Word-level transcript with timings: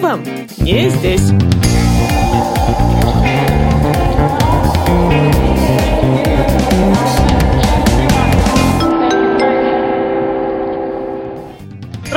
вам 0.00 0.24
не 0.58 0.88
здесь. 0.88 1.32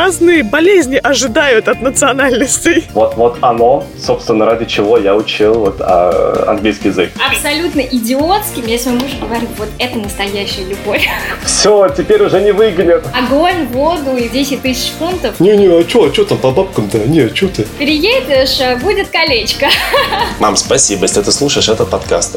Разные 0.04 0.44
болезни 0.44 1.00
ожидают 1.02 1.70
от 1.70 1.82
национальностей. 1.82 2.84
Вот, 2.94 3.16
вот 3.16 3.38
оно, 3.40 3.86
собственно, 3.98 4.46
ради 4.46 4.66
чего 4.66 4.98
я 4.98 5.16
учил 5.16 5.54
вот, 5.54 5.78
а, 5.80 6.44
английский 6.48 6.90
язык. 6.90 7.12
Абсолютно 7.26 7.80
идиотским, 7.80 8.66
я 8.66 8.78
своему 8.78 9.00
мужу 9.00 9.16
говорю, 9.22 9.48
вот 9.58 9.70
это 9.80 9.98
настоящая 9.98 10.66
любовь. 10.66 11.08
Все, 11.46 11.88
теперь 11.96 12.22
уже 12.22 12.42
не 12.42 12.52
выгонят. 12.52 13.06
Огонь, 13.14 13.66
воду 13.68 14.18
и 14.18 14.28
10 14.28 14.62
тысяч 14.62 14.92
фунтов. 15.00 15.40
Не-не, 15.40 15.68
а 15.68 15.88
что, 15.88 16.04
а 16.04 16.14
что 16.14 16.26
там 16.26 16.38
по 16.38 16.52
бабкам-то? 16.52 16.98
Не, 16.98 17.22
а 17.22 17.36
что 17.36 17.48
ты? 17.48 17.64
Переедешь, 17.80 18.60
э, 18.60 18.76
будет 18.84 19.08
колечко. 19.08 19.70
Мам, 20.40 20.58
спасибо, 20.58 21.04
если 21.04 21.22
ты 21.22 21.32
слушаешь 21.32 21.70
этот 21.70 21.90
подкаст. 21.90 22.36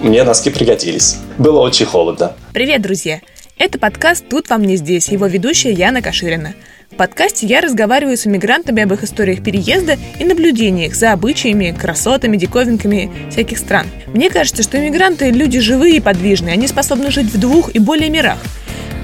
Мне 0.00 0.24
носки 0.24 0.50
пригодились. 0.50 1.18
Было 1.38 1.60
очень 1.60 1.86
холодно. 1.86 2.32
Привет, 2.52 2.82
друзья! 2.82 3.20
Это 3.56 3.78
подкаст 3.78 4.24
«Тут 4.28 4.50
вам 4.50 4.64
не 4.64 4.74
здесь», 4.74 5.08
его 5.08 5.26
ведущая 5.26 5.70
Яна 5.70 6.02
Каширина. 6.02 6.54
В 6.94 6.96
подкасте 6.96 7.48
я 7.48 7.60
разговариваю 7.60 8.16
с 8.16 8.24
иммигрантами 8.24 8.84
об 8.84 8.92
их 8.92 9.02
историях 9.02 9.42
переезда 9.42 9.98
и 10.20 10.24
наблюдениях 10.24 10.94
за 10.94 11.10
обычаями, 11.10 11.76
красотами, 11.76 12.36
диковинками 12.36 13.10
всяких 13.32 13.58
стран. 13.58 13.88
Мне 14.06 14.30
кажется, 14.30 14.62
что 14.62 14.78
иммигранты– 14.78 15.30
люди 15.32 15.58
живые 15.58 15.96
и 15.96 16.00
подвижные, 16.00 16.52
они 16.52 16.68
способны 16.68 17.10
жить 17.10 17.32
в 17.32 17.40
двух 17.40 17.74
и 17.74 17.80
более 17.80 18.10
мирах. 18.10 18.38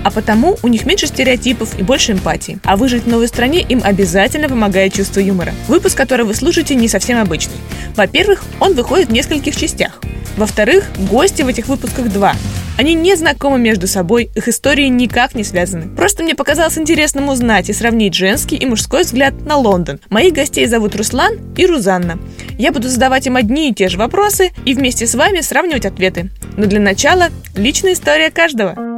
А 0.02 0.10
потому 0.10 0.58
у 0.62 0.68
них 0.68 0.86
меньше 0.86 1.06
стереотипов 1.06 1.78
и 1.78 1.82
больше 1.82 2.12
эмпатии. 2.12 2.58
А 2.64 2.76
выжить 2.76 3.04
в 3.04 3.08
новой 3.08 3.28
стране 3.28 3.60
им 3.60 3.80
обязательно 3.84 4.48
помогает 4.48 4.94
чувство 4.94 5.20
юмора. 5.20 5.52
Выпуск, 5.68 5.96
который 5.96 6.24
вы 6.24 6.34
слушаете, 6.34 6.74
не 6.74 6.88
совсем 6.88 7.18
обычный. 7.18 7.56
Во-первых, 7.96 8.42
он 8.60 8.74
выходит 8.74 9.08
в 9.08 9.12
нескольких 9.12 9.56
частях. 9.56 10.00
Во-вторых, 10.36 10.84
гости 11.10 11.42
в 11.42 11.48
этих 11.48 11.68
выпусках 11.68 12.10
два. 12.10 12.34
Они 12.78 12.94
не 12.94 13.14
знакомы 13.14 13.58
между 13.58 13.86
собой, 13.86 14.30
их 14.34 14.48
истории 14.48 14.86
никак 14.86 15.34
не 15.34 15.44
связаны. 15.44 15.94
Просто 15.94 16.22
мне 16.22 16.34
показалось 16.34 16.78
интересным 16.78 17.28
узнать 17.28 17.68
и 17.68 17.74
сравнить 17.74 18.14
женский 18.14 18.56
и 18.56 18.64
мужской 18.64 19.02
взгляд 19.02 19.34
на 19.44 19.58
Лондон. 19.58 20.00
Моих 20.08 20.32
гостей 20.32 20.64
зовут 20.66 20.96
Руслан 20.96 21.34
и 21.58 21.66
Рузанна. 21.66 22.18
Я 22.56 22.72
буду 22.72 22.88
задавать 22.88 23.26
им 23.26 23.36
одни 23.36 23.68
и 23.68 23.74
те 23.74 23.90
же 23.90 23.98
вопросы 23.98 24.52
и 24.64 24.72
вместе 24.72 25.06
с 25.06 25.14
вами 25.14 25.42
сравнивать 25.42 25.84
ответы. 25.84 26.30
Но 26.56 26.64
для 26.64 26.80
начала 26.80 27.28
личная 27.54 27.92
история 27.92 28.30
каждого. 28.30 28.89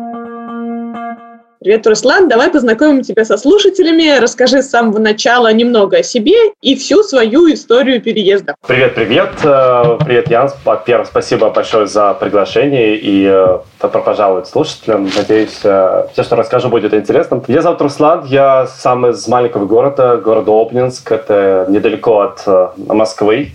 Привет, 1.62 1.86
Руслан. 1.86 2.28
Давай 2.28 2.50
познакомим 2.50 3.02
тебя 3.02 3.24
со 3.24 3.36
слушателями. 3.36 4.18
Расскажи 4.18 4.62
с 4.62 4.70
самого 4.70 4.98
начала 4.98 5.52
немного 5.52 5.98
о 5.98 6.02
себе 6.02 6.34
и 6.60 6.74
всю 6.74 7.04
свою 7.04 7.52
историю 7.52 8.02
переезда. 8.02 8.56
Привет, 8.66 8.96
привет. 8.96 9.30
Э, 9.44 9.96
привет, 10.04 10.28
Ян. 10.28 10.50
Во-первых, 10.64 11.06
спасибо 11.06 11.50
большое 11.50 11.86
за 11.86 12.14
приглашение 12.14 12.96
и 12.96 13.24
э, 13.30 13.58
добро 13.80 14.02
пожаловать 14.02 14.48
слушателям. 14.48 15.08
Надеюсь, 15.16 15.60
э, 15.62 16.08
все, 16.12 16.24
что 16.24 16.34
расскажу, 16.34 16.69
будет 16.69 16.94
интересным. 16.94 17.44
Меня 17.46 17.62
зовут 17.62 17.80
Руслан. 17.80 18.24
Я 18.24 18.66
сам 18.66 19.06
из 19.06 19.28
маленького 19.28 19.64
города, 19.64 20.16
города 20.16 20.50
Обнинск. 20.50 21.12
Это 21.12 21.66
недалеко 21.69 22.22
от 22.22 22.74
Москвы 22.76 23.52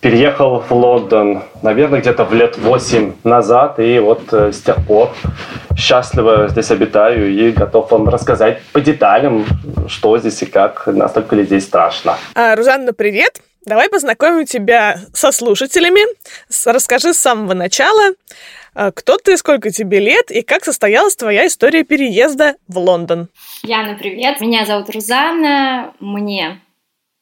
переехал 0.00 0.60
в 0.60 0.70
Лондон, 0.72 1.42
наверное, 1.62 2.00
где-то 2.00 2.24
в 2.24 2.32
лет 2.32 2.56
8 2.56 3.14
назад, 3.24 3.78
и 3.78 3.98
вот 3.98 4.32
э, 4.32 4.52
с 4.52 4.60
тех 4.60 4.76
пор 4.86 5.10
счастливо 5.76 6.48
здесь 6.48 6.70
обитаю 6.70 7.30
и 7.30 7.50
готов 7.50 7.90
вам 7.90 8.08
рассказать 8.08 8.62
по 8.72 8.80
деталям, 8.80 9.46
что 9.88 10.18
здесь 10.18 10.42
и 10.42 10.46
как, 10.46 10.86
настолько 10.86 11.36
ли 11.36 11.44
здесь 11.44 11.64
страшно. 11.64 12.16
А, 12.34 12.54
Рузанна, 12.54 12.92
привет! 12.92 13.40
Давай 13.64 13.90
познакомим 13.90 14.46
тебя 14.46 14.98
со 15.12 15.30
слушателями. 15.30 16.00
Расскажи 16.64 17.12
с 17.12 17.18
самого 17.18 17.54
начала, 17.54 18.14
а, 18.74 18.92
кто 18.92 19.18
ты, 19.18 19.36
сколько 19.36 19.70
тебе 19.70 19.98
лет 19.98 20.30
и 20.30 20.42
как 20.42 20.64
состоялась 20.64 21.16
твоя 21.16 21.46
история 21.46 21.84
переезда 21.84 22.54
в 22.68 22.78
Лондон. 22.78 23.28
Яна, 23.62 23.96
привет! 23.98 24.40
Меня 24.40 24.64
зовут 24.64 24.88
Рузанна, 24.90 25.92
мне 26.00 26.60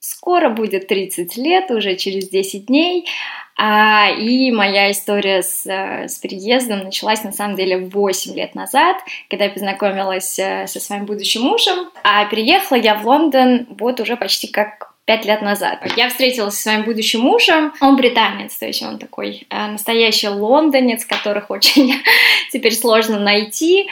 Скоро 0.09 0.51
будет 0.51 0.87
30 0.87 1.37
лет, 1.37 1.69
уже 1.73 1.97
через 1.97 2.29
10 2.29 2.67
дней. 2.67 3.09
А, 3.57 4.09
и 4.11 4.53
моя 4.53 4.93
история 4.93 5.43
с, 5.43 5.67
э, 5.67 6.07
с 6.07 6.19
переездом 6.19 6.85
началась 6.85 7.25
на 7.25 7.33
самом 7.33 7.57
деле 7.57 7.79
8 7.79 8.33
лет 8.37 8.55
назад, 8.55 8.99
когда 9.29 9.47
я 9.47 9.51
познакомилась 9.51 10.39
э, 10.39 10.69
со 10.69 10.79
своим 10.79 11.07
будущим 11.07 11.43
мужем. 11.43 11.91
А 12.05 12.25
переехала 12.27 12.79
я 12.79 12.95
в 12.95 13.05
Лондон 13.05 13.67
вот 13.81 13.99
уже 13.99 14.17
почти 14.17 14.47
как 14.47 14.93
пять 15.07 15.25
лет 15.25 15.43
назад. 15.43 15.85
Я 15.97 16.09
встретилась 16.09 16.55
со 16.55 16.63
своим 16.63 16.85
будущим 16.85 17.23
мужем. 17.23 17.73
Он 17.81 17.97
британец, 17.97 18.55
то 18.55 18.67
есть 18.67 18.85
он 18.85 19.01
такой 19.01 19.45
э, 19.51 19.67
настоящий 19.67 20.29
лондонец, 20.29 21.05
которых 21.05 21.51
очень 21.51 21.95
теперь 22.53 22.77
сложно 22.77 23.19
найти. 23.19 23.89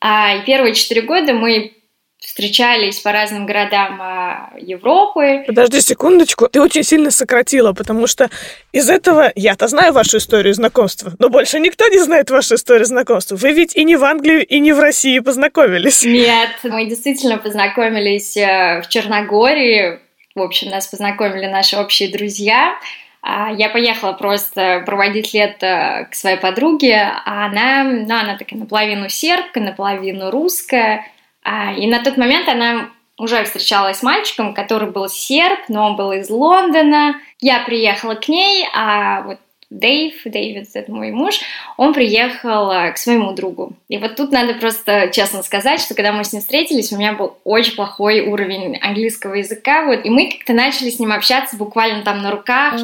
А, 0.00 0.36
и 0.36 0.46
первые 0.46 0.72
четыре 0.72 1.02
года 1.02 1.34
мы 1.34 1.74
встречались 2.20 2.98
по 3.00 3.12
разным 3.12 3.46
городам 3.46 4.00
а, 4.02 4.52
Европы. 4.58 5.44
Подожди 5.46 5.80
секундочку, 5.80 6.48
ты 6.48 6.60
очень 6.60 6.82
сильно 6.82 7.10
сократила, 7.10 7.72
потому 7.72 8.06
что 8.06 8.28
из 8.72 8.90
этого 8.90 9.32
я-то 9.36 9.68
знаю 9.68 9.92
вашу 9.92 10.18
историю 10.18 10.52
знакомства, 10.54 11.12
но 11.18 11.28
больше 11.28 11.60
никто 11.60 11.86
не 11.88 11.98
знает 11.98 12.30
вашу 12.30 12.56
историю 12.56 12.86
знакомства. 12.86 13.36
Вы 13.36 13.52
ведь 13.52 13.76
и 13.76 13.84
не 13.84 13.96
в 13.96 14.04
Англии, 14.04 14.42
и 14.42 14.58
не 14.58 14.72
в 14.72 14.80
России 14.80 15.20
познакомились. 15.20 16.04
Нет, 16.04 16.50
мы 16.64 16.86
действительно 16.86 17.38
познакомились 17.38 18.36
э, 18.36 18.82
в 18.82 18.88
Черногории. 18.88 20.00
В 20.34 20.42
общем, 20.42 20.70
нас 20.70 20.88
познакомили 20.88 21.46
наши 21.46 21.76
общие 21.76 22.10
друзья. 22.10 22.76
А, 23.22 23.52
я 23.52 23.68
поехала 23.68 24.12
просто 24.12 24.82
проводить 24.86 25.34
лето 25.34 26.08
к 26.10 26.14
своей 26.14 26.36
подруге, 26.36 27.12
а 27.24 27.46
она, 27.46 27.84
ну, 27.84 28.14
она 28.14 28.36
такая 28.36 28.58
наполовину 28.58 29.08
сербка, 29.08 29.60
наполовину 29.60 30.30
русская, 30.30 31.04
и 31.44 31.86
на 31.86 32.02
тот 32.02 32.16
момент 32.16 32.48
она 32.48 32.90
уже 33.18 33.42
встречалась 33.44 33.98
с 33.98 34.02
мальчиком, 34.02 34.54
который 34.54 34.90
был 34.90 35.08
серб, 35.08 35.58
но 35.68 35.86
он 35.86 35.96
был 35.96 36.12
из 36.12 36.30
Лондона. 36.30 37.20
Я 37.40 37.64
приехала 37.64 38.14
к 38.14 38.28
ней, 38.28 38.66
а 38.74 39.22
вот 39.22 39.38
Дэйв, 39.70 40.14
Дэвид, 40.24 40.68
это 40.72 40.90
мой 40.90 41.10
муж, 41.10 41.40
он 41.76 41.92
приехал 41.92 42.70
а, 42.70 42.90
к 42.90 42.96
своему 42.96 43.32
другу. 43.34 43.74
И 43.88 43.98
вот 43.98 44.16
тут 44.16 44.32
надо 44.32 44.54
просто 44.54 45.10
честно 45.12 45.42
сказать, 45.42 45.80
что 45.80 45.94
когда 45.94 46.12
мы 46.12 46.24
с 46.24 46.32
ним 46.32 46.40
встретились, 46.40 46.90
у 46.90 46.96
меня 46.96 47.12
был 47.12 47.36
очень 47.44 47.74
плохой 47.74 48.20
уровень 48.20 48.78
английского 48.78 49.34
языка, 49.34 49.84
вот, 49.84 50.06
и 50.06 50.08
мы 50.08 50.30
как-то 50.30 50.54
начали 50.54 50.88
с 50.88 50.98
ним 50.98 51.12
общаться 51.12 51.56
буквально 51.56 52.02
там 52.02 52.22
на 52.22 52.30
руках. 52.30 52.80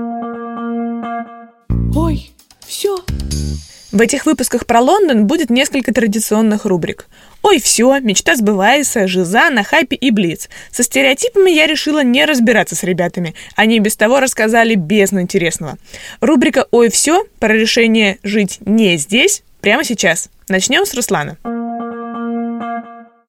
Ой, 1.96 2.30
все, 2.66 2.98
в 3.90 4.00
этих 4.00 4.26
выпусках 4.26 4.66
про 4.66 4.80
Лондон 4.80 5.26
будет 5.26 5.48
несколько 5.48 5.94
традиционных 5.94 6.66
рубрик. 6.66 7.06
Ой, 7.46 7.60
все, 7.60 8.00
мечта 8.00 8.36
сбывается, 8.36 9.06
жиза, 9.06 9.50
на 9.50 9.64
хайпе 9.64 9.96
и 9.96 10.10
блиц. 10.10 10.48
Со 10.70 10.82
стереотипами 10.82 11.50
я 11.50 11.66
решила 11.66 12.02
не 12.02 12.24
разбираться 12.24 12.74
с 12.74 12.82
ребятами. 12.84 13.34
Они 13.54 13.80
без 13.80 13.96
того 13.96 14.18
рассказали 14.18 14.76
бездну 14.76 15.20
интересного. 15.20 15.76
Рубрика 16.22 16.64
«Ой, 16.70 16.88
все» 16.88 17.24
про 17.40 17.52
решение 17.52 18.16
жить 18.22 18.60
не 18.64 18.96
здесь 18.96 19.42
прямо 19.60 19.84
сейчас. 19.84 20.30
Начнем 20.48 20.86
с 20.86 20.94
Руслана. 20.94 21.36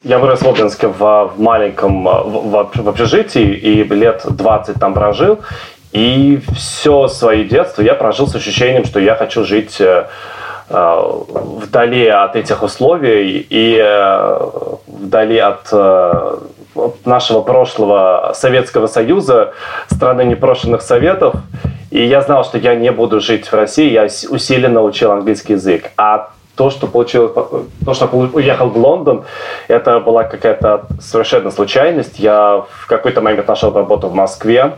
Я 0.01 0.19
вырос 0.19 0.43
в 0.43 0.47
Обнинске 0.47 0.87
в, 0.87 0.97
в 0.97 1.33
маленьком 1.37 2.05
в, 2.05 2.71
в 2.73 2.87
общежитии 2.87 3.53
и 3.53 3.83
лет 3.83 4.23
20 4.29 4.79
там 4.79 4.93
прожил. 4.93 5.39
И 5.91 6.39
все 6.55 7.09
свое 7.09 7.43
детство 7.43 7.81
я 7.81 7.95
прожил 7.95 8.27
с 8.27 8.35
ощущением, 8.35 8.85
что 8.85 9.01
я 9.01 9.15
хочу 9.15 9.43
жить 9.43 9.81
э, 9.81 9.85
Э, 9.85 10.07
вдали 10.67 12.07
от 12.07 12.35
этих 12.35 12.63
условий 12.63 13.45
и 13.50 13.77
э, 13.79 14.39
вдали 14.88 15.38
от 15.38 15.67
э, 15.71 16.38
нашего 17.06 17.41
прошлого 17.41 18.31
Советского 18.33 18.88
Союза, 18.88 19.53
страны 19.91 20.23
непрошенных 20.23 20.81
советов. 20.81 21.35
И 21.91 22.03
я 22.03 22.21
знал, 22.21 22.44
что 22.44 22.57
я 22.57 22.75
не 22.75 22.91
буду 22.91 23.21
жить 23.21 23.47
в 23.47 23.53
России, 23.53 23.91
я 23.91 24.07
усиленно 24.29 24.81
учил 24.81 25.12
английский 25.12 25.53
язык. 25.53 25.91
А 25.97 26.31
то, 26.56 26.69
что 26.69 26.88
получилось, 26.88 27.31
то, 27.85 27.94
что 27.94 28.06
уехал 28.07 28.69
в 28.69 28.77
Лондон, 28.77 29.23
это 29.68 30.00
была 30.00 30.23
какая-то 30.23 30.85
совершенно 31.00 31.51
случайность. 31.51 32.18
Я 32.19 32.63
в 32.69 32.88
какой-то 32.88 33.21
момент 33.21 33.47
нашел 33.47 33.73
работу 33.73 34.07
в 34.07 34.15
Москве. 34.15 34.73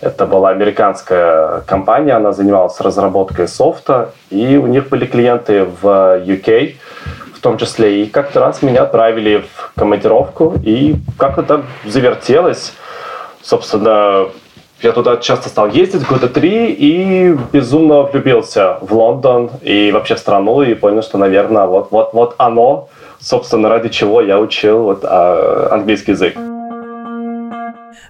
Это 0.00 0.26
была 0.26 0.50
американская 0.50 1.62
компания, 1.62 2.12
она 2.12 2.32
занималась 2.32 2.78
разработкой 2.80 3.48
софта, 3.48 4.10
и 4.28 4.56
у 4.56 4.66
них 4.66 4.88
были 4.90 5.06
клиенты 5.06 5.64
в 5.64 5.86
UK, 6.22 6.76
в 7.34 7.40
том 7.40 7.56
числе. 7.56 8.02
И 8.02 8.06
как-то 8.06 8.40
раз 8.40 8.60
меня 8.60 8.82
отправили 8.82 9.44
в 9.54 9.72
командировку, 9.74 10.54
и 10.62 10.96
как-то 11.18 11.42
так 11.42 11.60
завертелось. 11.86 12.74
Собственно, 13.42 14.26
я 14.82 14.92
туда 14.92 15.16
часто 15.16 15.48
стал 15.48 15.68
ездить, 15.68 16.06
года 16.06 16.28
три, 16.28 16.72
и 16.72 17.34
безумно 17.52 18.02
влюбился 18.02 18.76
в 18.82 18.92
Лондон 18.92 19.50
и 19.62 19.90
вообще 19.92 20.16
в 20.16 20.18
страну, 20.18 20.60
и 20.60 20.74
понял, 20.74 21.02
что, 21.02 21.16
наверное, 21.16 21.66
вот, 21.66 21.88
вот, 21.90 22.12
вот 22.12 22.34
оно, 22.36 22.88
собственно, 23.18 23.70
ради 23.70 23.88
чего 23.88 24.20
я 24.20 24.38
учил 24.38 24.82
вот, 24.82 25.04
а, 25.04 25.68
английский 25.70 26.12
язык. 26.12 26.36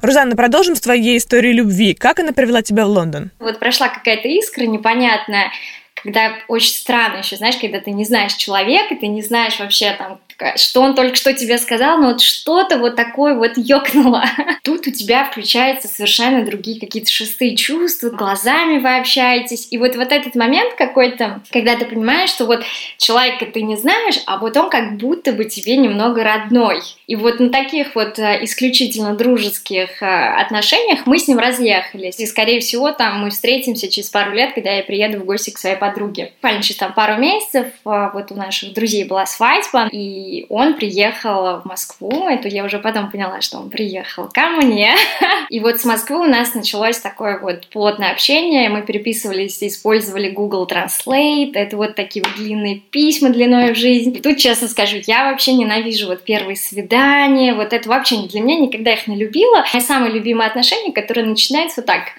Рузанна, 0.02 0.36
продолжим 0.36 0.74
с 0.74 0.80
твоей 0.80 1.18
историей 1.18 1.52
любви. 1.52 1.94
Как 1.94 2.20
она 2.20 2.32
привела 2.32 2.62
тебя 2.62 2.86
в 2.86 2.90
Лондон? 2.90 3.30
Вот 3.38 3.58
прошла 3.58 3.88
какая-то 3.88 4.28
искра 4.28 4.64
непонятная, 4.64 5.52
когда 5.94 6.34
очень 6.48 6.74
странно 6.74 7.18
еще, 7.18 7.36
знаешь, 7.36 7.56
когда 7.56 7.80
ты 7.80 7.90
не 7.90 8.04
знаешь 8.04 8.34
человека, 8.34 8.94
ты 8.94 9.06
не 9.06 9.22
знаешь 9.22 9.58
вообще 9.58 9.92
там, 9.92 10.20
что 10.56 10.82
он 10.82 10.94
только 10.94 11.16
что 11.16 11.32
тебе 11.32 11.58
сказал, 11.58 11.98
но 11.98 12.08
вот 12.08 12.20
что-то 12.20 12.78
вот 12.78 12.96
такое 12.96 13.34
вот 13.34 13.52
ёкнуло. 13.56 14.24
Тут 14.62 14.86
у 14.86 14.90
тебя 14.90 15.24
включаются 15.24 15.88
совершенно 15.88 16.44
другие 16.44 16.78
какие-то 16.78 17.10
шестые 17.10 17.56
чувства, 17.56 18.10
глазами 18.10 18.78
вы 18.78 18.96
общаетесь, 18.96 19.68
и 19.70 19.78
вот, 19.78 19.96
вот 19.96 20.12
этот 20.12 20.34
момент 20.34 20.74
какой-то, 20.74 21.42
когда 21.50 21.76
ты 21.76 21.86
понимаешь, 21.86 22.30
что 22.30 22.46
вот 22.46 22.62
человека 22.98 23.46
ты 23.46 23.62
не 23.62 23.76
знаешь, 23.76 24.16
а 24.26 24.38
вот 24.38 24.56
он 24.56 24.70
как 24.70 24.96
будто 24.96 25.32
бы 25.32 25.44
тебе 25.44 25.76
немного 25.76 26.22
родной. 26.22 26.80
И 27.06 27.16
вот 27.16 27.40
на 27.40 27.50
таких 27.50 27.94
вот 27.94 28.18
э, 28.18 28.44
исключительно 28.44 29.14
дружеских 29.14 30.02
э, 30.02 30.06
отношениях 30.06 31.06
мы 31.06 31.18
с 31.18 31.28
ним 31.28 31.38
разъехались. 31.38 32.18
И, 32.18 32.26
скорее 32.26 32.60
всего, 32.60 32.92
там 32.92 33.20
мы 33.20 33.30
встретимся 33.30 33.88
через 33.88 34.10
пару 34.10 34.32
лет, 34.32 34.54
когда 34.54 34.72
я 34.72 34.82
приеду 34.82 35.20
в 35.20 35.24
гости 35.24 35.50
к 35.50 35.58
своей 35.58 35.76
подруге. 35.76 36.32
Буквально 36.36 36.62
через 36.62 36.76
там 36.76 36.92
пару 36.92 37.20
месяцев 37.20 37.66
э, 37.84 38.10
вот 38.12 38.30
у 38.30 38.34
наших 38.34 38.72
друзей 38.72 39.04
была 39.04 39.26
свадьба, 39.26 39.88
и 39.90 40.25
он 40.48 40.74
приехал 40.74 41.60
в 41.60 41.64
Москву, 41.64 42.28
это 42.28 42.48
я 42.48 42.64
уже 42.64 42.78
потом 42.78 43.10
поняла, 43.10 43.40
что 43.40 43.58
он 43.58 43.70
приехал 43.70 44.28
ко 44.32 44.48
мне. 44.48 44.94
И 45.50 45.60
вот 45.60 45.80
с 45.80 45.84
Москвы 45.84 46.20
у 46.20 46.24
нас 46.28 46.54
началось 46.54 46.98
такое 46.98 47.38
вот 47.38 47.66
плотное 47.68 48.10
общение, 48.10 48.68
мы 48.68 48.82
переписывались, 48.82 49.62
использовали 49.62 50.30
Google 50.30 50.66
Translate, 50.66 51.52
это 51.54 51.76
вот 51.76 51.94
такие 51.94 52.24
вот 52.24 52.34
длинные 52.36 52.76
письма 52.76 53.30
длиной 53.30 53.72
в 53.72 53.76
жизнь. 53.76 54.16
И 54.16 54.20
тут, 54.20 54.38
честно 54.38 54.68
скажу, 54.68 54.98
я 55.06 55.30
вообще 55.30 55.54
ненавижу 55.54 56.08
вот 56.08 56.22
первые 56.22 56.56
свидания, 56.56 57.54
вот 57.54 57.72
это 57.72 57.88
вообще 57.88 58.16
для 58.26 58.40
меня 58.40 58.60
никогда 58.60 58.92
их 58.92 59.06
не 59.06 59.16
любила. 59.16 59.64
Мои 59.72 59.82
самые 59.82 60.12
любимые 60.12 60.48
отношения, 60.48 60.92
которые 60.92 61.26
начинаются 61.26 61.80
вот 61.80 61.86
так– 61.86 62.02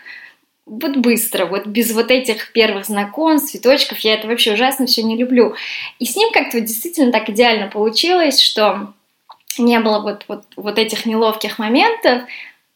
вот 0.68 0.98
быстро, 0.98 1.46
вот 1.46 1.66
без 1.66 1.94
вот 1.94 2.12
этих 2.12 2.52
первых 2.52 2.86
знакомств, 2.86 3.52
цветочков, 3.52 4.00
я 4.00 4.16
это 4.16 4.28
вообще 4.28 4.54
ужасно 4.54 4.86
все 4.86 5.02
не 5.02 5.18
люблю. 5.18 5.56
И 6.00 6.06
с 6.06 6.16
ним 6.16 6.32
как-то 6.32 6.58
вот 6.58 6.66
действительно 6.66 7.12
так 7.12 7.30
идеально 7.30 7.68
получилось, 7.68 8.42
что 8.42 8.94
не 9.58 9.80
было 9.80 10.00
вот, 10.02 10.26
вот, 10.28 10.44
вот 10.56 10.78
этих 10.78 11.06
неловких 11.06 11.58
моментов, 11.58 12.24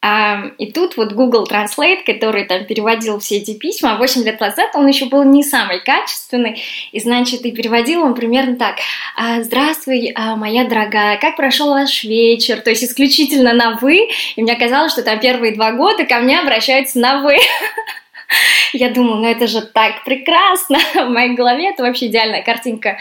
и 0.04 0.72
тут 0.72 0.98
вот 0.98 1.14
Google 1.14 1.48
Translate, 1.48 2.04
который 2.04 2.46
там 2.46 2.66
переводил 2.66 3.20
все 3.20 3.38
эти 3.38 3.54
письма, 3.54 3.98
8 3.98 4.24
лет 4.24 4.40
назад 4.40 4.72
он 4.74 4.88
еще 4.88 5.06
был 5.06 5.24
не 5.24 5.44
самый 5.44 5.80
качественный, 5.80 6.60
и 6.92 7.00
значит, 7.00 7.42
и 7.42 7.52
переводил 7.52 8.02
он 8.02 8.16
примерно 8.16 8.56
так. 8.56 8.78
«А, 9.16 9.44
Здравствуй, 9.44 10.12
а, 10.16 10.36
моя 10.36 10.64
дорогая, 10.64 11.18
как 11.18 11.36
прошел 11.36 11.70
ваш 11.70 12.04
вечер? 12.04 12.62
То 12.62 12.72
есть 12.72 12.84
исключительно 12.84 13.54
на 13.54 13.78
«вы», 13.80 14.10
и 14.36 14.42
мне 14.42 14.56
казалось, 14.56 14.92
что 14.92 15.04
там 15.04 15.20
первые 15.20 15.54
два 15.54 15.72
года 15.74 16.04
ко 16.06 16.20
мне 16.20 16.40
обращаются 16.40 16.98
на 16.98 17.22
«вы». 17.22 17.38
Я 18.74 18.90
думала, 18.90 19.18
ну 19.18 19.28
это 19.28 19.46
же 19.46 19.62
так 19.62 20.04
прекрасно. 20.04 20.80
В 20.96 21.10
моей 21.10 21.36
голове 21.36 21.70
это 21.70 21.84
вообще 21.84 22.08
идеальная 22.08 22.42
картинка 22.42 22.98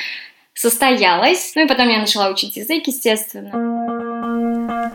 состоялась. 0.53 1.53
Ну 1.55 1.65
и 1.65 1.69
потом 1.69 1.89
я 1.89 1.99
начала 1.99 2.29
учить 2.29 2.57
язык, 2.57 2.87
естественно. 2.87 3.53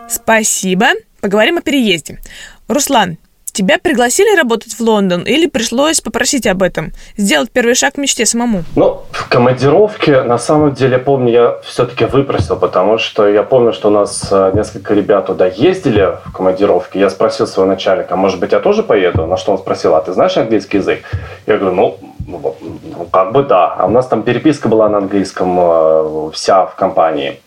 Спасибо. 0.08 0.90
Поговорим 1.26 1.58
о 1.58 1.62
переезде. 1.62 2.20
Руслан, 2.68 3.18
тебя 3.52 3.80
пригласили 3.80 4.38
работать 4.38 4.74
в 4.74 4.80
Лондон 4.80 5.24
или 5.24 5.48
пришлось 5.48 6.00
попросить 6.00 6.46
об 6.46 6.62
этом? 6.62 6.92
Сделать 7.18 7.50
первый 7.50 7.74
шаг 7.74 7.96
к 7.96 7.98
мечте 7.98 8.28
самому? 8.28 8.64
Ну, 8.76 9.02
в 9.10 9.28
командировке, 9.28 10.22
на 10.22 10.38
самом 10.38 10.76
деле, 10.76 11.00
помню, 11.00 11.32
я 11.32 11.58
все-таки 11.64 12.06
выпросил, 12.06 12.58
потому 12.58 13.00
что 13.00 13.28
я 13.28 13.42
помню, 13.42 13.74
что 13.74 13.88
у 13.88 13.92
нас 13.92 14.28
э, 14.30 14.52
несколько 14.54 14.94
ребят 14.94 15.26
туда 15.26 15.48
ездили 15.48 16.16
в 16.26 16.32
командировке. 16.32 17.00
Я 17.00 17.10
спросил 17.10 17.48
своего 17.48 17.72
начальника, 17.72 18.16
может 18.16 18.40
быть, 18.40 18.52
я 18.52 18.60
тоже 18.60 18.84
поеду? 18.84 19.26
На 19.26 19.36
что 19.36 19.52
он 19.52 19.58
спросил, 19.58 19.96
а 19.96 20.02
ты 20.02 20.14
знаешь 20.14 20.38
английский 20.38 20.78
язык? 20.78 21.00
Я 21.48 21.58
говорю, 21.58 21.76
ну, 21.76 21.98
ну, 22.28 22.56
ну 22.84 23.06
как 23.12 23.32
бы 23.32 23.42
да. 23.42 23.74
А 23.74 23.88
у 23.88 23.90
нас 23.90 24.06
там 24.06 24.22
переписка 24.22 24.70
была 24.70 24.90
на 24.90 25.00
английском 25.00 25.58
э, 25.60 26.30
вся 26.34 26.68
в 26.68 26.76
компании. 26.76 27.40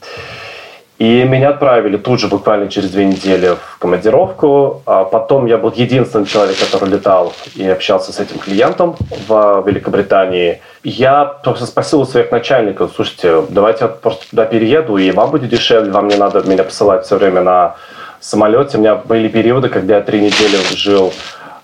И 0.99 1.23
меня 1.23 1.51
отправили 1.51 1.97
тут 1.97 2.19
же, 2.19 2.27
буквально 2.27 2.69
через 2.69 2.91
две 2.91 3.05
недели, 3.05 3.51
в 3.55 3.79
командировку. 3.79 4.83
А 4.85 5.05
потом 5.05 5.47
я 5.47 5.57
был 5.57 5.73
единственный 5.75 6.27
человек, 6.27 6.57
который 6.59 6.91
летал 6.91 7.33
и 7.55 7.67
общался 7.69 8.13
с 8.13 8.19
этим 8.19 8.39
клиентом 8.39 8.97
в 9.29 9.63
Великобритании. 9.65 10.61
Я 10.83 11.25
просто 11.25 11.67
спросил 11.67 12.01
у 12.01 12.05
своих 12.05 12.33
начальников, 12.33 12.93
слушайте, 12.97 13.43
давайте 13.49 13.85
я 13.85 13.89
просто 13.89 14.29
туда 14.31 14.45
перееду, 14.45 14.97
и 14.97 15.13
вам 15.13 15.31
будет 15.31 15.51
дешевле, 15.51 15.93
вам 15.93 16.09
не 16.09 16.17
надо 16.17 16.43
меня 16.43 16.65
посылать 16.65 17.07
все 17.07 17.17
время 17.17 17.43
на 17.43 17.77
самолете. 18.19 18.77
У 18.79 18.81
меня 18.81 18.97
были 18.97 19.29
периоды, 19.29 19.69
когда 19.69 19.97
я 19.97 20.01
три 20.01 20.21
недели 20.21 20.57
жил 20.75 21.13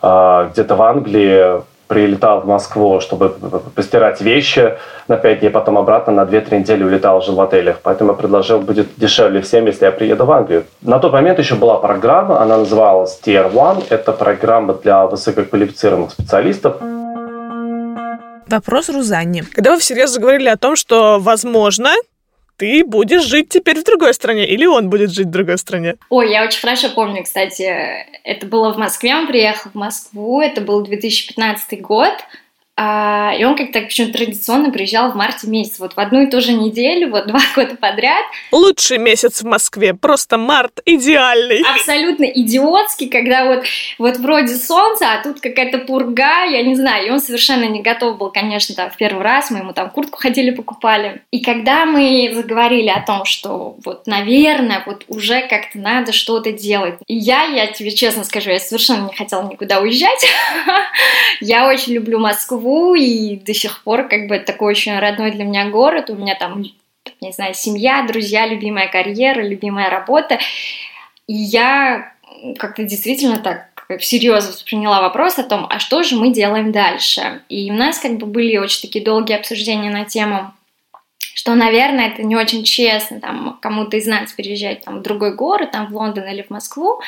э, 0.00 0.48
где-то 0.52 0.76
в 0.76 0.82
Англии, 0.82 1.60
прилетал 1.86 2.40
в 2.40 2.46
Москву, 2.46 3.00
чтобы 3.00 3.28
постирать 3.74 4.20
вещи 4.20 4.74
на 5.08 5.16
5 5.16 5.40
дней, 5.40 5.50
потом 5.50 5.78
обратно 5.78 6.12
на 6.12 6.22
2-3 6.22 6.58
недели 6.60 6.84
улетал, 6.84 7.22
жил 7.22 7.34
в 7.34 7.40
отелях. 7.40 7.80
Поэтому 7.82 8.12
я 8.12 8.16
предложил, 8.16 8.60
будет 8.60 8.88
дешевле 8.96 9.40
всем, 9.40 9.66
если 9.66 9.84
я 9.84 9.92
приеду 9.92 10.24
в 10.24 10.32
Англию. 10.32 10.64
На 10.82 10.98
тот 10.98 11.12
момент 11.12 11.38
еще 11.38 11.54
была 11.54 11.76
программа, 11.76 12.40
она 12.40 12.56
называлась 12.58 13.20
Tier 13.24 13.52
One. 13.52 13.84
Это 13.90 14.12
программа 14.12 14.74
для 14.74 15.06
высококвалифицированных 15.06 16.12
специалистов. 16.12 16.76
Вопрос 18.46 18.88
Рузанне. 18.88 19.44
Когда 19.52 19.72
вы 19.72 19.78
всерьез 19.78 20.10
заговорили 20.10 20.48
о 20.48 20.56
том, 20.56 20.76
что, 20.76 21.18
возможно, 21.18 21.90
ты 22.56 22.84
будешь 22.84 23.22
жить 23.22 23.48
теперь 23.48 23.80
в 23.80 23.84
другой 23.84 24.14
стране, 24.14 24.46
или 24.46 24.66
он 24.66 24.90
будет 24.90 25.12
жить 25.12 25.26
в 25.26 25.30
другой 25.30 25.58
стране? 25.58 25.96
Ой, 26.08 26.30
я 26.30 26.44
очень 26.44 26.60
хорошо 26.60 26.88
помню, 26.90 27.24
кстати, 27.24 27.62
это 28.24 28.46
было 28.46 28.72
в 28.72 28.78
Москве, 28.78 29.14
он 29.14 29.26
приехал 29.26 29.70
в 29.70 29.74
Москву, 29.74 30.40
это 30.40 30.60
был 30.60 30.82
2015 30.82 31.80
год, 31.80 32.12
и 32.76 33.44
он 33.44 33.56
как-то 33.56 33.80
почему-то 33.82 34.18
традиционно 34.18 34.70
приезжал 34.70 35.12
в 35.12 35.14
марте 35.14 35.46
месяц, 35.46 35.78
вот 35.78 35.94
в 35.94 36.00
одну 36.00 36.22
и 36.22 36.30
ту 36.30 36.40
же 36.40 36.52
неделю, 36.52 37.10
вот 37.10 37.26
два 37.28 37.40
года 37.54 37.76
подряд. 37.76 38.24
Лучший 38.50 38.98
месяц 38.98 39.42
в 39.42 39.46
Москве, 39.46 39.94
просто 39.94 40.38
март 40.38 40.80
идеальный. 40.84 41.62
Абсолютно 41.62 42.24
идиотский, 42.24 43.08
когда 43.08 43.44
вот, 43.44 43.64
вот 43.98 44.16
вроде 44.16 44.56
солнце, 44.56 45.06
а 45.12 45.22
тут 45.22 45.40
какая-то 45.40 45.78
пурга, 45.78 46.44
я 46.44 46.62
не 46.62 46.74
знаю, 46.74 47.06
и 47.06 47.10
он 47.10 47.20
совершенно 47.20 47.64
не 47.64 47.80
готов 47.80 48.18
был, 48.18 48.30
конечно, 48.30 48.74
там 48.74 48.90
в 48.90 48.96
первый 48.96 49.22
раз, 49.22 49.50
мы 49.50 49.58
ему 49.58 49.72
там 49.72 49.90
куртку 49.90 50.18
ходили 50.18 50.50
покупали. 50.50 51.22
И 51.30 51.40
когда 51.40 51.86
мы 51.86 52.32
заговорили 52.34 52.88
о 52.88 53.00
том, 53.00 53.24
что 53.24 53.76
вот, 53.84 54.06
наверное, 54.06 54.82
вот 54.86 55.04
уже 55.08 55.46
как-то 55.46 55.78
надо 55.78 56.12
что-то 56.12 56.50
делать, 56.50 56.94
и 57.06 57.14
я, 57.14 57.44
я 57.44 57.68
тебе 57.68 57.92
честно 57.92 58.24
скажу, 58.24 58.50
я 58.50 58.58
совершенно 58.58 59.06
не 59.06 59.14
хотела 59.14 59.48
никуда 59.48 59.80
уезжать, 59.80 60.26
я 61.40 61.68
очень 61.68 61.92
люблю 61.92 62.18
Москву, 62.18 62.63
Москву, 62.64 62.94
и 62.94 63.36
до 63.36 63.54
сих 63.54 63.82
пор 63.82 64.08
как 64.08 64.26
бы 64.26 64.38
такой 64.38 64.72
очень 64.72 64.98
родной 64.98 65.30
для 65.30 65.44
меня 65.44 65.68
город, 65.68 66.10
у 66.10 66.16
меня 66.16 66.34
там, 66.34 66.64
не 67.20 67.32
знаю, 67.32 67.54
семья, 67.54 68.04
друзья, 68.06 68.46
любимая 68.46 68.88
карьера, 68.88 69.42
любимая 69.42 69.90
работа, 69.90 70.38
и 71.26 71.34
я 71.34 72.12
как-то 72.58 72.84
действительно 72.84 73.38
так 73.38 73.68
всерьез 74.00 74.48
восприняла 74.48 75.02
вопрос 75.02 75.38
о 75.38 75.44
том, 75.44 75.66
а 75.68 75.78
что 75.78 76.02
же 76.02 76.16
мы 76.16 76.32
делаем 76.32 76.72
дальше. 76.72 77.42
И 77.50 77.70
у 77.70 77.74
нас 77.74 77.98
как 77.98 78.16
бы 78.16 78.26
были 78.26 78.56
очень 78.56 78.80
такие 78.80 79.04
долгие 79.04 79.36
обсуждения 79.36 79.90
на 79.90 80.04
тему 80.04 80.52
что, 81.36 81.54
наверное, 81.56 82.08
это 82.08 82.22
не 82.22 82.36
очень 82.36 82.64
честно 82.64 83.20
там 83.20 83.58
кому-то 83.60 83.98
из 83.98 84.06
нас 84.06 84.32
переезжать 84.32 84.82
там, 84.82 85.00
в 85.00 85.02
другой 85.02 85.34
город, 85.34 85.72
там, 85.72 85.88
в 85.88 85.94
Лондон 85.94 86.26
или 86.26 86.40
в 86.40 86.48
Москву, 86.48 87.02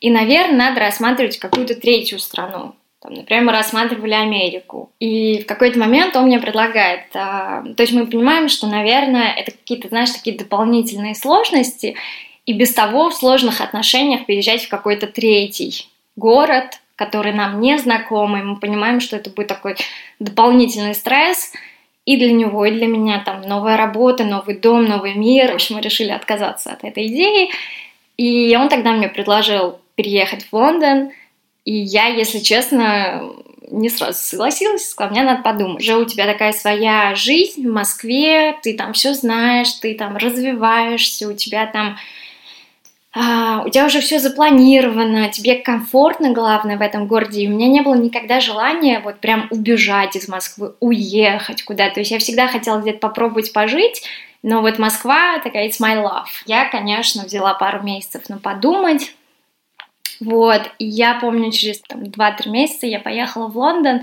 и, 0.00 0.10
наверное, 0.10 0.68
надо 0.68 0.80
рассматривать 0.80 1.38
какую-то 1.38 1.74
третью 1.76 2.18
страну. 2.18 2.74
Там, 3.02 3.14
например, 3.14 3.42
мы 3.42 3.52
рассматривали 3.52 4.14
Америку. 4.14 4.90
И 5.00 5.42
в 5.42 5.46
какой-то 5.46 5.76
момент 5.78 6.14
он 6.14 6.26
мне 6.26 6.38
предлагает, 6.38 7.06
а, 7.14 7.64
то 7.76 7.82
есть 7.82 7.92
мы 7.92 8.06
понимаем, 8.06 8.48
что, 8.48 8.68
наверное, 8.68 9.32
это 9.32 9.50
какие-то, 9.50 9.88
знаешь, 9.88 10.10
такие 10.10 10.38
дополнительные 10.38 11.16
сложности, 11.16 11.96
и 12.46 12.52
без 12.52 12.72
того 12.72 13.10
в 13.10 13.14
сложных 13.14 13.60
отношениях 13.60 14.24
переезжать 14.26 14.64
в 14.64 14.68
какой-то 14.68 15.08
третий 15.08 15.88
город, 16.14 16.80
который 16.94 17.32
нам 17.32 17.60
не 17.60 17.76
знакомый, 17.76 18.44
мы 18.44 18.56
понимаем, 18.56 19.00
что 19.00 19.16
это 19.16 19.30
будет 19.30 19.48
такой 19.48 19.74
дополнительный 20.20 20.94
стресс, 20.94 21.52
и 22.04 22.16
для 22.16 22.32
него, 22.32 22.64
и 22.66 22.70
для 22.70 22.86
меня 22.86 23.20
там 23.24 23.42
новая 23.42 23.76
работа, 23.76 24.24
новый 24.24 24.56
дом, 24.56 24.84
новый 24.84 25.14
мир. 25.14 25.52
В 25.52 25.54
общем, 25.54 25.76
мы 25.76 25.82
решили 25.82 26.10
отказаться 26.10 26.72
от 26.72 26.84
этой 26.84 27.06
идеи. 27.06 27.50
И 28.16 28.56
он 28.56 28.68
тогда 28.68 28.92
мне 28.92 29.08
предложил 29.08 29.78
переехать 29.96 30.44
в 30.44 30.52
Лондон– 30.52 31.10
и 31.64 31.72
я, 31.72 32.06
если 32.06 32.40
честно, 32.40 33.32
не 33.70 33.88
сразу 33.88 34.18
согласилась, 34.18 34.88
сказала, 34.88 35.12
мне 35.12 35.22
надо 35.22 35.42
подумать. 35.42 35.82
Уже 35.82 35.96
у 35.96 36.04
тебя 36.04 36.26
такая 36.26 36.52
своя 36.52 37.14
жизнь 37.14 37.66
в 37.66 37.72
Москве, 37.72 38.56
ты 38.62 38.74
там 38.74 38.92
все 38.92 39.14
знаешь, 39.14 39.72
ты 39.72 39.94
там 39.94 40.16
развиваешься, 40.16 41.28
у 41.28 41.32
тебя 41.32 41.66
там 41.66 41.96
а, 43.14 43.62
у 43.66 43.68
тебя 43.68 43.84
уже 43.84 44.00
все 44.00 44.18
запланировано, 44.18 45.28
тебе 45.28 45.56
комфортно, 45.56 46.32
главное, 46.32 46.78
в 46.78 46.80
этом 46.80 47.06
городе. 47.06 47.42
И 47.42 47.46
у 47.46 47.50
меня 47.50 47.68
не 47.68 47.82
было 47.82 47.94
никогда 47.94 48.40
желания 48.40 49.00
вот 49.00 49.20
прям 49.20 49.48
убежать 49.50 50.16
из 50.16 50.28
Москвы, 50.28 50.74
уехать 50.80 51.62
куда-то. 51.62 51.94
То 51.94 52.00
есть 52.00 52.10
я 52.10 52.18
всегда 52.18 52.48
хотела 52.48 52.80
где-то 52.80 52.98
попробовать 52.98 53.52
пожить, 53.52 54.02
но 54.42 54.62
вот 54.62 54.78
Москва 54.78 55.38
такая, 55.40 55.68
it's 55.68 55.78
my 55.78 56.02
love. 56.02 56.24
Я, 56.46 56.64
конечно, 56.70 57.24
взяла 57.24 57.52
пару 57.52 57.82
месяцев 57.82 58.30
на 58.30 58.38
подумать, 58.38 59.14
Вот, 60.22 60.62
и 60.78 60.86
я 60.86 61.14
помню, 61.14 61.50
через 61.50 61.80
там, 61.80 62.04
2-3 62.04 62.48
месяца 62.48 62.86
я 62.86 63.00
поехала 63.00 63.48
в 63.48 63.58
Лондон, 63.58 64.02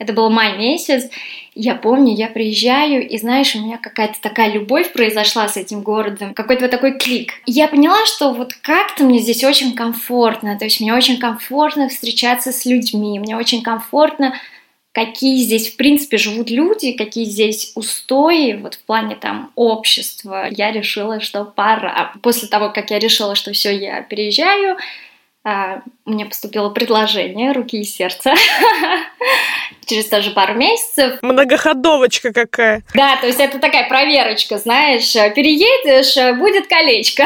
это 0.00 0.12
был 0.12 0.28
май 0.28 0.58
месяц, 0.58 1.08
я 1.54 1.76
помню, 1.76 2.12
я 2.12 2.26
приезжаю, 2.26 3.08
и 3.08 3.16
знаешь, 3.18 3.54
у 3.54 3.60
меня 3.60 3.78
какая-то 3.78 4.20
такая 4.20 4.50
любовь 4.50 4.92
произошла 4.92 5.46
с 5.46 5.56
этим 5.56 5.82
городом, 5.82 6.34
какой-то 6.34 6.62
вот 6.62 6.72
такой 6.72 6.98
клик. 6.98 7.34
И 7.46 7.52
я 7.52 7.68
поняла, 7.68 8.04
что 8.06 8.32
вот 8.32 8.52
как-то 8.54 9.04
мне 9.04 9.20
здесь 9.20 9.44
очень 9.44 9.74
комфортно, 9.74 10.58
то 10.58 10.64
есть 10.64 10.80
мне 10.80 10.92
очень 10.92 11.18
комфортно 11.18 11.88
встречаться 11.88 12.50
с 12.50 12.66
людьми, 12.66 13.20
мне 13.20 13.36
очень 13.36 13.62
комфортно 13.62 14.34
какие 14.92 15.44
здесь, 15.44 15.72
в 15.72 15.76
принципе, 15.76 16.16
живут 16.16 16.50
люди, 16.50 16.92
какие 16.92 17.24
здесь 17.24 17.70
устои 17.76 18.54
вот 18.54 18.74
в 18.74 18.82
плане 18.82 19.14
там 19.14 19.52
общества, 19.54 20.48
я 20.50 20.72
решила, 20.72 21.20
что 21.20 21.44
пора. 21.44 22.12
После 22.22 22.48
того, 22.48 22.70
как 22.70 22.90
я 22.90 22.98
решила, 22.98 23.36
что 23.36 23.52
все, 23.52 23.70
я 23.70 24.02
переезжаю, 24.02 24.78
мне 26.04 26.26
поступило 26.26 26.68
предложение 26.70 27.52
руки 27.52 27.80
и 27.80 27.84
сердца 27.84 28.34
через 29.86 30.06
тоже 30.08 30.32
пару 30.32 30.54
месяцев. 30.54 31.18
Многоходовочка 31.22 32.32
какая. 32.32 32.82
Да, 32.94 33.16
то 33.16 33.26
есть 33.26 33.40
это 33.40 33.58
такая 33.58 33.88
проверочка, 33.88 34.58
знаешь, 34.58 35.12
переедешь, 35.34 36.38
будет 36.38 36.66
колечко. 36.66 37.24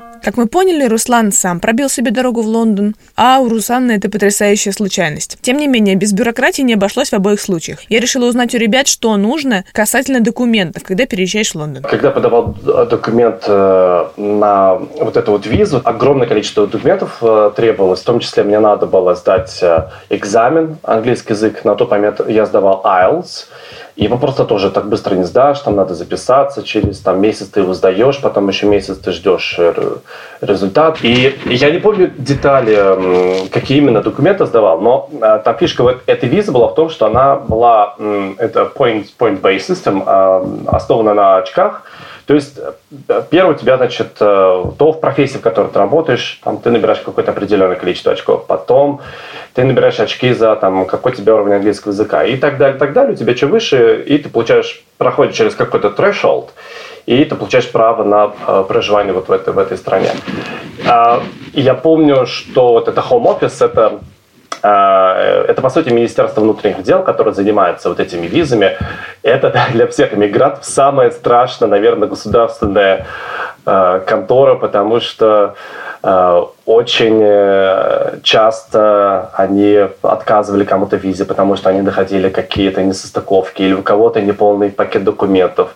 Как 0.26 0.36
мы 0.36 0.48
поняли, 0.48 0.88
Руслан 0.88 1.30
сам 1.30 1.60
пробил 1.60 1.88
себе 1.88 2.10
дорогу 2.10 2.42
в 2.42 2.48
Лондон, 2.48 2.96
а 3.14 3.38
у 3.38 3.48
Русанны 3.48 3.92
это 3.92 4.10
потрясающая 4.10 4.72
случайность. 4.72 5.38
Тем 5.40 5.56
не 5.56 5.68
менее, 5.68 5.94
без 5.94 6.12
бюрократии 6.12 6.62
не 6.62 6.74
обошлось 6.74 7.10
в 7.10 7.12
обоих 7.12 7.40
случаях. 7.40 7.78
Я 7.88 8.00
решила 8.00 8.26
узнать 8.26 8.52
у 8.52 8.58
ребят, 8.58 8.88
что 8.88 9.16
нужно 9.16 9.64
касательно 9.70 10.18
документов, 10.18 10.82
когда 10.82 11.06
переезжаешь 11.06 11.52
в 11.52 11.54
Лондон. 11.54 11.84
Когда 11.84 12.10
подавал 12.10 12.56
документ 12.90 13.44
э, 13.46 14.06
на 14.16 14.74
вот 14.74 15.16
эту 15.16 15.30
вот 15.30 15.46
визу, 15.46 15.80
огромное 15.84 16.26
количество 16.26 16.66
документов 16.66 17.18
э, 17.22 17.52
требовалось. 17.54 18.00
В 18.00 18.04
том 18.04 18.18
числе 18.18 18.42
мне 18.42 18.58
надо 18.58 18.86
было 18.86 19.14
сдать 19.14 19.56
э, 19.62 19.90
экзамен 20.10 20.78
английский 20.82 21.34
язык. 21.34 21.64
На 21.64 21.76
тот 21.76 21.88
момент 21.92 22.20
я 22.26 22.46
сдавал 22.46 22.82
IELTS. 22.84 23.44
Его 23.96 24.18
просто 24.18 24.44
тоже 24.44 24.70
так 24.70 24.88
быстро 24.88 25.14
не 25.14 25.24
сдашь, 25.24 25.60
там 25.60 25.76
надо 25.76 25.94
записаться, 25.94 26.62
через 26.62 27.00
там, 27.00 27.18
месяц 27.18 27.48
ты 27.48 27.60
его 27.60 27.72
сдаешь, 27.72 28.20
потом 28.20 28.46
еще 28.48 28.66
месяц 28.66 28.98
ты 28.98 29.10
ждешь 29.10 29.56
э, 29.58 29.96
результат. 30.42 30.98
И 31.02 31.34
я 31.46 31.70
не 31.70 31.78
помню 31.78 32.12
детали, 32.18 33.48
какие 33.48 33.78
именно 33.78 34.02
документы 34.02 34.44
сдавал, 34.44 34.80
но 34.82 35.08
э, 35.12 35.40
там 35.42 35.56
фишка 35.56 35.82
вот 35.82 36.02
этой 36.04 36.28
визы 36.28 36.52
была 36.52 36.68
в 36.68 36.74
том, 36.74 36.90
что 36.90 37.06
она 37.06 37.36
была, 37.36 37.94
это 38.36 38.70
point-based 38.74 39.14
point 39.18 39.58
system, 39.66 40.02
э, 40.06 40.66
основана 40.66 41.14
на 41.14 41.36
очках, 41.38 41.82
то 42.26 42.34
есть 42.34 42.58
первое 43.30 43.54
у 43.54 43.58
тебя, 43.58 43.76
значит, 43.76 44.14
то 44.14 44.74
в 44.78 45.00
профессии, 45.00 45.38
в 45.38 45.42
которой 45.42 45.70
ты 45.70 45.78
работаешь, 45.78 46.40
там 46.42 46.58
ты 46.58 46.70
набираешь 46.70 47.00
какое-то 47.00 47.30
определенное 47.30 47.76
количество 47.76 48.12
очков. 48.12 48.46
Потом 48.46 49.00
ты 49.54 49.64
набираешь 49.64 50.00
очки 50.00 50.32
за 50.32 50.56
там, 50.56 50.86
какой 50.86 51.12
тебе 51.12 51.32
уровень 51.32 51.54
английского 51.54 51.92
языка 51.92 52.24
и 52.24 52.36
так 52.36 52.58
далее, 52.58 52.78
так 52.78 52.92
далее. 52.92 53.14
У 53.14 53.16
тебя 53.16 53.34
чем 53.34 53.50
выше, 53.50 54.02
и 54.06 54.18
ты 54.18 54.28
получаешь, 54.28 54.84
проходишь 54.98 55.36
через 55.36 55.54
какой-то 55.54 55.88
threshold, 55.88 56.48
и 57.06 57.24
ты 57.24 57.34
получаешь 57.36 57.70
право 57.70 58.02
на 58.02 58.32
э, 58.46 58.64
проживание 58.66 59.12
вот 59.12 59.28
в 59.28 59.32
этой, 59.32 59.54
в 59.54 59.58
этой 59.58 59.78
стране. 59.78 60.10
Э, 60.84 61.20
я 61.52 61.74
помню, 61.74 62.26
что 62.26 62.72
вот 62.72 62.88
это 62.88 63.00
home 63.00 63.38
office, 63.38 63.64
это 63.64 63.92
э, 63.92 63.98
это, 65.48 65.62
по 65.62 65.70
сути, 65.70 65.90
Министерство 65.90 66.40
внутренних 66.40 66.82
дел, 66.82 67.02
которое 67.02 67.32
занимается 67.32 67.88
вот 67.88 68.00
этими 68.00 68.26
визами. 68.26 68.76
Это 69.22 69.54
для 69.72 69.86
всех 69.86 70.14
иммигрантов 70.14 70.64
самая 70.64 71.10
страшная, 71.10 71.68
наверное, 71.68 72.08
государственная 72.08 73.06
э, 73.64 74.00
контора, 74.06 74.54
потому 74.56 75.00
что 75.00 75.54
Э, 76.08 76.44
очень 76.66 77.20
э, 77.20 78.18
часто 78.22 79.32
они 79.34 79.88
отказывали 80.02 80.64
кому-то 80.64 80.96
визе, 80.96 81.24
потому 81.24 81.56
что 81.56 81.70
они 81.70 81.82
находили 81.82 82.28
какие-то 82.28 82.82
несостыковки, 82.84 83.62
или 83.62 83.74
у 83.74 83.82
кого-то 83.82 84.20
неполный 84.20 84.70
пакет 84.70 85.02
документов, 85.02 85.74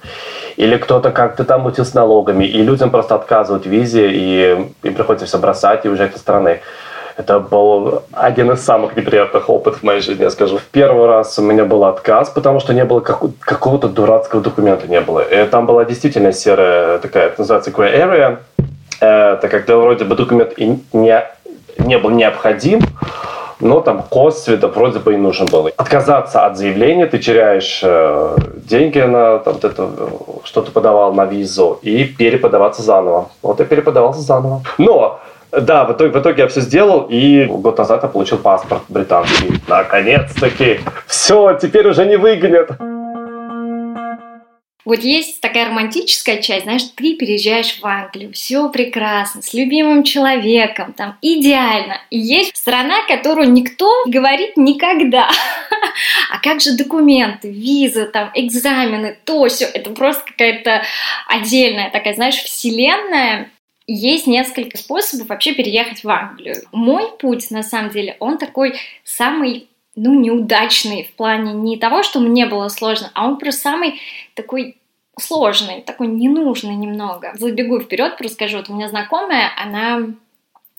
или 0.56 0.76
кто-то 0.76 1.10
как-то 1.10 1.44
там 1.44 1.62
мутил 1.62 1.84
с 1.84 1.94
налогами, 1.94 2.44
и 2.44 2.62
людям 2.62 2.90
просто 2.90 3.16
отказывают 3.16 3.66
визе, 3.66 4.08
и 4.08 4.72
им 4.84 4.94
приходится 4.94 5.26
все 5.26 5.38
бросать 5.38 5.84
и 5.84 5.88
уезжать 5.88 6.14
из 6.14 6.20
страны. 6.20 6.60
Это 7.20 7.38
был 7.38 8.02
один 8.12 8.50
из 8.50 8.64
самых 8.64 8.96
неприятных 8.96 9.50
опытов 9.50 9.80
в 9.80 9.82
моей 9.82 10.00
жизни, 10.00 10.22
я 10.22 10.30
скажу. 10.30 10.56
В 10.56 10.64
первый 10.64 11.06
раз 11.06 11.38
у 11.38 11.42
меня 11.42 11.66
был 11.66 11.84
отказ, 11.84 12.30
потому 12.30 12.60
что 12.60 12.72
не 12.72 12.82
было 12.82 13.00
какого-то 13.00 13.88
дурацкого 13.88 14.40
документа 14.40 14.88
не 14.88 15.02
было. 15.02 15.20
И 15.20 15.44
там 15.44 15.66
была 15.66 15.84
действительно 15.84 16.32
серая 16.32 16.98
такая, 16.98 17.26
это 17.26 17.42
называется 17.42 17.70
gray 17.72 17.94
area, 17.94 18.38
это 19.00 19.48
когда 19.48 19.76
вроде 19.76 20.06
бы 20.06 20.16
документ 20.16 20.54
и 20.56 20.78
не, 20.94 21.22
не 21.78 21.98
был 21.98 22.08
необходим, 22.08 22.80
но 23.60 23.82
там 23.82 24.02
косвенно 24.08 24.68
вроде 24.68 24.98
бы 25.00 25.12
и 25.12 25.18
нужен 25.18 25.46
был. 25.46 25.68
Отказаться 25.76 26.46
от 26.46 26.56
заявления, 26.56 27.04
ты 27.04 27.18
теряешь 27.18 27.80
э, 27.82 28.36
деньги 28.64 29.00
на 29.00 29.40
там, 29.40 29.54
вот 29.54 29.64
это, 29.64 29.90
что 30.44 30.62
ты 30.62 30.72
подавал 30.72 31.12
на 31.12 31.26
визу, 31.26 31.78
и 31.82 32.04
переподаваться 32.04 32.80
заново. 32.80 33.28
Вот 33.42 33.58
я 33.60 33.66
переподавался 33.66 34.22
заново. 34.22 34.62
Но 34.78 35.20
да, 35.52 35.84
в 35.84 35.92
итоге, 35.92 36.12
в 36.12 36.20
итоге 36.20 36.42
я 36.42 36.48
все 36.48 36.60
сделал, 36.60 37.06
и 37.10 37.44
год 37.44 37.78
назад 37.78 38.02
я 38.02 38.08
получил 38.08 38.38
паспорт 38.38 38.82
британский. 38.88 39.60
Наконец-таки! 39.68 40.80
Все, 41.06 41.58
теперь 41.60 41.88
уже 41.88 42.06
не 42.06 42.16
выгонят. 42.16 42.70
Вот 44.84 45.00
есть 45.00 45.40
такая 45.40 45.66
романтическая 45.66 46.40
часть, 46.42 46.64
знаешь, 46.64 46.82
ты 46.96 47.14
переезжаешь 47.14 47.78
в 47.80 47.86
Англию, 47.86 48.32
все 48.32 48.68
прекрасно, 48.70 49.42
с 49.42 49.52
любимым 49.52 50.02
человеком, 50.02 50.94
там 50.94 51.16
идеально. 51.20 52.00
И 52.10 52.18
есть 52.18 52.56
страна, 52.56 52.96
которую 53.06 53.52
никто 53.52 53.88
говорит 54.06 54.56
никогда. 54.56 55.28
А 56.32 56.38
как 56.38 56.60
же 56.60 56.76
документы, 56.76 57.50
виза, 57.50 58.06
там, 58.06 58.30
экзамены, 58.34 59.18
то 59.24 59.46
все, 59.48 59.66
это 59.66 59.90
просто 59.90 60.24
какая-то 60.26 60.82
отдельная 61.26 61.90
такая, 61.90 62.14
знаешь, 62.14 62.36
вселенная, 62.36 63.50
есть 63.92 64.26
несколько 64.26 64.76
способов 64.76 65.28
вообще 65.28 65.54
переехать 65.54 66.04
в 66.04 66.08
Англию. 66.08 66.56
Мой 66.72 67.10
путь, 67.18 67.50
на 67.50 67.62
самом 67.62 67.90
деле, 67.90 68.16
он 68.20 68.38
такой 68.38 68.74
самый 69.04 69.68
ну, 69.96 70.14
неудачный 70.14 71.04
в 71.04 71.12
плане 71.14 71.52
не 71.52 71.76
того, 71.76 72.02
что 72.02 72.20
мне 72.20 72.46
было 72.46 72.68
сложно, 72.68 73.10
а 73.14 73.26
он 73.26 73.38
просто 73.38 73.62
самый 73.62 74.00
такой 74.34 74.76
сложный, 75.18 75.82
такой 75.82 76.06
ненужный 76.06 76.76
немного. 76.76 77.32
Забегу 77.34 77.80
вперед, 77.80 78.16
просто 78.16 78.34
скажу, 78.34 78.58
вот 78.58 78.70
у 78.70 78.74
меня 78.74 78.88
знакомая, 78.88 79.50
она 79.56 80.10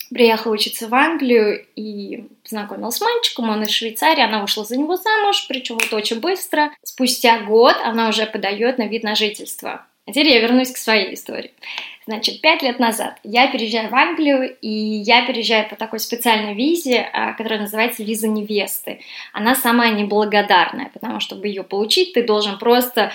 приехала 0.10 0.54
учиться 0.54 0.88
в 0.88 0.96
Англию 0.96 1.66
и 1.76 2.26
познакомилась 2.44 2.96
с 2.96 3.02
мальчиком, 3.02 3.50
он 3.50 3.64
из 3.64 3.70
Швейцарии, 3.70 4.24
она 4.24 4.42
вышла 4.42 4.66
за 4.66 4.78
него 4.78 4.96
замуж, 4.96 5.46
причем 5.48 5.76
вот 5.76 5.94
очень 5.94 6.20
быстро. 6.20 6.72
Спустя 6.84 7.40
год 7.42 7.76
она 7.84 8.10
уже 8.10 8.26
подает 8.26 8.78
на 8.78 8.88
вид 8.88 9.04
на 9.04 9.16
жительство. 9.16 9.86
А 10.08 10.12
теперь 10.12 10.30
я 10.30 10.40
вернусь 10.40 10.72
к 10.72 10.78
своей 10.78 11.14
истории. 11.14 11.52
Значит, 12.08 12.42
пять 12.42 12.64
лет 12.64 12.80
назад 12.80 13.20
я 13.24 13.48
переезжаю 13.48 13.90
в 13.90 13.96
Англию, 13.96 14.58
и 14.62 14.68
я 14.68 15.26
переезжаю 15.26 15.70
по 15.70 15.76
такой 15.76 16.00
специальной 16.00 16.56
визе, 16.56 17.08
а, 17.14 17.34
которая 17.34 17.62
называется 17.62 18.04
виза 18.04 18.28
невесты. 18.28 19.02
Она 19.34 19.54
самая 19.56 19.92
неблагодарная, 19.94 20.90
потому 20.92 21.20
что, 21.20 21.36
чтобы 21.36 21.48
ее 21.48 21.64
получить, 21.64 22.14
ты 22.14 22.24
должен 22.24 22.58
просто 22.58 23.12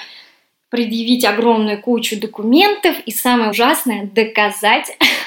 предъявить 0.70 1.24
огромную 1.24 1.80
кучу 1.80 2.18
документов 2.18 2.96
и 3.04 3.10
самое 3.10 3.50
ужасное 3.50 4.06
доказать 4.06 4.96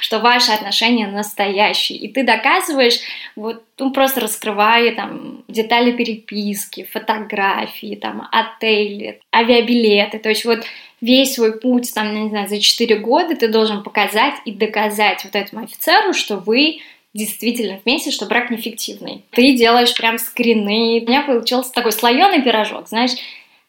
что 0.00 0.18
ваши 0.18 0.52
отношения 0.52 1.06
настоящие. 1.06 1.98
И 1.98 2.08
ты 2.08 2.22
доказываешь, 2.24 3.00
вот, 3.36 3.62
ну, 3.78 3.92
просто 3.92 4.20
раскрывая 4.20 4.94
там 4.94 5.44
детали 5.48 5.92
переписки, 5.92 6.88
фотографии, 6.90 7.96
там, 7.96 8.28
отели, 8.30 9.20
авиабилеты. 9.34 10.18
То 10.18 10.28
есть 10.28 10.44
вот 10.44 10.64
весь 11.00 11.34
свой 11.34 11.58
путь, 11.58 11.92
там, 11.94 12.14
не 12.14 12.28
знаю, 12.28 12.48
за 12.48 12.60
4 12.60 12.96
года 12.98 13.36
ты 13.36 13.48
должен 13.48 13.82
показать 13.82 14.34
и 14.44 14.52
доказать 14.52 15.24
вот 15.24 15.34
этому 15.34 15.64
офицеру, 15.64 16.14
что 16.14 16.36
вы 16.36 16.80
действительно 17.14 17.78
вместе, 17.84 18.10
что 18.10 18.26
брак 18.26 18.50
неэффективный. 18.50 19.22
Ты 19.32 19.54
делаешь 19.54 19.94
прям 19.94 20.18
скрины. 20.18 21.02
У 21.04 21.08
меня 21.08 21.22
получился 21.22 21.72
такой 21.72 21.92
слоеный 21.92 22.42
пирожок, 22.42 22.88
знаешь, 22.88 23.12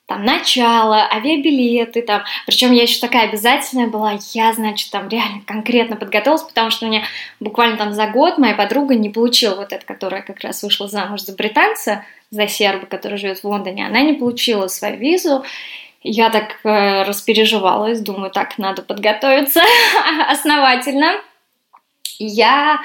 там 0.05 0.25
начало, 0.25 1.07
авиабилеты, 1.11 2.01
там, 2.01 2.23
причем 2.45 2.71
я 2.71 2.83
еще 2.83 2.99
такая 2.99 3.29
обязательная 3.29 3.87
была, 3.87 4.17
я, 4.33 4.51
значит, 4.53 4.91
там 4.91 5.07
реально 5.07 5.41
конкретно 5.45 5.95
подготовилась, 5.95 6.43
потому 6.43 6.71
что 6.71 6.85
у 6.85 6.89
меня 6.89 7.03
буквально 7.39 7.77
там 7.77 7.93
за 7.93 8.07
год 8.07 8.37
моя 8.37 8.53
подруга 8.53 8.95
не 8.95 9.09
получила 9.09 9.55
вот 9.55 9.71
эта, 9.71 9.85
которая 9.85 10.21
как 10.21 10.41
раз 10.41 10.61
вышла 10.61 10.87
замуж 10.87 11.21
за 11.21 11.33
британца, 11.33 12.03
за 12.31 12.47
серба, 12.47 12.85
который 12.85 13.17
живет 13.17 13.39
в 13.39 13.45
Лондоне, 13.45 13.87
она 13.87 14.01
не 14.01 14.13
получила 14.13 14.67
свою 14.67 14.97
визу, 14.97 15.45
я 16.03 16.29
так 16.29 16.59
э, 16.63 17.03
распереживалась, 17.03 18.01
думаю, 18.01 18.29
так, 18.29 18.57
надо 18.57 18.81
подготовиться 18.81 19.61
основательно. 20.29 21.13
Я 22.19 22.81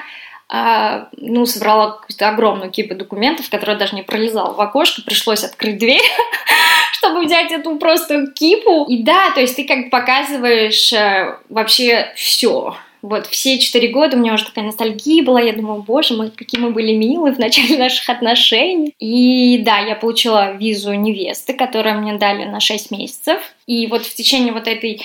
э, 0.51 1.05
ну, 1.17 1.45
собрала 1.45 1.99
огромную 2.19 2.71
кипу 2.71 2.95
документов, 2.95 3.49
которые 3.49 3.77
даже 3.77 3.95
не 3.95 4.03
пролезала 4.03 4.53
в 4.53 4.61
окошко, 4.61 5.01
пришлось 5.01 5.43
открыть 5.43 5.77
дверь, 5.77 6.01
взять 7.29 7.51
эту 7.51 7.75
просто 7.77 8.27
кипу. 8.27 8.85
И 8.89 9.03
да, 9.03 9.31
то 9.31 9.39
есть 9.39 9.55
ты 9.55 9.65
как 9.65 9.85
бы 9.85 9.89
показываешь 9.89 10.91
э, 10.91 11.37
вообще 11.49 12.11
все. 12.15 12.75
Вот 13.01 13.27
все 13.27 13.59
четыре 13.59 13.89
года 13.89 14.17
у 14.17 14.19
меня 14.19 14.33
уже 14.33 14.45
такая 14.45 14.65
ностальгия 14.65 15.23
была. 15.23 15.39
Я 15.39 15.53
думала, 15.53 15.79
боже 15.79 16.15
мой, 16.15 16.31
какие 16.31 16.59
мы 16.59 16.71
были 16.71 16.93
милые 16.93 17.33
в 17.33 17.39
начале 17.39 17.77
наших 17.79 18.09
отношений. 18.09 18.93
И 18.99 19.59
да, 19.59 19.79
я 19.79 19.95
получила 19.95 20.53
визу 20.53 20.93
невесты, 20.93 21.53
которую 21.53 22.01
мне 22.01 22.13
дали 22.17 22.45
на 22.45 22.59
6 22.59 22.91
месяцев. 22.91 23.39
И 23.67 23.87
вот 23.87 24.05
в 24.05 24.15
течение 24.15 24.51
вот 24.51 24.67
этой 24.67 25.01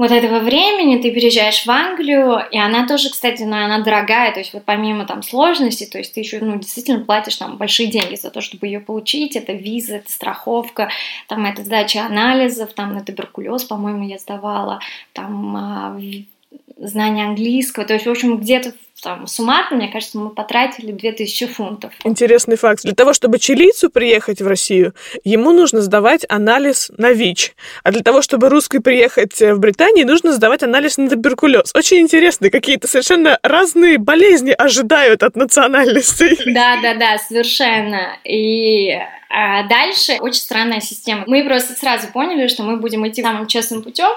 вот 0.00 0.12
этого 0.12 0.38
времени 0.38 0.96
ты 0.96 1.10
переезжаешь 1.10 1.66
в 1.66 1.70
Англию, 1.70 2.40
и 2.50 2.56
она 2.56 2.86
тоже, 2.86 3.10
кстати, 3.10 3.42
ну, 3.42 3.54
она 3.54 3.80
дорогая, 3.80 4.32
то 4.32 4.38
есть 4.38 4.54
вот 4.54 4.64
помимо 4.64 5.04
там 5.04 5.22
сложности, 5.22 5.84
то 5.84 5.98
есть 5.98 6.14
ты 6.14 6.20
еще, 6.20 6.38
ну, 6.40 6.56
действительно 6.56 7.04
платишь 7.04 7.36
там 7.36 7.58
большие 7.58 7.90
деньги 7.90 8.14
за 8.14 8.30
то, 8.30 8.40
чтобы 8.40 8.66
ее 8.66 8.80
получить, 8.80 9.36
это 9.36 9.52
виза, 9.52 9.96
это 9.96 10.10
страховка, 10.10 10.88
там 11.28 11.44
это 11.44 11.62
сдача 11.62 12.06
анализов, 12.06 12.72
там 12.72 12.94
на 12.94 13.04
туберкулез, 13.04 13.64
по-моему, 13.64 14.08
я 14.08 14.16
сдавала, 14.16 14.80
там 15.12 15.54
а, 15.54 16.00
знание 16.80 17.26
английского, 17.26 17.84
то 17.84 17.94
есть, 17.94 18.06
в 18.06 18.10
общем, 18.10 18.38
где-то 18.38 18.72
там, 19.02 19.26
суммарно, 19.26 19.76
мне 19.76 19.88
кажется, 19.88 20.18
мы 20.18 20.30
потратили 20.30 20.92
2000 20.92 21.46
фунтов. 21.46 21.92
Интересный 22.04 22.56
факт. 22.56 22.82
Для 22.82 22.94
того, 22.94 23.12
чтобы 23.12 23.38
чилийцу 23.38 23.90
приехать 23.90 24.42
в 24.42 24.46
Россию, 24.46 24.94
ему 25.24 25.52
нужно 25.52 25.80
сдавать 25.80 26.26
анализ 26.28 26.90
на 26.96 27.12
ВИЧ. 27.12 27.54
А 27.82 27.92
для 27.92 28.02
того, 28.02 28.20
чтобы 28.20 28.48
русской 28.48 28.80
приехать 28.80 29.40
в 29.40 29.58
Британию, 29.58 30.06
нужно 30.06 30.32
сдавать 30.32 30.62
анализ 30.62 30.98
на 30.98 31.08
туберкулез. 31.08 31.72
Очень 31.74 32.00
интересно, 32.00 32.50
какие-то 32.50 32.88
совершенно 32.88 33.38
разные 33.42 33.98
болезни 33.98 34.54
ожидают 34.56 35.22
от 35.22 35.36
национальностей. 35.36 36.38
Да, 36.60 36.80
да, 36.82 36.94
да, 36.94 37.18
совершенно. 37.18 38.18
И 38.24 38.98
а 39.30 39.62
дальше 39.68 40.18
очень 40.20 40.40
странная 40.40 40.80
система. 40.80 41.22
Мы 41.26 41.44
просто 41.44 41.74
сразу 41.74 42.08
поняли, 42.08 42.48
что 42.48 42.64
мы 42.64 42.76
будем 42.76 43.06
идти 43.06 43.22
самым 43.22 43.46
честным 43.46 43.82
путем, 43.82 44.10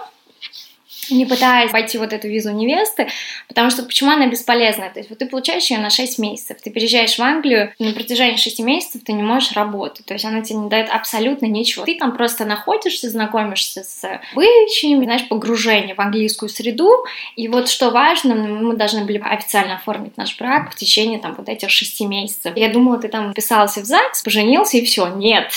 не 1.10 1.26
пытаясь 1.26 1.72
пойти 1.72 1.98
вот 1.98 2.14
эту 2.14 2.28
визу 2.28 2.52
невесты, 2.52 3.08
потому 3.48 3.70
что 3.70 3.84
почему 3.84 4.12
она 4.12 4.28
бесполезная? 4.28 4.90
То 4.90 5.00
есть 5.00 5.10
вот 5.10 5.20
ты 5.20 5.26
получаешь 5.26 5.70
ее 5.70 5.80
на 5.80 5.90
6 5.90 6.20
месяцев, 6.20 6.58
ты 6.62 6.70
переезжаешь 6.70 7.18
в 7.18 7.22
Англию, 7.22 7.74
на 7.80 7.94
протяжении 7.94 8.38
6 8.38 8.60
месяцев 8.60 9.02
ты 9.06 9.14
не 9.14 9.24
можешь 9.24 9.54
работать, 9.54 10.06
то 10.06 10.14
есть 10.14 10.26
она 10.26 10.42
тебе 10.42 10.60
не 10.60 10.70
дает 10.70 10.90
абсолютно 10.90 11.46
ничего. 11.46 11.86
Ты 11.86 11.96
там 11.96 12.16
просто 12.16 12.46
находишься, 12.46 13.10
знакомишься 13.10 13.84
с 13.84 14.20
обычаями, 14.34 15.06
знаешь, 15.06 15.28
погружение 15.28 15.96
в 15.96 16.00
английскую 16.00 16.50
среду, 16.50 17.06
и 17.36 17.48
вот 17.48 17.70
что 17.70 17.90
важно, 17.90 18.36
мы 18.36 18.76
должны 18.76 19.06
были 19.06 19.20
официально 19.20 19.76
оформить 19.76 20.18
наш 20.18 20.38
брак 20.38 20.72
в 20.72 20.76
течение 20.76 21.20
там 21.20 21.36
вот 21.38 21.50
этих 21.50 21.70
6 21.70 22.02
месяцев. 22.02 22.54
Я 22.56 22.70
думала, 22.70 22.98
ты 22.98 23.08
там 23.08 23.34
писался 23.34 23.82
в 23.82 23.86
ЗАГС, 23.86 24.24
поженился 24.24 24.78
и 24.78 24.86
все. 24.86 25.08
Нет, 25.08 25.52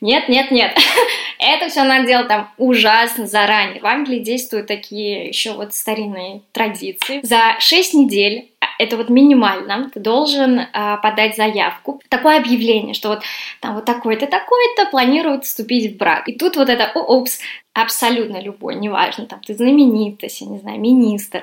нет, 0.00 0.28
нет, 0.28 0.50
нет. 0.50 0.76
Это 1.38 1.68
все 1.68 1.84
надо 1.84 2.06
делать 2.06 2.28
там 2.28 2.50
ужасно 2.58 3.26
заранее. 3.26 3.80
В 3.80 3.86
Англии 3.86 4.18
действуют 4.18 4.66
такие 4.66 5.28
еще 5.28 5.52
вот 5.52 5.74
старинные 5.74 6.42
традиции. 6.52 7.20
За 7.22 7.56
6 7.58 7.94
недель 7.94 8.50
а, 8.60 8.66
это 8.78 8.96
вот 8.96 9.08
минимально, 9.08 9.90
ты 9.92 10.00
должен 10.00 10.60
э, 10.60 10.66
подать 11.02 11.36
заявку, 11.36 12.02
такое 12.10 12.38
объявление, 12.38 12.92
что 12.92 13.08
вот 13.08 13.22
там 13.60 13.74
вот 13.74 13.86
такой-то, 13.86 14.26
такой-то 14.26 14.86
планирует 14.90 15.44
вступить 15.44 15.94
в 15.94 15.96
брак. 15.96 16.28
И 16.28 16.34
тут 16.34 16.56
вот 16.56 16.68
это, 16.68 16.90
опс, 16.94 17.40
абсолютно 17.72 18.40
любой, 18.40 18.74
неважно, 18.74 19.24
там 19.24 19.40
ты 19.40 19.54
знаменитость, 19.54 20.42
я 20.42 20.46
не 20.46 20.58
знаю, 20.58 20.78
министр, 20.78 21.42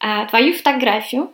э, 0.00 0.26
твою 0.30 0.52
фотографию 0.54 1.30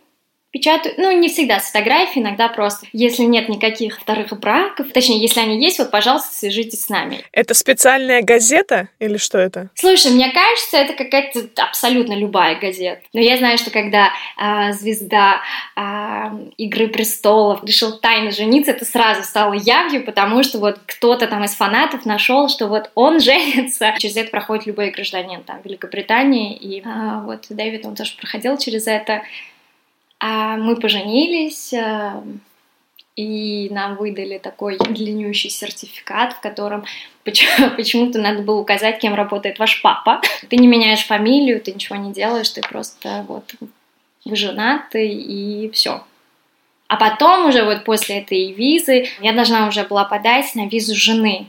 печатают, 0.55 0.99
ну, 0.99 1.11
не 1.11 1.29
всегда 1.29 1.59
с 1.59 1.67
фотографией, 1.67 2.23
иногда 2.23 2.47
просто. 2.49 2.87
Если 2.93 3.25
нет 3.25 3.49
никаких 3.49 3.99
вторых 3.99 4.39
браков, 4.39 4.87
точнее, 4.93 5.21
если 5.21 5.41
они 5.41 5.61
есть, 5.61 5.81
вот, 5.81 5.91
пожалуйста, 5.91 6.33
свяжитесь 6.33 6.85
с 6.85 6.89
нами. 6.89 7.25
Это 7.33 7.55
специальная 7.55 8.23
газета 8.23 8.89
или 9.01 9.17
что 9.17 9.39
это? 9.39 9.71
Слушай, 9.75 10.13
мне 10.13 10.31
кажется, 10.31 10.77
это 10.77 10.93
какая-то 10.93 11.49
абсолютно 11.61 12.15
любая 12.15 12.55
газета. 12.61 13.03
Но 13.13 13.21
я 13.21 13.37
знаю, 13.37 13.59
что 13.59 13.73
когда 13.73 14.11
э, 14.39 14.73
звезда 14.75 15.41
э, 15.75 15.81
Игры 16.57 16.87
престолов 16.87 17.65
решил 17.65 17.99
тайно 17.99 18.31
жениться, 18.31 18.71
это 18.71 18.85
сразу 18.85 19.25
стало 19.25 19.55
явью, 19.55 20.05
потому 20.05 20.45
что 20.45 20.61
вот 20.61 20.79
кто-то 20.87 21.27
там 21.27 21.43
из 21.43 21.55
фанатов 21.55 22.07
нашел, 22.07 22.49
что 22.49 22.69
вот 22.69 22.93
он 22.95 23.19
женится. 23.29 23.93
Через 23.99 24.17
это 24.17 24.31
проходит 24.31 24.67
любой 24.67 24.91
гражданин 24.91 25.43
там 25.43 25.61
Великобритании, 25.65 26.55
и 26.55 26.81
э, 26.81 27.23
вот 27.25 27.47
Дэвид, 27.49 27.85
он 27.85 27.97
тоже 27.97 28.13
проходил 28.17 28.57
через 28.57 28.87
это. 28.87 29.23
А 30.21 30.57
мы 30.57 30.77
поженились, 30.77 31.73
э, 31.73 32.23
и 33.17 33.69
нам 33.71 33.97
выдали 33.97 34.39
такой 34.39 34.77
длиннющий 34.79 35.51
сертификат, 35.51 36.35
в 36.35 36.41
котором 36.41 36.85
почему-то 37.25 38.19
надо 38.19 38.43
было 38.43 38.61
указать, 38.61 38.99
кем 38.99 39.15
работает 39.15 39.59
ваш 39.59 39.83
папа. 39.83 40.21
Ты 40.49 40.57
не 40.57 40.67
меняешь 40.67 41.07
фамилию, 41.07 41.61
ты 41.61 41.73
ничего 41.73 41.97
не 41.97 42.13
делаешь, 42.13 42.51
ты 42.51 42.61
просто 42.61 43.25
вот 43.29 43.55
вы 44.25 44.37
женаты 44.37 45.07
и 45.07 45.71
все. 45.71 46.03
А 46.89 46.97
потом 46.97 47.47
уже 47.47 47.65
вот 47.65 47.85
после 47.85 48.19
этой 48.21 48.53
визы 48.53 49.07
я 49.21 49.33
должна 49.33 49.69
уже 49.69 49.85
была 49.85 50.05
подать 50.05 50.55
на 50.55 50.67
визу 50.67 50.95
жены, 50.95 51.49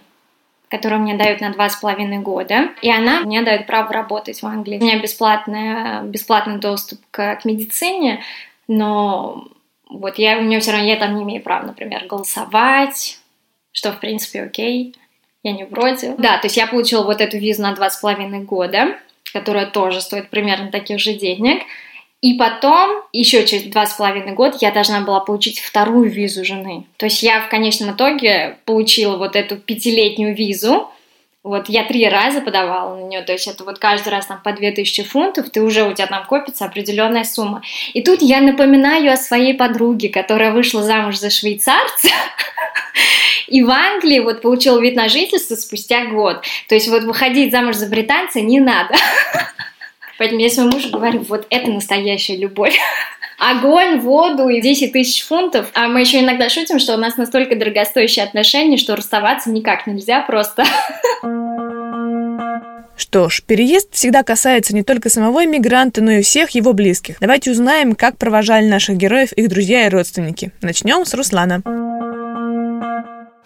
которую 0.69 1.01
мне 1.01 1.15
дают 1.15 1.41
на 1.41 1.51
два 1.51 1.69
с 1.69 1.75
половиной 1.75 2.19
года, 2.19 2.69
и 2.82 2.91
она 2.91 3.21
мне 3.21 3.41
дает 3.41 3.67
право 3.67 3.91
работать 3.91 4.41
в 4.41 4.45
Англии. 4.45 4.78
У 4.78 4.84
меня 4.84 4.99
бесплатный, 4.99 6.04
бесплатный 6.04 6.58
доступ 6.58 6.99
к, 7.12 7.36
к 7.36 7.45
медицине, 7.45 8.23
но 8.67 9.47
вот 9.89 10.17
я, 10.17 10.39
у 10.39 10.41
меня 10.41 10.60
все 10.60 10.71
равно, 10.71 10.88
я 10.88 10.95
там 10.95 11.15
не 11.15 11.23
имею 11.23 11.41
права, 11.41 11.67
например, 11.67 12.06
голосовать, 12.08 13.19
что, 13.71 13.91
в 13.91 13.99
принципе, 13.99 14.43
окей, 14.43 14.95
я 15.43 15.51
не 15.51 15.65
против. 15.65 16.15
Да, 16.17 16.38
то 16.38 16.47
есть 16.47 16.58
я 16.58 16.67
получила 16.67 17.04
вот 17.04 17.21
эту 17.21 17.38
визу 17.38 17.62
на 17.62 17.73
два 17.73 17.89
с 17.89 17.97
половиной 17.97 18.41
года, 18.41 18.97
которая 19.32 19.67
тоже 19.67 20.01
стоит 20.01 20.30
примерно 20.30 20.71
таких 20.71 20.99
же 20.99 21.13
денег, 21.13 21.63
и 22.21 22.34
потом, 22.34 23.04
еще 23.13 23.45
через 23.45 23.65
два 23.65 23.86
с 23.86 23.93
половиной 23.93 24.32
года, 24.34 24.58
я 24.60 24.71
должна 24.71 25.01
была 25.01 25.19
получить 25.19 25.60
вторую 25.60 26.10
визу 26.10 26.43
жены. 26.43 26.86
То 26.97 27.06
есть 27.06 27.21
я 27.21 27.41
в 27.41 27.49
конечном 27.49 27.95
итоге 27.95 28.58
получила 28.65 29.17
вот 29.17 29.36
эту 29.36 29.58
пятилетнюю 29.58 30.36
визу, 30.36 30.89
вот 31.45 31.69
я 31.69 31.84
три 31.84 32.10
раза 32.10 32.41
подавала 32.41 32.95
на 32.95 33.03
нее, 33.03 33.21
то 33.21 33.31
есть 33.31 33.47
это 33.47 33.63
вот 33.63 33.77
каждый 33.77 34.10
раз 34.10 34.25
там 34.25 34.41
по 34.43 34.51
2000 34.51 35.03
фунтов, 35.03 35.51
ты 35.51 35.62
уже 35.62 35.84
у 35.84 35.93
тебя 35.93 36.08
там 36.08 36.25
копится 36.25 36.65
определенная 36.65 37.23
сумма. 37.23 37.62
И 37.93 38.01
тут 38.01 38.23
я 38.23 38.41
напоминаю 38.41 39.13
о 39.13 39.17
своей 39.17 39.53
подруге, 39.53 40.10
которая 40.10 40.51
вышла 40.51 40.81
замуж 40.81 41.17
за 41.17 41.29
швейцарца, 41.29 42.10
и 43.47 43.62
в 43.62 43.69
Англии 43.69 44.19
вот 44.21 44.41
получила 44.41 44.81
вид 44.81 44.95
на 44.95 45.08
жительство 45.08 45.53
спустя 45.55 46.05
год. 46.05 46.43
То 46.67 46.73
есть 46.73 46.88
вот 46.88 47.03
выходить 47.03 47.51
замуж 47.51 47.75
за 47.75 47.86
британца 47.88 48.41
не 48.41 48.60
надо. 48.60 48.95
Поэтому 50.17 50.41
я 50.41 50.49
своему 50.49 50.71
мужу 50.71 50.89
говорю, 50.89 51.19
вот 51.29 51.45
это 51.51 51.69
настоящая 51.69 52.38
любовь. 52.38 52.75
Огонь, 53.37 53.99
воду 53.99 54.47
и 54.47 54.61
10 54.61 54.93
тысяч 54.93 55.25
фунтов. 55.25 55.67
А 55.73 55.87
мы 55.87 56.01
еще 56.01 56.21
иногда 56.21 56.49
шутим, 56.49 56.79
что 56.79 56.93
у 56.93 56.97
нас 56.97 57.17
настолько 57.17 57.55
дорогостоящие 57.55 58.23
отношения, 58.25 58.77
что 58.77 58.95
расставаться 58.95 59.49
никак 59.49 59.87
нельзя 59.87 60.21
просто. 60.21 60.63
Что 62.97 63.29
ж, 63.29 63.43
переезд 63.45 63.93
всегда 63.93 64.23
касается 64.23 64.73
не 64.73 64.83
только 64.83 65.09
самого 65.09 65.43
иммигранта, 65.43 66.01
но 66.01 66.11
и 66.11 66.21
всех 66.21 66.51
его 66.51 66.73
близких. 66.73 67.17
Давайте 67.19 67.51
узнаем, 67.51 67.93
как 67.93 68.17
провожали 68.17 68.67
наших 68.67 68.97
героев 68.97 69.33
их 69.33 69.49
друзья 69.49 69.85
и 69.85 69.89
родственники. 69.89 70.51
Начнем 70.61 71.05
с 71.05 71.13
Руслана. 71.13 71.61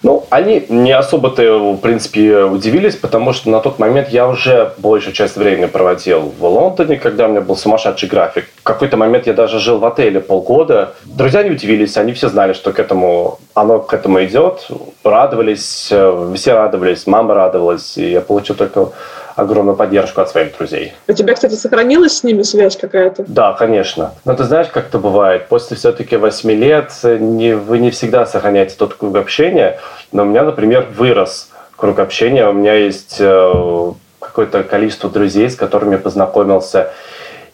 Ну, 0.02 0.26
они 0.30 0.66
не 0.70 0.94
особо-то, 0.94 1.74
в 1.74 1.78
принципе, 1.78 2.44
удивились, 2.44 2.96
потому 2.96 3.34
что 3.34 3.50
на 3.50 3.60
тот 3.60 3.80
момент 3.80 4.10
я 4.10 4.30
уже 4.30 4.74
большую 4.78 5.14
часть 5.14 5.36
времени 5.36 5.66
проводил 5.66 6.34
в 6.40 6.46
Лондоне, 6.46 6.98
когда 6.98 7.26
у 7.26 7.30
меня 7.30 7.42
был 7.42 7.58
сумасшедший 7.58 8.08
график. 8.08 8.46
В 8.56 8.64
какой-то 8.64 8.96
момент 8.96 9.28
я 9.28 9.34
даже 9.34 9.60
жил 9.60 9.78
в 9.78 9.86
отеле 9.86 10.22
полгода. 10.22 10.94
Друзья 11.04 11.44
не 11.44 11.52
удивились, 11.52 11.98
они 11.98 12.14
все 12.14 12.30
знали, 12.30 12.54
что 12.54 12.72
к 12.72 12.80
этому, 12.80 13.40
оно 13.54 13.80
к 13.80 13.94
этому 13.94 14.24
идет. 14.24 14.70
Радовались, 15.04 15.90
э, 15.92 16.34
все 16.34 16.54
радовались, 16.54 17.06
мама 17.06 17.34
радовалась, 17.34 17.98
и 17.98 18.12
я 18.12 18.22
получил 18.22 18.56
только 18.56 18.90
огромную 19.40 19.76
поддержку 19.76 20.22
от 20.22 20.30
своих 20.30 20.58
друзей. 20.58 20.94
У 21.08 21.14
тебя, 21.14 21.34
кстати, 21.34 21.54
сохранилась 21.54 22.18
с 22.18 22.24
ними 22.24 22.44
связь 22.44 22.78
какая-то? 22.78 23.26
Да, 23.28 23.54
конечно. 23.54 24.14
Но 24.26 24.36
ты 24.36 24.44
знаешь, 24.44 24.68
как 24.68 24.88
это 24.88 25.00
бывает. 25.00 25.48
После 25.48 25.78
все-таки 25.78 26.18
восьми 26.18 26.56
лет 26.56 26.92
не, 27.04 27.56
вы 27.56 27.80
не 27.80 27.92
всегда 27.92 28.26
сохраняете 28.26 28.76
тот 28.78 28.94
круг 28.94 29.16
общения. 29.16 29.80
Но 30.12 30.24
у 30.24 30.26
меня, 30.26 30.44
например, 30.44 30.88
вырос 30.96 31.50
круг 31.76 32.00
общения. 32.00 32.48
У 32.48 32.54
меня 32.54 32.74
есть 32.74 33.18
э, 33.20 33.92
какое-то 34.20 34.64
количество 34.64 35.10
друзей, 35.10 35.50
с 35.50 35.56
которыми 35.56 35.94
я 35.94 35.98
познакомился 35.98 36.92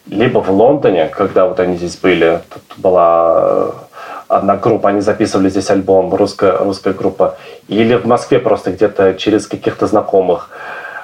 либо 0.08 0.38
в 0.40 0.50
Лондоне, 0.50 1.06
когда 1.06 1.46
вот 1.46 1.58
они 1.60 1.76
здесь 1.76 1.96
были. 1.96 2.40
Тут 2.52 2.78
была 2.78 3.72
одна 4.28 4.56
группа, 4.56 4.88
они 4.88 5.00
записывали 5.00 5.48
здесь 5.48 5.70
альбом, 5.70 6.14
русская, 6.14 6.58
русская 6.58 6.94
группа. 6.94 7.36
Или 7.68 7.94
в 7.94 8.06
Москве 8.06 8.38
просто 8.38 8.72
где-то 8.72 9.14
через 9.14 9.46
каких-то 9.46 9.86
знакомых. 9.86 10.50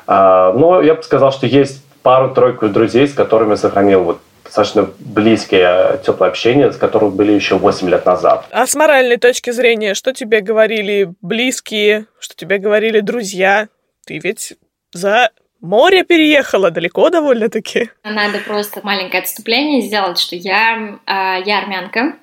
А, 0.06 0.52
но 0.52 0.80
я 0.82 0.94
бы 0.94 1.02
сказал, 1.02 1.32
что 1.32 1.46
есть 1.46 1.84
пару-тройку 2.02 2.68
друзей, 2.68 3.06
с 3.06 3.14
которыми 3.14 3.54
сохранил 3.54 4.04
вот 4.04 4.20
достаточно 4.44 4.88
близкое, 4.98 5.98
теплое 5.98 6.30
общение, 6.30 6.72
с 6.72 6.76
которым 6.76 7.12
были 7.12 7.32
еще 7.32 7.56
8 7.56 7.88
лет 7.88 8.04
назад. 8.04 8.46
А 8.50 8.66
с 8.66 8.74
моральной 8.74 9.16
точки 9.16 9.50
зрения, 9.50 9.94
что 9.94 10.12
тебе 10.12 10.40
говорили 10.40 11.12
близкие, 11.22 12.06
что 12.18 12.34
тебе 12.36 12.58
говорили 12.58 13.00
друзья? 13.00 13.68
Ты 14.04 14.18
ведь 14.18 14.54
за 14.92 15.30
море 15.60 16.04
переехала, 16.04 16.70
далеко 16.70 17.08
довольно-таки. 17.08 17.90
Надо 18.04 18.38
просто 18.46 18.80
маленькое 18.82 19.22
отступление 19.22 19.80
сделать, 19.80 20.18
что 20.18 20.36
я, 20.36 20.98
э, 21.06 21.42
я 21.46 21.60
армянка, 21.60 22.16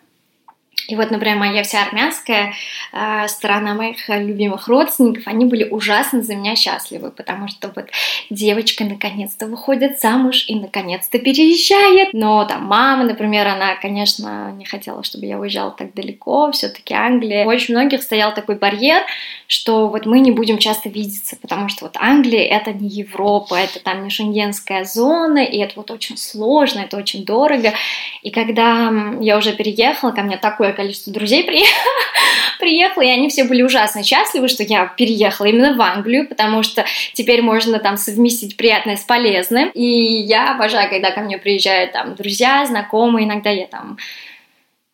и 0.87 0.95
вот, 0.95 1.11
например, 1.11 1.37
моя 1.37 1.63
вся 1.63 1.83
армянская 1.83 2.53
э, 2.91 3.27
сторона 3.27 3.75
моих 3.75 4.09
любимых 4.09 4.67
родственников, 4.67 5.27
они 5.27 5.45
были 5.45 5.63
ужасно 5.69 6.23
за 6.23 6.35
меня 6.35 6.55
счастливы, 6.55 7.11
потому 7.11 7.47
что 7.47 7.71
вот 7.75 7.89
девочка 8.29 8.83
наконец-то 8.83 9.45
выходит 9.45 9.99
замуж 9.99 10.45
и 10.47 10.55
наконец-то 10.55 11.19
переезжает. 11.19 12.13
Но 12.13 12.45
там 12.45 12.65
мама, 12.65 13.03
например, 13.03 13.47
она, 13.47 13.75
конечно, 13.75 14.51
не 14.51 14.65
хотела, 14.65 15.03
чтобы 15.03 15.25
я 15.25 15.37
уезжала 15.37 15.71
так 15.71 15.93
далеко, 15.93 16.51
все-таки 16.51 16.93
Англия. 16.93 17.45
У 17.45 17.49
очень 17.49 17.75
многих 17.75 18.01
стоял 18.01 18.33
такой 18.33 18.55
барьер, 18.55 19.03
что 19.47 19.89
вот 19.89 20.05
мы 20.05 20.21
не 20.21 20.31
будем 20.31 20.57
часто 20.57 20.89
видеться, 20.89 21.37
потому 21.41 21.69
что 21.69 21.85
вот 21.85 21.97
Англия 21.97 22.47
это 22.47 22.71
не 22.71 22.87
Европа, 22.87 23.55
это 23.55 23.79
там 23.79 24.03
не 24.03 24.09
шенгенская 24.09 24.85
зона, 24.85 25.39
и 25.39 25.57
это 25.57 25.73
вот 25.75 25.91
очень 25.91 26.17
сложно, 26.17 26.79
это 26.79 26.97
очень 26.97 27.25
дорого. 27.25 27.73
И 28.21 28.31
когда 28.31 28.91
я 29.19 29.37
уже 29.37 29.53
переехала, 29.53 30.11
ко 30.11 30.21
мне 30.21 30.37
такое 30.69 30.73
количество 30.73 31.12
друзей 31.13 31.43
приехало, 32.60 33.03
и 33.03 33.10
они 33.10 33.29
все 33.29 33.43
были 33.43 33.62
ужасно 33.62 34.03
счастливы, 34.03 34.47
что 34.47 34.63
я 34.63 34.86
переехала 34.86 35.47
именно 35.47 35.75
в 35.75 35.82
Англию, 35.82 36.27
потому 36.27 36.63
что 36.63 36.86
теперь 37.13 37.41
можно 37.41 37.79
там 37.79 37.97
совместить 37.97 38.58
приятное 38.58 38.97
с 38.97 39.01
полезным. 39.01 39.69
И 39.73 39.84
я 39.84 40.53
обожаю, 40.53 40.89
когда 40.89 41.12
ко 41.12 41.21
мне 41.21 41.38
приезжают 41.38 41.93
там 41.93 42.15
друзья, 42.15 42.65
знакомые, 42.65 43.25
иногда 43.25 43.49
я 43.49 43.67
там 43.67 43.97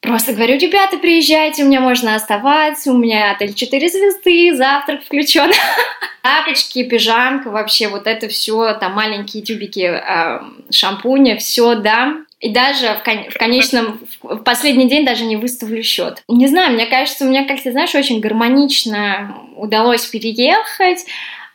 Просто 0.01 0.33
говорю, 0.33 0.59
ребята, 0.59 0.99
приезжайте, 0.99 1.63
у 1.63 1.67
меня 1.67 1.81
можно 1.81 2.13
оставаться, 2.13 2.91
у 2.91 2.97
меня 2.97 3.31
отель 3.31 3.55
4 3.55 3.89
звезды, 3.89 4.55
завтрак 4.55 5.03
включен. 5.03 5.51
Тапочки, 6.21 6.83
пижамка, 6.83 7.49
вообще 7.49 7.87
вот 7.87 8.05
это 8.05 8.27
все, 8.27 8.75
там 8.75 8.93
маленькие 8.93 9.41
тюбики 9.41 9.79
э, 9.79 10.41
шампуня, 10.69 11.37
все, 11.37 11.73
да. 11.73 12.17
И 12.45 12.49
даже 12.49 12.93
в, 12.93 13.03
кон- 13.03 13.27
в 13.31 13.37
конечном, 13.39 13.99
в 14.21 14.37
последний 14.43 14.87
день 14.87 15.03
даже 15.03 15.25
не 15.25 15.35
выставлю 15.35 15.81
счет. 15.81 16.23
Не 16.27 16.45
знаю, 16.45 16.73
мне 16.73 16.85
кажется, 16.85 17.25
у 17.25 17.27
меня 17.27 17.43
как-то, 17.47 17.71
знаешь, 17.71 17.95
очень 17.95 18.19
гармонично 18.19 19.35
удалось 19.55 20.05
переехать, 20.05 21.07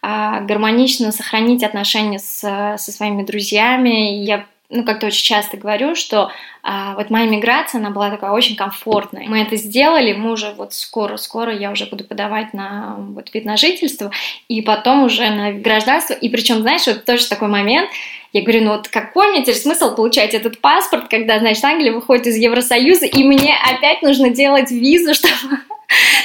а, 0.02 0.40
гармонично 0.40 1.12
сохранить 1.12 1.62
отношения 1.62 2.18
с, 2.18 2.40
со 2.76 2.92
своими 2.92 3.22
друзьями. 3.22 4.24
Я 4.24 4.46
ну, 4.68 4.82
как-то 4.82 5.06
очень 5.06 5.24
часто 5.24 5.56
говорю, 5.56 5.94
что 5.94 6.32
а, 6.64 6.94
вот 6.96 7.08
моя 7.08 7.26
миграция, 7.26 7.78
она 7.78 7.90
была 7.90 8.10
такая 8.10 8.32
очень 8.32 8.56
комфортная. 8.56 9.28
Мы 9.28 9.42
это 9.42 9.54
сделали, 9.54 10.12
мы 10.12 10.32
уже 10.32 10.52
вот 10.56 10.72
скоро-скоро 10.72 11.54
я 11.54 11.70
уже 11.70 11.86
буду 11.86 12.02
подавать 12.02 12.52
на 12.52 12.96
вот 12.98 13.32
вид 13.32 13.44
на 13.44 13.56
жительство, 13.56 14.10
и 14.48 14.60
потом 14.60 15.04
уже 15.04 15.30
на 15.30 15.52
гражданство. 15.52 16.14
И 16.14 16.28
причем, 16.28 16.62
знаешь, 16.62 16.88
вот 16.88 17.04
тоже 17.04 17.28
такой 17.28 17.46
момент, 17.46 17.90
я 18.32 18.42
говорю, 18.42 18.64
ну 18.64 18.70
вот 18.72 18.88
какой 18.88 19.30
мне 19.30 19.42
теперь 19.42 19.56
смысл 19.56 19.94
получать 19.94 20.34
этот 20.34 20.60
паспорт, 20.60 21.08
когда, 21.08 21.38
значит, 21.40 21.64
Англия 21.64 21.92
выходит 21.92 22.28
из 22.28 22.36
Евросоюза, 22.36 23.06
и 23.06 23.24
мне 23.24 23.54
опять 23.56 24.02
нужно 24.02 24.30
делать 24.30 24.70
визу, 24.70 25.14
чтобы... 25.16 25.58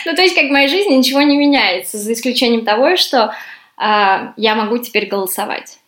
ну, 0.06 0.16
то 0.16 0.22
есть, 0.22 0.36
как 0.36 0.46
в 0.46 0.52
моей 0.52 0.68
жизни 0.68 0.94
ничего 0.94 1.22
не 1.22 1.38
меняется, 1.38 1.98
за 1.98 2.14
исключением 2.14 2.64
того, 2.64 2.96
что 2.96 3.34
а, 3.78 4.34
я 4.38 4.56
могу 4.56 4.78
теперь 4.78 5.08
голосовать 5.08 5.80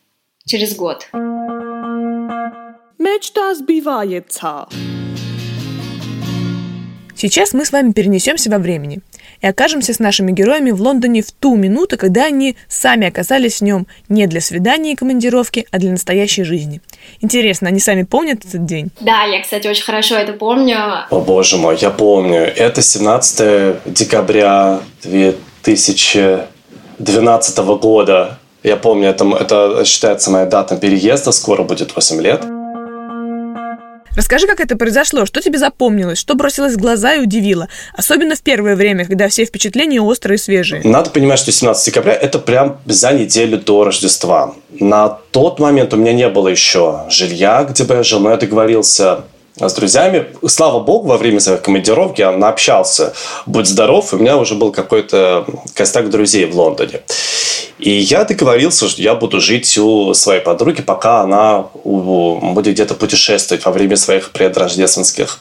через 0.45 0.75
год. 0.75 1.07
Мечта 2.97 3.53
сбивается. 3.53 4.67
Сейчас 7.15 7.53
мы 7.53 7.65
с 7.65 7.71
вами 7.71 7.93
перенесемся 7.93 8.49
во 8.49 8.57
времени 8.57 9.01
и 9.41 9.47
окажемся 9.47 9.93
с 9.93 9.99
нашими 9.99 10.31
героями 10.31 10.71
в 10.71 10.81
Лондоне 10.81 11.21
в 11.21 11.31
ту 11.31 11.55
минуту, 11.55 11.97
когда 11.97 12.25
они 12.25 12.55
сами 12.67 13.07
оказались 13.07 13.59
в 13.59 13.63
нем 13.63 13.87
не 14.09 14.27
для 14.27 14.41
свидания 14.41 14.91
и 14.93 14.95
командировки, 14.95 15.65
а 15.71 15.79
для 15.79 15.91
настоящей 15.91 16.43
жизни. 16.43 16.81
Интересно, 17.21 17.69
они 17.69 17.79
сами 17.79 18.03
помнят 18.03 18.45
этот 18.45 18.65
день? 18.65 18.91
Да, 18.99 19.23
я, 19.23 19.41
кстати, 19.41 19.67
очень 19.67 19.83
хорошо 19.83 20.15
это 20.15 20.33
помню. 20.33 20.77
О 21.09 21.21
боже 21.21 21.57
мой, 21.57 21.77
я 21.79 21.89
помню. 21.89 22.41
Это 22.41 22.81
17 22.81 23.77
декабря 23.85 24.81
2012 25.03 27.57
года. 27.57 28.39
Я 28.63 28.75
помню, 28.75 29.09
это, 29.09 29.25
это 29.39 29.85
считается 29.85 30.31
моя 30.31 30.45
дата 30.45 30.77
переезда, 30.77 31.31
скоро 31.31 31.63
будет 31.63 31.95
8 31.95 32.21
лет. 32.21 32.43
Расскажи, 34.17 34.47
как 34.47 34.59
это 34.59 34.75
произошло, 34.75 35.27
что 35.27 35.43
тебе 35.43 35.59
запомнилось, 35.59 36.17
что 36.17 36.33
бросилось 36.33 36.73
в 36.73 36.77
глаза 36.77 37.13
и 37.13 37.19
удивило, 37.19 37.67
особенно 37.93 38.35
в 38.35 38.41
первое 38.41 38.75
время, 38.75 39.05
когда 39.05 39.27
все 39.27 39.45
впечатления 39.45 40.01
острые 40.01 40.37
и 40.37 40.39
свежие. 40.39 40.81
Надо 40.83 41.11
понимать, 41.11 41.37
что 41.37 41.51
17 41.51 41.85
декабря– 41.85 42.13
это 42.21 42.39
прям 42.39 42.79
за 42.87 43.13
неделю 43.13 43.59
до 43.59 43.83
Рождества. 43.83 44.55
На 44.79 45.19
тот 45.29 45.59
момент 45.59 45.93
у 45.93 45.97
меня 45.97 46.13
не 46.13 46.27
было 46.29 46.47
еще 46.47 47.01
жилья, 47.09 47.63
где 47.63 47.83
бы 47.83 47.93
я 47.93 48.01
жил, 48.01 48.19
но 48.19 48.31
я 48.31 48.37
договорился 48.37 49.25
с 49.59 49.73
друзьями. 49.73 50.25
Слава 50.47 50.79
богу, 50.79 51.09
во 51.09 51.17
время 51.17 51.39
своей 51.39 51.59
командировки 51.59 52.21
я 52.21 52.31
наобщался. 52.31 53.13
Будь 53.45 53.67
здоров, 53.67 54.13
у 54.15 54.17
меня 54.17 54.37
уже 54.37 54.55
был 54.55 54.71
какой-то 54.71 55.45
костяк 55.75 56.09
друзей 56.09 56.45
в 56.45 56.55
Лондоне. 56.55 57.01
И 57.79 57.91
я 57.91 58.23
договорился, 58.23 58.89
что 58.89 59.01
я 59.01 59.13
буду 59.13 59.39
жить 59.39 59.77
у 59.77 60.13
своей 60.13 60.41
подруги, 60.41 60.81
пока 60.81 61.21
она 61.21 61.67
будет 61.83 62.73
где-то 62.73 62.95
путешествовать 62.95 63.65
во 63.65 63.71
время 63.71 63.97
своих 63.97 64.31
предрождественских 64.31 65.39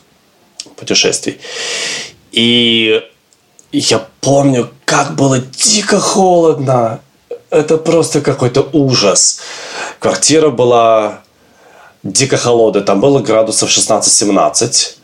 путешествий. 0.76 1.38
И 2.32 3.02
я 3.72 4.06
помню, 4.20 4.70
как 4.84 5.14
было 5.14 5.38
дико 5.38 5.98
холодно. 5.98 7.00
Это 7.48 7.78
просто 7.78 8.20
какой-то 8.20 8.68
ужас. 8.72 9.40
Квартира 9.98 10.50
была 10.50 11.22
дико 12.02 12.36
холодная, 12.36 12.82
там 12.82 13.00
было 13.00 13.20
градусов 13.20 13.70
16-17. 13.70 14.96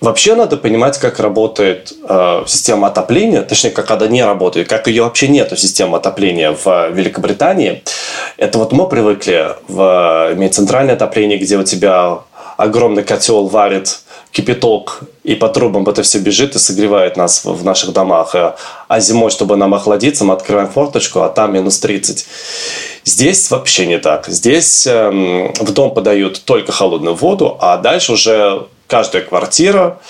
Вообще 0.00 0.34
надо 0.34 0.56
понимать, 0.56 0.98
как 0.98 1.20
работает 1.20 1.92
э, 2.08 2.44
система 2.46 2.88
отопления, 2.88 3.42
точнее, 3.42 3.70
как 3.70 3.90
она 3.90 4.06
не 4.06 4.24
работает, 4.24 4.68
как 4.68 4.86
ее 4.88 5.04
вообще 5.04 5.28
нету 5.28 5.56
системы 5.56 5.98
отопления 5.98 6.52
в 6.52 6.90
Великобритании. 6.90 7.82
Это 8.36 8.58
вот 8.58 8.72
мы 8.72 8.88
привыкли 8.88 9.50
в, 9.68 10.30
иметь 10.34 10.54
центральное 10.54 10.94
отопление, 10.94 11.38
где 11.38 11.56
у 11.56 11.62
тебя 11.62 12.18
огромный 12.56 13.02
котел 13.02 13.46
варит 13.46 14.00
кипяток, 14.30 15.02
и 15.22 15.36
по 15.36 15.48
трубам 15.48 15.88
это 15.88 16.02
все 16.02 16.18
бежит 16.18 16.56
и 16.56 16.58
согревает 16.58 17.16
нас 17.16 17.44
в 17.44 17.64
наших 17.64 17.92
домах. 17.92 18.34
А 18.34 19.00
зимой, 19.00 19.30
чтобы 19.30 19.56
нам 19.56 19.74
охладиться, 19.74 20.24
мы 20.24 20.34
открываем 20.34 20.68
форточку, 20.68 21.20
а 21.20 21.28
там 21.28 21.52
минус 21.52 21.78
30. 21.78 22.26
Здесь 23.04 23.50
вообще 23.50 23.86
не 23.86 23.98
так. 23.98 24.28
Здесь 24.28 24.86
э, 24.86 25.10
в 25.60 25.72
дом 25.72 25.92
подают 25.92 26.42
только 26.44 26.72
холодную 26.72 27.14
воду, 27.14 27.56
а 27.60 27.76
дальше 27.76 28.12
уже 28.12 28.66
каждая 28.86 29.22
квартира, 29.22 30.00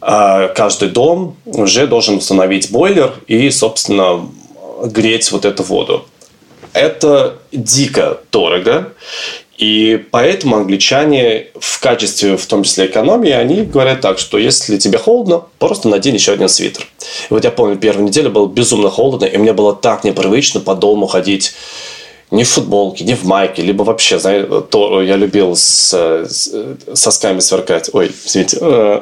э, 0.00 0.48
каждый 0.54 0.88
дом 0.88 1.36
уже 1.44 1.86
должен 1.86 2.16
установить 2.16 2.70
бойлер 2.70 3.12
и, 3.26 3.50
собственно, 3.50 4.26
греть 4.84 5.30
вот 5.32 5.44
эту 5.44 5.62
воду. 5.62 6.06
Это 6.72 7.34
дико 7.52 8.20
дорого. 8.32 8.92
И 9.56 10.04
поэтому 10.10 10.56
англичане 10.56 11.46
в 11.60 11.78
качестве, 11.78 12.36
в 12.36 12.44
том 12.46 12.64
числе 12.64 12.86
экономии, 12.86 13.30
они 13.30 13.62
говорят 13.62 14.00
так, 14.00 14.18
что 14.18 14.36
если 14.36 14.78
тебе 14.78 14.98
холодно, 14.98 15.44
просто 15.60 15.88
надень 15.88 16.14
еще 16.14 16.32
один 16.32 16.48
свитер. 16.48 16.84
И 17.30 17.32
вот 17.32 17.44
я 17.44 17.52
помню, 17.52 17.76
первую 17.76 18.04
неделю 18.04 18.30
было 18.30 18.48
безумно 18.48 18.90
холодно, 18.90 19.26
и 19.26 19.36
мне 19.36 19.52
было 19.52 19.74
так 19.74 20.02
непривычно 20.02 20.58
по 20.58 20.74
дому 20.74 21.06
ходить 21.06 21.54
не 22.30 22.44
в 22.44 22.48
футболке, 22.48 23.04
не 23.04 23.14
в 23.14 23.24
майке, 23.24 23.62
либо 23.62 23.82
вообще, 23.82 24.18
знаете, 24.18 24.60
то 24.70 25.02
я 25.02 25.16
любил 25.16 25.56
с, 25.56 25.92
с 25.92 26.50
сосками 26.94 27.40
сверкать. 27.40 27.90
Ой, 27.92 28.12
извините. 28.24 28.58
Э, 28.60 29.00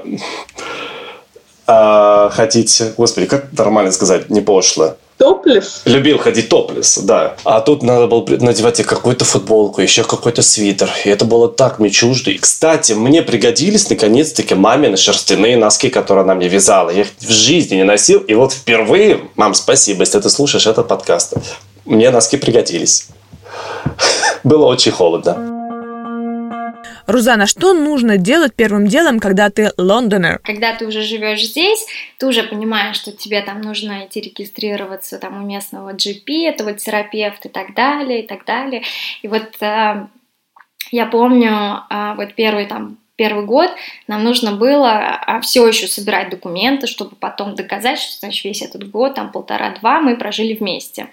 а, 1.66 2.30
ходить, 2.30 2.82
господи, 2.96 3.26
как 3.26 3.52
нормально 3.52 3.92
сказать, 3.92 4.30
не 4.30 4.40
пошло. 4.40 4.96
Топлес? 5.22 5.82
Любил 5.84 6.18
ходить 6.18 6.48
топлес, 6.48 6.98
да. 6.98 7.36
А 7.44 7.60
тут 7.60 7.84
надо 7.84 8.08
было 8.08 8.26
надевать 8.40 8.80
и 8.80 8.82
какую-то 8.82 9.24
футболку, 9.24 9.80
еще 9.80 10.02
какой-то 10.02 10.42
свитер. 10.42 10.90
И 11.04 11.08
это 11.08 11.24
было 11.24 11.48
так 11.48 11.78
мне 11.78 11.90
чуждо. 11.90 12.32
И, 12.32 12.38
кстати, 12.38 12.92
мне 12.94 13.22
пригодились 13.22 13.88
наконец-таки 13.88 14.56
мамины 14.56 14.96
шерстяные 14.96 15.56
носки, 15.56 15.90
которые 15.90 16.24
она 16.24 16.34
мне 16.34 16.48
вязала. 16.48 16.90
Я 16.90 17.02
их 17.02 17.08
в 17.20 17.30
жизни 17.30 17.76
не 17.76 17.84
носил. 17.84 18.18
И 18.20 18.34
вот 18.34 18.52
впервые, 18.52 19.20
мам, 19.36 19.54
спасибо, 19.54 20.00
если 20.00 20.18
ты 20.18 20.28
слушаешь 20.28 20.66
этот 20.66 20.88
подкаст, 20.88 21.34
мне 21.84 22.10
носки 22.10 22.36
пригодились. 22.36 23.08
Было 24.44 24.66
очень 24.66 24.92
холодно. 24.92 25.52
Рузана, 27.06 27.46
что 27.46 27.74
нужно 27.74 28.16
делать 28.16 28.54
первым 28.54 28.86
делом, 28.86 29.18
когда 29.18 29.50
ты 29.50 29.72
лондонер? 29.76 30.38
Когда 30.44 30.74
ты 30.74 30.86
уже 30.86 31.02
живешь 31.02 31.42
здесь, 31.42 31.84
ты 32.18 32.26
уже 32.26 32.44
понимаешь, 32.44 32.96
что 32.96 33.12
тебе 33.12 33.42
там 33.42 33.60
нужно 33.60 34.06
идти 34.06 34.20
регистрироваться 34.20 35.18
там 35.18 35.42
у 35.42 35.46
местного 35.46 35.94
GP, 35.94 36.46
этого 36.46 36.74
терапевта 36.74 37.48
и 37.48 37.50
так 37.50 37.74
далее, 37.74 38.22
и 38.22 38.26
так 38.26 38.44
далее. 38.44 38.82
И 39.22 39.28
вот 39.28 39.48
э, 39.60 40.06
я 40.90 41.06
помню, 41.06 41.82
э, 41.90 42.14
вот 42.16 42.34
первый 42.34 42.66
там 42.66 42.98
первый 43.16 43.44
год 43.44 43.70
нам 44.08 44.24
нужно 44.24 44.52
было 44.52 44.90
а, 44.90 45.40
все 45.40 45.66
еще 45.66 45.86
собирать 45.86 46.30
документы, 46.30 46.86
чтобы 46.86 47.14
потом 47.14 47.54
доказать, 47.54 47.98
что 47.98 48.18
значит, 48.18 48.44
весь 48.44 48.62
этот 48.62 48.90
год, 48.90 49.14
там 49.14 49.30
полтора-два, 49.30 50.00
мы 50.00 50.16
прожили 50.16 50.54
вместе. 50.54 51.08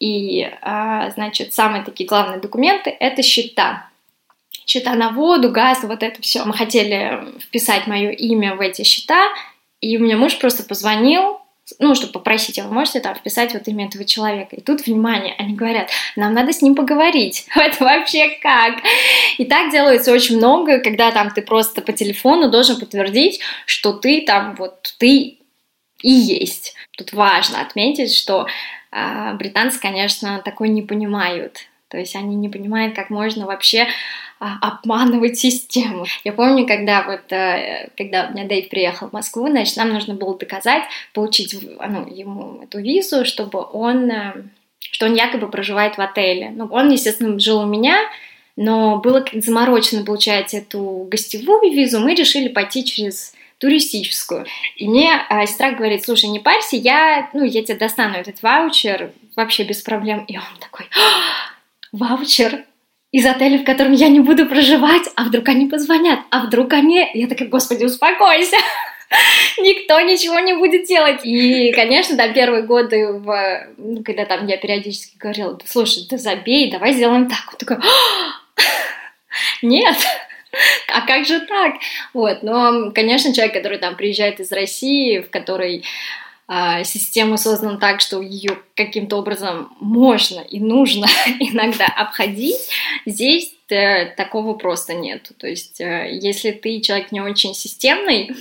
И, 0.00 0.50
а, 0.62 1.10
значит, 1.10 1.54
самые 1.54 1.84
такие 1.84 2.06
главные 2.08 2.40
документы– 2.40 2.90
это 3.00 3.22
счета. 3.22 3.88
Счета 4.66 4.94
на 4.94 5.10
воду, 5.10 5.50
газ, 5.50 5.82
вот 5.82 6.02
это 6.02 6.20
все. 6.22 6.44
Мы 6.44 6.52
хотели 6.54 7.22
вписать 7.40 7.86
мое 7.86 8.10
имя 8.10 8.54
в 8.54 8.60
эти 8.60 8.82
счета, 8.82 9.22
и 9.80 9.96
у 9.96 10.00
меня 10.00 10.16
муж 10.16 10.38
просто 10.38 10.62
позвонил, 10.62 11.40
ну, 11.78 11.94
чтобы 11.94 12.12
попросить, 12.12 12.58
а 12.58 12.64
вы 12.64 12.74
можете 12.74 13.00
там 13.00 13.14
вписать 13.14 13.54
вот 13.54 13.66
имя 13.68 13.86
этого 13.86 14.04
человека. 14.04 14.56
И 14.56 14.60
тут, 14.60 14.86
внимание, 14.86 15.34
они 15.38 15.54
говорят, 15.54 15.90
нам 16.16 16.34
надо 16.34 16.52
с 16.52 16.60
ним 16.60 16.74
поговорить. 16.74 17.46
Это 17.54 17.84
вообще 17.84 18.38
как? 18.42 18.76
И 19.38 19.44
так 19.44 19.70
делается 19.70 20.12
очень 20.12 20.36
много, 20.36 20.78
когда 20.78 21.10
там 21.10 21.30
ты 21.30 21.42
просто 21.42 21.80
по 21.80 21.92
телефону 21.92 22.50
должен 22.50 22.78
подтвердить, 22.78 23.40
что 23.66 23.92
ты 23.92 24.22
там 24.22 24.56
вот, 24.56 24.94
ты 24.98 25.38
и 26.02 26.10
есть. 26.10 26.74
Тут 26.96 27.12
важно 27.12 27.62
отметить, 27.62 28.14
что 28.14 28.46
британцы, 29.34 29.80
конечно, 29.80 30.40
такое 30.44 30.68
не 30.68 30.82
понимают. 30.82 31.68
То 31.88 31.98
есть 31.98 32.16
они 32.16 32.34
не 32.34 32.48
понимают, 32.48 32.96
как 32.96 33.10
можно 33.10 33.46
вообще 33.46 33.86
а, 34.40 34.58
обманывать 34.60 35.38
систему. 35.38 36.06
Я 36.24 36.32
помню, 36.32 36.66
когда 36.66 37.02
вот, 37.04 37.30
э, 37.30 37.88
когда 37.96 38.26
у 38.28 38.32
меня 38.32 38.46
Дэйв 38.46 38.68
приехал 38.68 39.08
в 39.08 39.12
Москву, 39.12 39.48
значит, 39.48 39.76
нам 39.76 39.90
нужно 39.90 40.14
было 40.14 40.36
доказать, 40.36 40.82
получить 41.12 41.54
ну, 41.54 42.06
ему 42.08 42.62
эту 42.64 42.80
визу, 42.80 43.24
чтобы 43.24 43.64
он, 43.72 44.10
э, 44.10 44.32
что 44.80 45.06
он 45.06 45.14
якобы 45.14 45.48
проживает 45.48 45.96
в 45.96 46.00
отеле. 46.00 46.50
Ну, 46.50 46.66
он, 46.66 46.90
естественно, 46.90 47.38
жил 47.38 47.60
у 47.60 47.66
меня, 47.66 47.96
но 48.56 48.98
было 48.98 49.24
заморочено 49.32 50.04
получать 50.04 50.52
эту 50.52 51.06
гостевую 51.08 51.72
визу, 51.72 52.00
мы 52.00 52.14
решили 52.14 52.48
пойти 52.48 52.84
через 52.84 53.34
туристическую. 53.58 54.46
И 54.76 54.88
мне 54.88 55.12
а, 55.28 55.46
сестра 55.46 55.72
говорит, 55.72 56.04
слушай, 56.04 56.26
не 56.26 56.38
парься, 56.38 56.76
я, 56.76 57.30
ну, 57.32 57.44
я 57.44 57.62
тебе 57.62 57.76
достану 57.76 58.16
этот 58.16 58.42
ваучер 58.42 59.12
вообще 59.36 59.64
без 59.64 59.82
проблем. 59.82 60.24
И 60.26 60.36
он 60.36 60.44
такой, 60.60 60.86
ваучер 61.92 62.64
из 63.12 63.24
отеля, 63.26 63.58
в 63.58 63.64
котором 63.64 63.92
я 63.92 64.08
не 64.08 64.20
буду 64.20 64.46
проживать, 64.46 65.08
а 65.14 65.24
вдруг 65.24 65.48
они 65.48 65.66
позвонят, 65.66 66.18
а 66.30 66.40
вдруг 66.40 66.72
они... 66.72 67.08
Я 67.14 67.28
такая, 67.28 67.48
господи, 67.48 67.84
успокойся, 67.84 68.56
никто 69.58 70.00
ничего 70.00 70.40
не 70.40 70.54
будет 70.54 70.86
делать. 70.88 71.20
И, 71.24 71.72
конечно, 71.72 72.16
там 72.16 72.32
первые 72.32 72.64
годы, 72.64 73.12
в, 73.12 73.66
ну, 73.76 74.02
когда 74.02 74.24
там 74.24 74.46
я 74.48 74.56
периодически 74.56 75.16
говорила, 75.16 75.56
слушай, 75.64 76.04
ты 76.08 76.18
забей, 76.18 76.70
давай 76.72 76.92
сделаем 76.92 77.28
так. 77.28 77.52
Он 77.52 77.58
такой, 77.58 77.76
нет, 79.62 79.96
а 80.88 81.06
как 81.06 81.26
же 81.26 81.40
так? 81.40 81.74
Вот, 82.12 82.42
но, 82.42 82.90
конечно, 82.92 83.34
человек, 83.34 83.54
который 83.54 83.78
там 83.78 83.96
приезжает 83.96 84.40
из 84.40 84.52
России, 84.52 85.20
в 85.20 85.30
которой 85.30 85.84
а, 86.46 86.84
система 86.84 87.38
создана 87.38 87.78
так, 87.78 88.00
что 88.00 88.20
ее 88.20 88.58
каким-то 88.76 89.16
образом 89.16 89.74
можно 89.80 90.40
и 90.40 90.60
нужно 90.60 91.06
иногда 91.40 91.86
обходить, 91.86 92.68
здесь 93.06 93.54
э, 93.70 94.06
такого 94.06 94.54
просто 94.54 94.94
нет. 94.94 95.30
То 95.38 95.46
есть, 95.46 95.80
э, 95.80 96.08
если 96.12 96.50
ты 96.50 96.80
человек 96.80 97.12
не 97.12 97.22
очень 97.22 97.54
системный, 97.54 98.36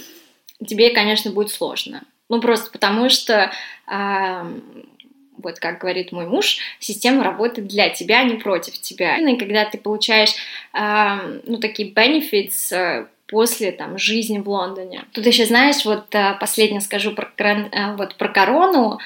тебе, 0.66 0.90
конечно, 0.90 1.32
будет 1.32 1.50
сложно. 1.50 2.04
Ну, 2.30 2.42
просто 2.42 2.72
потому 2.72 3.10
что, 3.10 3.52
а, 3.88 4.52
вот 5.44 5.60
как 5.60 5.80
говорит 5.80 6.12
мой 6.12 6.26
муж, 6.26 6.58
система 6.80 7.24
работает 7.24 7.68
для 7.68 7.90
тебя, 7.90 8.22
а 8.22 8.24
не 8.24 8.36
против 8.36 8.80
тебя. 8.80 9.18
И 9.18 9.38
когда 9.38 9.66
ты 9.66 9.78
получаешь, 9.78 10.34
а, 10.72 11.22
ну, 11.46 11.58
такие 11.58 11.92
benefits, 11.92 12.74
э, 12.74 13.08
после 13.28 13.72
там 13.72 13.98
жизни 13.98 14.38
в 14.38 14.48
Лондоне. 14.48 15.06
Тут 15.12 15.26
еще, 15.26 15.46
знаешь, 15.46 15.86
вот 15.86 16.14
э, 16.14 16.36
последнее 16.40 16.82
скажу 16.82 17.12
про, 17.12 17.32
э, 17.38 17.96
вот, 17.96 18.16
про 18.16 18.30
корону 18.30 19.00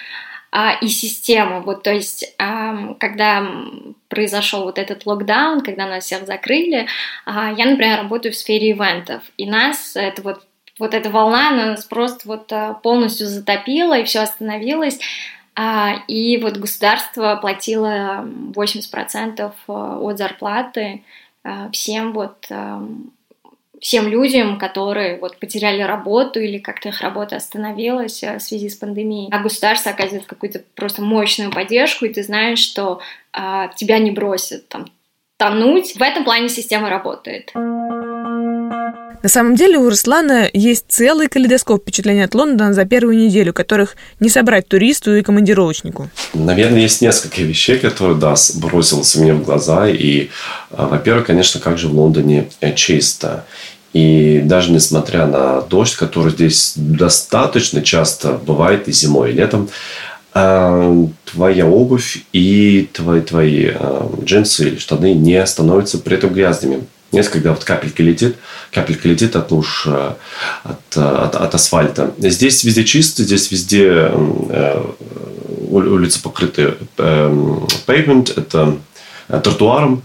а, 0.51 0.77
и 0.81 0.87
систему. 0.87 1.61
Вот, 1.61 1.83
то 1.83 1.93
есть, 1.93 2.35
когда 2.37 3.47
произошел 4.09 4.63
вот 4.63 4.79
этот 4.79 5.05
локдаун, 5.05 5.61
когда 5.61 5.87
нас 5.87 6.05
всех 6.05 6.25
закрыли, 6.25 6.87
а, 7.25 7.53
я, 7.55 7.65
например, 7.65 7.99
работаю 7.99 8.33
в 8.33 8.37
сфере 8.37 8.71
ивентов, 8.71 9.23
и 9.37 9.45
нас 9.45 9.95
это 9.95 10.21
вот 10.21 10.43
вот 10.79 10.93
эта 10.93 11.09
волна 11.09 11.51
нас 11.51 11.85
просто 11.85 12.27
вот 12.27 12.51
э, 12.51 12.75
полностью 12.83 13.25
затопила, 13.25 13.97
и 13.97 14.03
все 14.03 14.19
остановилось. 14.19 14.99
А, 15.59 16.03
и 16.07 16.37
вот 16.37 16.57
государство 16.57 17.35
платило 17.41 18.23
80% 18.53 19.51
от 19.67 20.17
зарплаты 20.17 21.01
всем 21.71 22.13
вот 22.13 22.47
всем 23.79 24.07
людям, 24.07 24.59
которые 24.59 25.17
вот 25.19 25.37
потеряли 25.37 25.81
работу 25.81 26.39
или 26.39 26.57
как-то 26.57 26.89
их 26.89 27.01
работа 27.01 27.35
остановилась 27.35 28.23
э, 28.23 28.37
в 28.37 28.41
связи 28.41 28.69
с 28.69 28.75
пандемией, 28.75 29.29
а 29.31 29.39
государство 29.39 29.91
оказывает 29.91 30.25
какую-то 30.25 30.63
просто 30.75 31.03
мощную 31.03 31.51
поддержку, 31.51 32.05
и 32.05 32.13
ты 32.13 32.23
знаешь, 32.23 32.59
что 32.59 32.99
тебя 33.75 33.99
не 33.99 34.09
бросят 34.09 34.67
там 34.67 34.87
тонуть. 35.37 35.95
В 35.95 36.01
этом 36.01 36.23
плане 36.23 36.49
система 36.49 36.89
работает. 36.89 37.53
На 39.23 39.29
самом 39.29 39.55
деле 39.55 39.77
у 39.77 39.89
Руслана 39.89 40.49
есть 40.53 40.85
целый 40.89 41.27
калейдоскоп 41.27 41.81
впечатлений 41.81 42.21
от 42.21 42.35
Лондона 42.35 42.73
за 42.73 42.85
первую 42.85 43.17
неделю, 43.17 43.51
которых 43.51 43.95
не 44.19 44.29
собрать 44.29 44.67
туристу 44.67 45.15
и 45.15 45.21
командировочнику. 45.21 46.09
Наверное, 46.33 46.81
есть 46.81 47.01
несколько 47.01 47.41
вещей, 47.41 47.77
которые, 47.79 48.17
да, 48.17 48.35
бросилось 48.55 49.15
мне 49.15 49.33
в 49.33 49.43
глаза. 49.43 49.87
И, 49.89 50.29
а, 50.71 50.87
во-первых, 50.87 51.25
конечно, 51.25 51.59
как 51.59 51.77
же 51.77 51.87
в 51.87 51.93
Лондоне 51.93 52.47
э, 52.61 52.73
чисто. 52.73 53.45
И 53.93 54.41
даже 54.45 54.71
несмотря 54.71 55.25
на 55.25 55.61
дождь, 55.61 55.95
который 55.95 56.31
здесь 56.31 56.73
достаточно 56.75 57.81
часто 57.81 58.33
бывает 58.33 58.87
и 58.87 58.91
зимой, 58.91 59.31
и 59.31 59.33
летом, 59.33 59.69
а, 60.33 61.07
твоя 61.25 61.65
обувь 61.65 62.19
и 62.31 62.87
твои, 62.93 63.21
твои 63.21 63.71
а, 63.73 64.09
джинсы 64.23 64.67
или 64.67 64.77
штаны 64.77 65.13
не 65.13 65.43
становятся 65.47 65.97
при 65.97 66.15
этом 66.15 66.31
грязными. 66.31 66.83
Нет, 67.11 67.27
когда 67.29 67.51
вот 67.51 67.63
капелька 67.63 68.03
летит, 68.03 68.35
капелька 68.71 69.07
летит 69.07 69.35
от 69.35 69.51
луж, 69.51 69.83
э, 69.87 70.13
от, 70.63 70.97
от, 70.97 71.35
от 71.35 71.55
асфальта. 71.55 72.13
Здесь 72.17 72.63
везде 72.63 72.83
чисто, 72.83 73.23
здесь 73.23 73.49
везде 73.49 74.11
э, 74.11 74.83
улицы 75.69 76.21
покрыты 76.21 76.75
э, 76.97 77.57
pavement, 77.85 78.33
это 78.35 78.77
э, 79.29 79.39
тротуаром. 79.41 80.03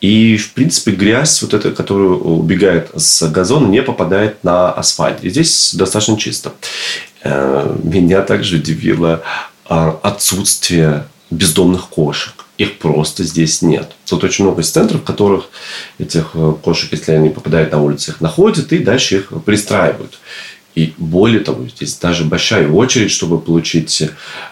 И, 0.00 0.38
в 0.38 0.54
принципе, 0.54 0.92
грязь, 0.92 1.42
вот 1.42 1.52
эта, 1.52 1.72
которая 1.72 2.08
убегает 2.08 2.90
с 2.96 3.28
газона, 3.28 3.66
не 3.66 3.82
попадает 3.82 4.42
на 4.42 4.72
асфальт. 4.72 5.22
И 5.22 5.30
здесь 5.30 5.74
достаточно 5.74 6.16
чисто. 6.16 6.52
Э, 7.22 7.76
меня 7.82 8.22
также 8.22 8.56
удивило 8.56 9.22
а, 9.66 10.00
отсутствие 10.02 11.06
бездомных 11.30 11.88
кошек 11.88 12.46
их 12.60 12.76
просто 12.76 13.24
здесь 13.24 13.62
нет. 13.62 13.92
Тут 14.04 14.22
очень 14.22 14.44
много 14.44 14.62
центров, 14.62 15.00
в 15.00 15.04
которых 15.04 15.48
этих 15.98 16.32
э, 16.34 16.54
кошек, 16.62 16.92
если 16.92 17.12
они 17.12 17.30
попадают 17.30 17.72
на 17.72 17.80
улицу, 17.80 18.10
их 18.10 18.20
находят 18.20 18.70
и 18.74 18.78
дальше 18.78 19.16
их 19.16 19.32
пристраивают. 19.46 20.18
И 20.74 20.92
более 20.98 21.40
того, 21.40 21.66
здесь 21.68 21.96
даже 21.96 22.24
большая 22.24 22.68
очередь, 22.68 23.10
чтобы 23.10 23.40
получить 23.40 24.02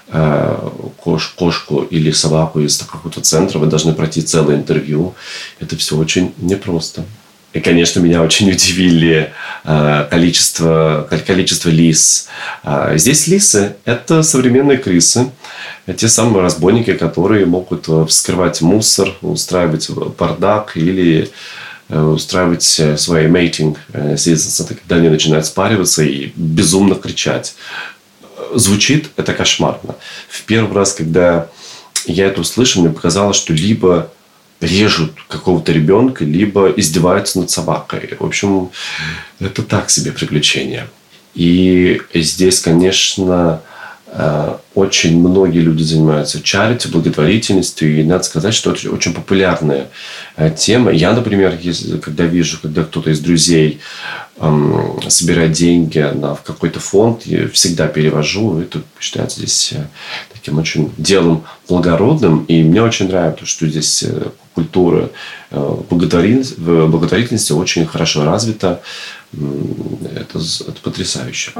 э, 0.09 0.69
кош, 0.97 1.35
кошку 1.37 1.83
или 1.83 2.11
собаку 2.11 2.61
из 2.61 2.79
какого-то 2.79 3.21
центра. 3.21 3.59
Вы 3.59 3.67
должны 3.67 3.93
пройти 3.93 4.23
целое 4.23 4.57
интервью. 4.57 5.15
Это 5.61 5.77
все 5.77 5.95
очень 5.95 6.33
непросто. 6.39 7.05
И, 7.53 7.61
конечно, 7.61 8.01
меня 8.01 8.23
очень 8.23 8.51
удивили 8.51 9.33
э, 9.65 10.07
количество, 10.11 11.07
количество 11.27 11.69
лис. 11.69 12.29
Э, 12.65 12.95
здесь 12.97 13.27
лисы– 13.27 13.77
это 13.85 14.23
современные 14.23 14.79
крысы. 14.79 15.31
Те 15.97 16.09
самые 16.09 16.43
разбойники, 16.43 16.93
которые 16.93 17.47
могут 17.47 17.89
э, 17.89 18.05
вскрывать 18.07 18.61
мусор, 18.61 19.15
устраивать 19.23 19.91
бардак 19.91 20.77
или 20.77 21.31
устраивать 21.89 22.63
свой 23.01 23.29
мейтинг 23.29 23.79
seasons, 23.95 24.63
когда 24.69 24.97
они 24.97 25.09
начинают 25.09 25.47
спариваться 25.47 26.03
и 26.03 26.33
безумно 26.37 26.95
кричать. 26.95 27.55
Звучит 28.55 29.09
это 29.17 29.33
кошмарно. 29.33 29.95
В 30.29 30.43
первый 30.43 30.75
раз, 30.75 30.93
когда 30.93 31.49
я 32.05 32.27
это 32.27 32.43
услышал, 32.43 32.83
мне 32.83 32.93
показалось, 32.93 33.39
что 33.39 33.55
либо 33.55 34.11
режут 34.61 35.13
какого-то 35.29 35.73
ребенка, 35.73 36.25
либо 36.25 36.69
издеваются 36.71 37.41
над 37.41 37.51
собакой. 37.51 38.15
В 38.19 38.25
общем, 38.25 38.71
это 39.41 39.63
так 39.63 39.91
себе 39.91 40.13
приключение. 40.13 40.89
И 41.35 42.01
здесь, 42.15 42.61
конечно, 42.61 43.61
э, 43.63 43.68
очень 44.75 45.21
многие 45.21 45.59
люди 45.61 45.83
занимаются 45.83 46.43
чарити, 46.43 46.89
благотворительностью, 46.89 48.01
и 48.01 48.03
надо 48.03 48.25
сказать, 48.25 48.55
что 48.55 48.73
это 48.73 48.91
очень 48.91 49.13
популярная 49.13 49.89
э, 50.37 50.51
тема. 50.51 50.91
Я, 50.93 51.13
например, 51.13 51.59
когда 52.01 52.25
вижу, 52.25 52.59
когда 52.61 52.85
кто-то 52.85 53.11
из 53.11 53.21
друзей 53.21 53.81
собирать 55.09 55.53
деньги 55.53 55.99
на, 55.99 56.35
в 56.35 56.43
какой-то 56.43 56.79
фонд, 56.79 57.23
я 57.25 57.49
всегда 57.49 57.89
перевожу. 57.89 58.61
Это 58.61 58.83
считается 59.01 59.39
здесь 59.39 59.73
э, 59.73 59.87
таким 60.33 60.59
очень 60.59 60.93
делом 60.97 61.45
благородным. 61.69 62.45
И 62.45 62.63
мне 62.63 62.81
очень 62.81 63.09
нравится, 63.09 63.47
что 63.47 63.67
здесь 63.67 64.05
э, 64.05 64.29
культура 64.55 65.11
э, 65.51 65.77
благотворительности 65.91 67.53
очень 67.53 67.85
хорошо 67.87 68.25
развита. 68.25 68.81
Это, 69.33 70.39
это 70.39 70.81
потрясающе. 70.83 71.53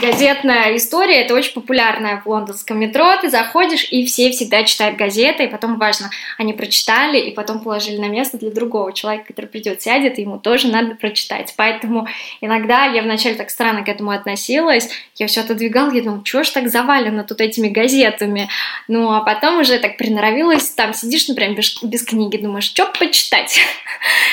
Газетная 0.00 0.76
история, 0.76 1.22
это 1.22 1.34
очень 1.34 1.52
популярная 1.52 2.20
в 2.24 2.28
лондонском 2.28 2.78
метро. 2.78 3.16
Ты 3.20 3.30
заходишь, 3.30 3.86
и 3.90 4.04
все 4.04 4.30
всегда 4.30 4.64
читают 4.64 4.96
газеты, 4.96 5.44
и 5.44 5.48
потом 5.48 5.78
важно, 5.78 6.10
они 6.38 6.52
прочитали, 6.52 7.18
и 7.18 7.30
потом 7.32 7.60
положили 7.60 7.98
на 7.98 8.08
место 8.08 8.38
для 8.38 8.50
другого 8.50 8.92
человека, 8.92 9.26
который 9.28 9.46
придет, 9.46 9.82
сядет, 9.82 10.18
и 10.18 10.22
ему 10.22 10.38
тоже 10.38 10.68
надо 10.68 10.94
прочитать. 10.94 11.54
Поэтому 11.56 12.06
иногда 12.40 12.84
я 12.86 13.02
вначале 13.02 13.34
так 13.34 13.50
странно 13.50 13.84
к 13.84 13.88
этому 13.88 14.10
относилась, 14.10 14.88
я 15.16 15.26
все 15.26 15.40
отодвигала, 15.40 15.92
я 15.92 16.02
думала, 16.02 16.22
что 16.24 16.44
ж 16.44 16.50
так 16.50 16.68
завалено 16.68 17.24
тут 17.24 17.40
этими 17.40 17.68
газетами. 17.68 18.48
Ну, 18.88 19.12
а 19.12 19.20
потом 19.20 19.60
уже 19.60 19.78
так 19.78 19.96
приноровилась, 19.96 20.70
там 20.70 20.94
сидишь, 20.94 21.28
например, 21.28 21.56
без, 21.56 21.82
без 21.82 22.04
книги, 22.04 22.36
думаешь, 22.36 22.64
что 22.64 22.86
почитать? 22.86 23.58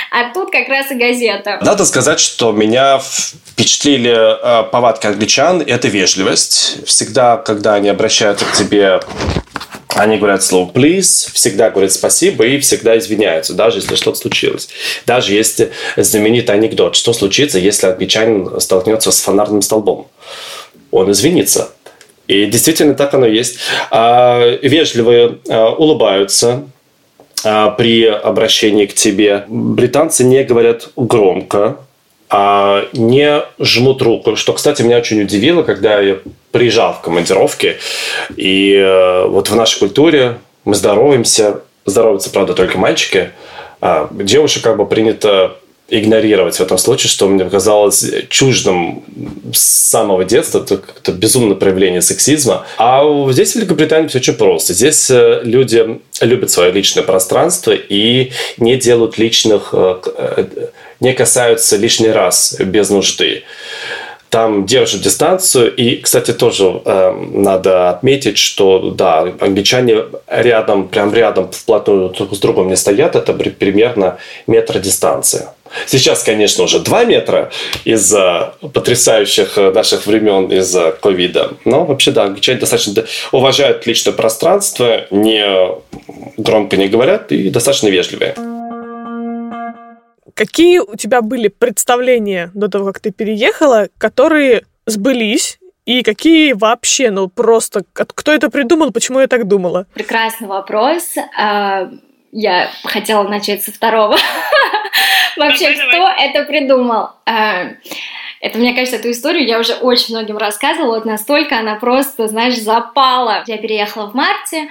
А 0.09 0.33
тут 0.33 0.51
как 0.51 0.69
раз 0.69 0.89
и 0.91 0.95
газета. 0.95 1.59
Надо 1.61 1.83
сказать, 1.83 2.21
что 2.21 2.53
меня 2.53 2.99
впечатлили 2.99 4.11
э, 4.11 4.63
повадки 4.69 5.05
англичан, 5.07 5.46
это 5.53 5.87
вежливость. 5.87 6.77
Всегда, 6.85 7.37
когда 7.37 7.75
они 7.75 7.89
обращаются 7.89 8.45
к 8.45 8.53
тебе 8.53 8.99
они 9.97 10.17
говорят 10.17 10.43
слово 10.43 10.71
please, 10.71 11.31
всегда 11.33 11.71
говорят 11.71 11.91
спасибо 11.91 12.45
и 12.45 12.59
всегда 12.59 12.97
извиняются, 12.97 13.53
даже 13.53 13.79
если 13.79 13.95
что-то 13.95 14.17
случилось. 14.17 14.69
Даже 15.07 15.33
если 15.33 15.71
знаменитый 15.95 16.55
анекдот, 16.55 16.95
что 16.95 17.13
случится, 17.13 17.57
если 17.57 17.87
англичанин 17.87 18.61
столкнется 18.61 19.11
с 19.11 19.19
фонарным 19.21 19.61
столбом. 19.61 20.07
Он 20.91 21.11
извинится. 21.11 21.71
И 22.27 22.45
действительно 22.45 22.93
так 22.93 23.13
оно 23.13 23.25
есть. 23.25 23.57
А, 23.89 24.57
вежливые 24.61 25.39
а, 25.49 25.71
улыбаются, 25.71 26.65
а, 27.43 27.71
при 27.71 28.05
обращении 28.05 28.85
к 28.85 28.93
тебе. 28.93 29.45
Британцы 29.47 30.23
не 30.23 30.43
говорят 30.43 30.89
громко, 30.95 31.77
а 32.29 32.87
не 32.93 33.43
жмут 33.59 34.01
руку. 34.01 34.35
Что, 34.35 34.53
кстати, 34.53 34.81
меня 34.81 34.97
очень 34.97 35.21
удивило, 35.21 35.63
когда 35.63 35.99
я 35.99 36.17
приезжал 36.51 36.93
в 36.93 37.01
командировке, 37.01 37.77
и 38.35 38.73
э, 38.73 39.25
вот 39.27 39.49
в 39.49 39.55
нашей 39.55 39.79
культуре 39.79 40.39
мы 40.65 40.75
здороваемся, 40.75 41.61
здороваются, 41.85 42.29
правда, 42.29 42.53
только 42.53 42.77
мальчики, 42.77 43.31
а 43.79 44.09
девушек 44.11 44.63
как 44.63 44.77
бы 44.77 44.85
принято 44.85 45.55
игнорировать 45.89 46.57
в 46.57 46.61
этом 46.61 46.77
случае, 46.77 47.09
что 47.09 47.27
мне 47.27 47.43
показалось 47.45 48.05
чуждым 48.29 49.03
с 49.53 49.59
самого 49.59 50.25
детства, 50.25 50.59
это, 50.59 50.81
это 51.01 51.11
безумное 51.11 51.55
проявление 51.55 52.01
сексизма. 52.01 52.65
А 52.77 53.03
здесь 53.31 53.53
в 53.53 53.55
Великобритании 53.55 54.07
все 54.07 54.19
очень 54.19 54.33
просто. 54.33 54.73
Здесь 54.73 55.09
э, 55.09 55.41
люди 55.43 55.99
любят 56.21 56.51
свое 56.51 56.71
личное 56.71 57.03
пространство 57.03 57.71
и 57.71 58.31
не 58.57 58.75
делают 58.75 59.17
личных, 59.17 59.69
э, 59.71 59.95
э, 60.17 60.45
не 60.99 61.13
касаются 61.13 61.77
лишний 61.77 62.11
раз 62.11 62.57
без 62.59 62.89
нужды 62.89 63.43
там 64.29 64.65
держат 64.65 65.01
дистанцию. 65.01 65.73
И, 65.75 65.97
кстати, 65.97 66.33
тоже 66.33 66.81
э, 66.83 67.11
надо 67.31 67.89
отметить, 67.89 68.37
что, 68.37 68.91
да, 68.91 69.33
англичане 69.39 70.03
рядом, 70.27 70.87
прям 70.89 71.13
рядом, 71.13 71.49
вплотную 71.51 72.09
друг 72.09 72.35
с 72.35 72.39
другом 72.39 72.67
не 72.67 72.75
стоят. 72.75 73.15
Это 73.15 73.33
примерно 73.33 74.17
метр 74.45 74.79
дистанции. 74.79 75.47
Сейчас, 75.85 76.23
конечно, 76.23 76.63
уже 76.63 76.79
2 76.79 77.05
метра 77.05 77.51
из-за 77.85 78.55
потрясающих 78.73 79.57
э, 79.57 79.71
наших 79.71 80.05
времен 80.07 80.47
из-за 80.51 80.91
ковида. 80.91 81.53
Но 81.65 81.85
вообще, 81.85 82.11
да, 82.11 82.23
англичане 82.23 82.59
достаточно 82.59 83.03
уважают 83.31 83.85
личное 83.87 84.13
пространство, 84.13 85.05
не 85.11 85.43
громко 86.37 86.77
не 86.77 86.87
говорят 86.87 87.31
и 87.31 87.49
достаточно 87.49 87.87
вежливые. 87.87 88.35
Какие 90.33 90.79
у 90.79 90.95
тебя 90.95 91.21
были 91.21 91.47
представления 91.47 92.51
до 92.53 92.67
того, 92.67 92.85
как 92.87 92.99
ты 92.99 93.11
переехала, 93.11 93.87
которые 93.97 94.65
сбылись, 94.85 95.57
и 95.87 96.03
какие 96.03 96.51
вообще, 96.51 97.11
ну 97.11 97.29
просто, 97.29 97.83
кто 97.93 98.33
это 98.33 98.49
придумал, 98.49 98.91
почему 98.91 99.21
я 99.21 99.27
так 99.27 99.47
думала? 99.47 99.85
Прекрасный 99.93 100.47
вопрос. 100.47 101.15
А, 101.39 101.89
я 102.33 102.69
хотела 102.83 103.23
начать 103.23 103.63
со 103.63 103.71
второго. 103.71 104.17
Вообще, 105.37 105.73
кто 105.73 106.07
это 106.07 106.43
придумал? 106.43 107.09
А, 107.25 107.73
это, 108.39 108.57
мне 108.57 108.73
кажется, 108.73 108.97
эту 108.97 109.11
историю 109.11 109.45
я 109.45 109.59
уже 109.59 109.73
очень 109.73 110.15
многим 110.15 110.37
рассказывала, 110.37 110.95
вот 110.95 111.05
настолько 111.05 111.57
она 111.57 111.75
просто, 111.75 112.27
знаешь, 112.27 112.57
запала. 112.59 113.43
Я 113.47 113.57
переехала 113.57 114.09
в 114.09 114.13
марте, 114.13 114.69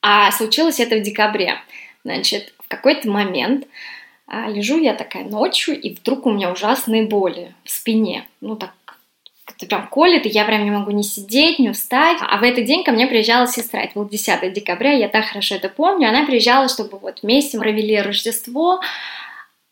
а 0.00 0.30
случилось 0.32 0.80
это 0.80 0.96
в 0.96 1.02
декабре. 1.02 1.60
Значит, 2.04 2.52
в 2.58 2.68
какой-то 2.68 3.08
момент 3.08 3.66
а 4.34 4.48
лежу 4.48 4.80
я 4.80 4.94
такая 4.94 5.24
ночью, 5.24 5.78
и 5.78 5.94
вдруг 5.94 6.24
у 6.24 6.30
меня 6.30 6.50
ужасные 6.50 7.02
боли 7.02 7.54
в 7.64 7.70
спине. 7.70 8.26
Ну, 8.40 8.56
так 8.56 8.70
это 9.46 9.66
прям 9.66 9.88
колет, 9.88 10.24
и 10.24 10.30
я 10.30 10.46
прям 10.46 10.64
не 10.64 10.70
могу 10.70 10.90
ни 10.90 11.02
сидеть, 11.02 11.58
ни 11.58 11.70
встать. 11.70 12.16
А 12.20 12.38
в 12.38 12.42
этот 12.42 12.64
день 12.64 12.82
ко 12.82 12.92
мне 12.92 13.06
приезжала 13.06 13.46
сестра, 13.46 13.82
это 13.82 13.92
был 13.94 14.08
10 14.08 14.52
декабря, 14.54 14.92
я 14.92 15.08
так 15.08 15.26
хорошо 15.26 15.56
это 15.56 15.68
помню. 15.68 16.08
Она 16.08 16.24
приезжала, 16.24 16.68
чтобы 16.68 16.98
вот 16.98 17.20
вместе 17.22 17.58
провели 17.58 18.00
Рождество, 18.00 18.80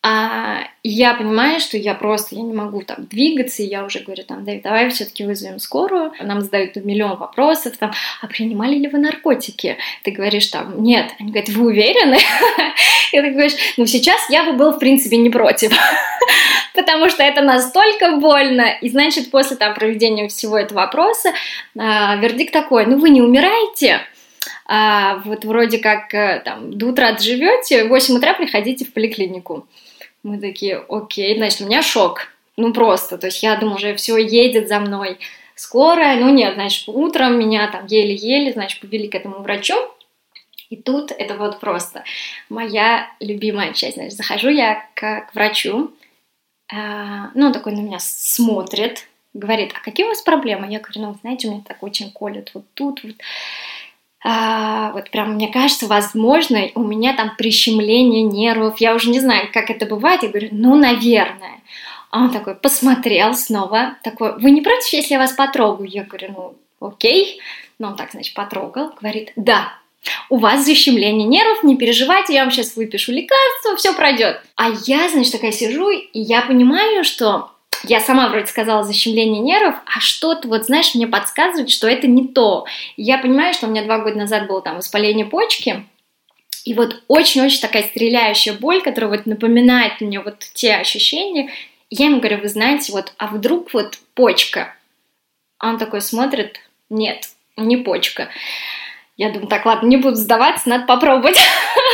а 0.03 0.63
я 0.83 1.13
понимаю, 1.13 1.61
что 1.61 1.77
я 1.77 1.95
просто 1.95 2.35
я 2.35 2.41
не 2.41 2.55
могу 2.55 2.81
там 2.81 3.05
двигаться, 3.05 3.63
и 3.63 3.67
я 3.67 3.85
уже 3.85 3.99
говорю, 3.99 4.25
там, 4.25 4.45
Дэвид, 4.45 4.63
давай 4.63 4.89
все-таки 4.89 5.27
вызовем 5.27 5.59
скорую. 5.59 6.13
Нам 6.23 6.41
задают 6.41 6.77
миллион 6.77 7.19
вопросов, 7.19 7.77
там, 7.77 7.93
а 8.23 8.27
принимали 8.27 8.77
ли 8.77 8.89
вы 8.89 8.99
наркотики? 8.99 9.77
Ты 10.03 10.11
говоришь, 10.13 10.47
там, 10.47 10.83
нет. 10.83 11.13
Они 11.19 11.33
говорят, 11.33 11.51
вы 11.51 11.67
уверены? 11.67 12.17
И 13.13 13.21
ты 13.21 13.31
говоришь, 13.31 13.53
ну 13.77 13.85
сейчас 13.85 14.19
я 14.31 14.45
бы 14.45 14.55
был, 14.55 14.73
в 14.73 14.79
принципе, 14.79 15.19
не 15.19 15.29
против. 15.29 15.71
Потому 16.75 17.11
что 17.11 17.23
это 17.23 17.43
настолько 17.43 18.17
больно. 18.17 18.71
И 18.81 18.89
значит, 18.89 19.31
после 19.31 19.59
там 19.59 19.75
проведения 19.75 20.29
всего 20.29 20.57
этого 20.57 20.81
вопроса, 20.81 21.33
а, 21.79 22.17
вердикт 22.17 22.55
такой, 22.55 22.87
ну 22.87 22.99
вы 22.99 23.11
не 23.11 23.21
умираете, 23.21 24.01
а, 24.65 25.21
вот 25.27 25.45
вроде 25.45 25.79
как 25.79 26.15
э, 26.15 26.41
там 26.45 26.73
до 26.73 26.87
утра 26.87 27.13
доживете, 27.13 27.85
в 27.85 27.89
8 27.89 28.17
утра 28.17 28.35
приходите 28.35 28.85
в 28.85 28.93
поликлинику. 28.93 29.67
Мы 30.23 30.39
такие, 30.39 30.85
окей, 30.89 31.37
значит, 31.37 31.61
у 31.63 31.67
меня 31.67 31.83
шок. 31.83 32.29
Ну 32.57 32.73
просто, 32.73 33.17
то 33.17 33.27
есть 33.27 33.43
я 33.43 33.57
думаю, 33.57 33.77
уже 33.77 33.95
все 33.95 34.17
едет 34.19 34.69
за 34.69 34.81
мной. 34.81 35.19
Скорая, 35.55 36.19
ну 36.21 36.31
нет, 36.31 36.55
значит, 36.55 36.89
утром 36.89 37.39
меня 37.39 37.71
там 37.71 37.87
еле-еле, 37.87 38.53
значит, 38.53 38.81
повели 38.81 39.09
к 39.09 39.15
этому 39.15 39.43
врачу. 39.43 39.75
И 40.69 40.77
тут 40.77 41.11
это 41.11 41.37
вот 41.37 41.59
просто 41.59 42.05
моя 42.49 43.11
любимая 43.19 43.73
часть. 43.73 43.97
Значит, 43.97 44.15
захожу 44.15 44.51
я 44.51 44.87
к, 44.95 45.27
к 45.27 45.35
врачу, 45.35 45.93
э, 46.73 46.77
ну, 47.35 47.47
он 47.47 47.53
такой 47.53 47.73
на 47.73 47.81
меня 47.81 47.99
смотрит, 47.99 49.09
говорит, 49.35 49.73
а 49.75 49.81
какие 49.81 50.07
у 50.07 50.11
вас 50.11 50.23
проблемы? 50.23 50.71
Я 50.71 50.81
говорю, 50.81 51.01
ну, 51.01 51.17
знаете, 51.23 51.49
у 51.49 51.53
меня 51.53 51.63
так 51.67 51.83
очень 51.83 52.13
колет 52.13 52.51
вот 52.55 52.65
тут, 52.75 53.03
вот 53.03 53.17
а, 54.23 54.93
вот 54.93 55.11
прям, 55.11 55.35
мне 55.35 55.49
кажется, 55.49 55.87
возможно, 55.87 56.69
у 56.75 56.83
меня 56.83 57.15
там 57.15 57.37
прищемление 57.37 58.23
нервов, 58.23 58.81
я 58.81 58.95
уже 58.95 59.11
не 59.11 59.21
знаю, 59.21 59.49
как 59.53 59.71
это 59.71 59.87
бывает, 59.87 60.23
я 60.23 60.29
говорю, 60.29 60.49
ну, 60.53 60.77
наверное. 60.77 61.61
А 62.11 62.25
он 62.25 62.31
такой 62.31 62.55
посмотрел 62.55 63.35
снова, 63.35 63.97
такой, 64.03 64.39
вы 64.39 64.51
не 64.51 64.61
против, 64.61 64.93
если 64.93 65.15
я 65.15 65.21
вас 65.21 65.33
потрогаю? 65.33 65.89
Я 65.89 66.03
говорю, 66.03 66.35
ну, 66.37 66.89
окей. 66.89 67.41
Ну, 67.79 67.89
он 67.89 67.97
так, 67.97 68.11
значит, 68.11 68.35
потрогал, 68.35 68.93
говорит, 69.01 69.33
да, 69.37 69.73
у 70.29 70.39
вас 70.39 70.65
защемление 70.65 71.27
нервов, 71.27 71.63
не 71.63 71.77
переживайте, 71.77 72.35
я 72.35 72.43
вам 72.43 72.51
сейчас 72.51 72.77
выпишу 72.77 73.13
лекарство, 73.13 73.77
все 73.77 73.95
пройдет. 73.95 74.41
А 74.57 74.71
я, 74.87 75.09
значит, 75.09 75.33
такая 75.33 75.53
сижу, 75.53 75.91
и 75.91 76.09
я 76.13 76.43
понимаю, 76.43 77.05
что 77.05 77.53
я 77.85 78.01
сама 78.01 78.29
вроде 78.29 78.47
сказала 78.47 78.83
защемление 78.85 79.41
нервов, 79.41 79.77
а 79.87 80.01
что-то, 80.01 80.49
вот 80.49 80.67
знаешь, 80.67 80.95
мне 80.95 81.07
подсказывает, 81.07 81.71
что 81.71 81.89
это 81.89 82.07
не 82.07 82.29
то. 82.29 82.67
Я 82.97 83.19
понимаю, 83.19 83.55
что 83.55 83.67
у 83.67 83.71
меня 83.71 83.85
два 83.85 83.99
года 83.99 84.19
назад 84.19 84.47
было 84.47 84.63
там 84.63 84.77
воспаление 84.77 85.27
почки, 85.27 85.87
и 86.65 86.75
вот 86.75 87.03
очень-очень 87.09 87.61
такая 87.61 87.85
стреляющая 87.85 88.53
боль, 88.53 88.83
которая 88.83 89.11
вот 89.11 89.27
напоминает 89.27 90.01
мне 90.01 90.21
вот 90.21 90.39
те 90.53 90.75
ощущения. 90.75 91.51
я 91.89 92.07
ему 92.07 92.19
говорю, 92.19 92.39
вы 92.39 92.49
знаете, 92.49 92.93
вот, 92.93 93.13
а 93.17 93.29
вдруг 93.29 93.73
вот 93.73 93.99
почка? 94.15 94.75
А 95.59 95.71
он 95.71 95.79
такой 95.79 96.01
смотрит, 96.01 96.61
нет, 96.91 97.29
не 97.57 97.77
почка. 97.77 98.29
Я 99.17 99.31
думаю, 99.31 99.49
так, 99.49 99.67
ладно, 99.67 99.87
не 99.87 99.97
буду 99.97 100.17
сдаваться, 100.17 100.69
надо 100.69 100.87
попробовать. 100.87 101.39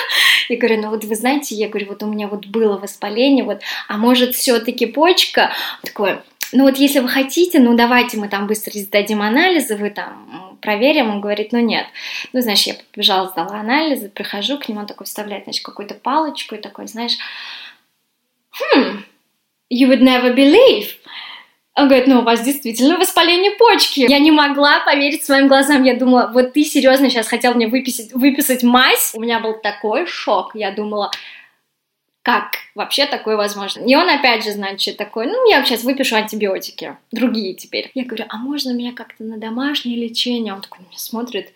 Я 0.48 0.58
говорю, 0.58 0.82
ну 0.82 0.90
вот 0.90 1.04
вы 1.04 1.14
знаете, 1.14 1.54
я 1.54 1.68
говорю, 1.68 1.88
вот 1.88 2.02
у 2.02 2.06
меня 2.06 2.28
вот 2.28 2.46
было 2.46 2.76
воспаление, 2.78 3.44
вот, 3.44 3.62
а 3.88 3.96
может 3.96 4.34
все-таки 4.34 4.86
почка? 4.86 5.52
Такое, 5.82 6.22
ну 6.52 6.64
вот 6.64 6.76
если 6.76 7.00
вы 7.00 7.08
хотите, 7.08 7.58
ну 7.58 7.76
давайте 7.76 8.16
мы 8.16 8.28
там 8.28 8.46
быстро 8.46 8.78
сдадим 8.78 9.22
анализы, 9.22 9.76
вы 9.76 9.90
там 9.90 10.58
проверим. 10.60 11.10
Он 11.10 11.20
говорит, 11.20 11.52
ну 11.52 11.58
нет. 11.58 11.86
Ну, 12.32 12.40
знаешь, 12.40 12.66
я 12.66 12.74
побежала, 12.92 13.28
сдала 13.28 13.60
анализы, 13.60 14.08
прихожу 14.08 14.58
к 14.58 14.68
нему, 14.68 14.80
он 14.80 14.86
такой 14.86 15.06
вставляет, 15.06 15.44
значит, 15.44 15.64
какую-то 15.64 15.94
палочку 15.94 16.54
и 16.54 16.60
такой, 16.60 16.86
знаешь, 16.86 17.16
хм, 18.50 19.04
you 19.70 19.88
would 19.88 20.00
never 20.00 20.34
believe. 20.34 20.88
Он 21.76 21.88
говорит, 21.88 22.06
ну, 22.06 22.20
у 22.20 22.22
вас 22.22 22.40
действительно 22.40 22.96
воспаление 22.96 23.50
почки. 23.52 24.06
Я 24.08 24.18
не 24.18 24.30
могла 24.30 24.80
поверить 24.80 25.24
своим 25.24 25.46
глазам. 25.46 25.82
Я 25.82 25.94
думала, 25.94 26.30
вот 26.32 26.54
ты 26.54 26.64
серьезно 26.64 27.10
сейчас 27.10 27.28
хотел 27.28 27.52
мне 27.52 27.68
выписать, 27.68 28.14
выписать 28.14 28.62
мазь? 28.62 29.12
У 29.14 29.20
меня 29.20 29.40
был 29.40 29.60
такой 29.60 30.06
шок. 30.06 30.52
Я 30.54 30.70
думала, 30.70 31.10
как 32.22 32.52
вообще 32.74 33.04
такое 33.04 33.36
возможно? 33.36 33.84
И 33.84 33.94
он 33.94 34.08
опять 34.08 34.42
же, 34.42 34.52
значит, 34.52 34.96
такой, 34.96 35.26
ну, 35.26 35.50
я 35.50 35.62
сейчас 35.64 35.84
выпишу 35.84 36.16
антибиотики, 36.16 36.96
другие 37.12 37.54
теперь. 37.54 37.90
Я 37.94 38.04
говорю, 38.04 38.24
а 38.30 38.38
можно 38.38 38.72
меня 38.72 38.92
как-то 38.92 39.22
на 39.22 39.36
домашнее 39.36 39.98
лечение? 39.98 40.54
Он 40.54 40.62
такой 40.62 40.78
меня 40.80 40.96
смотрит, 40.96 41.52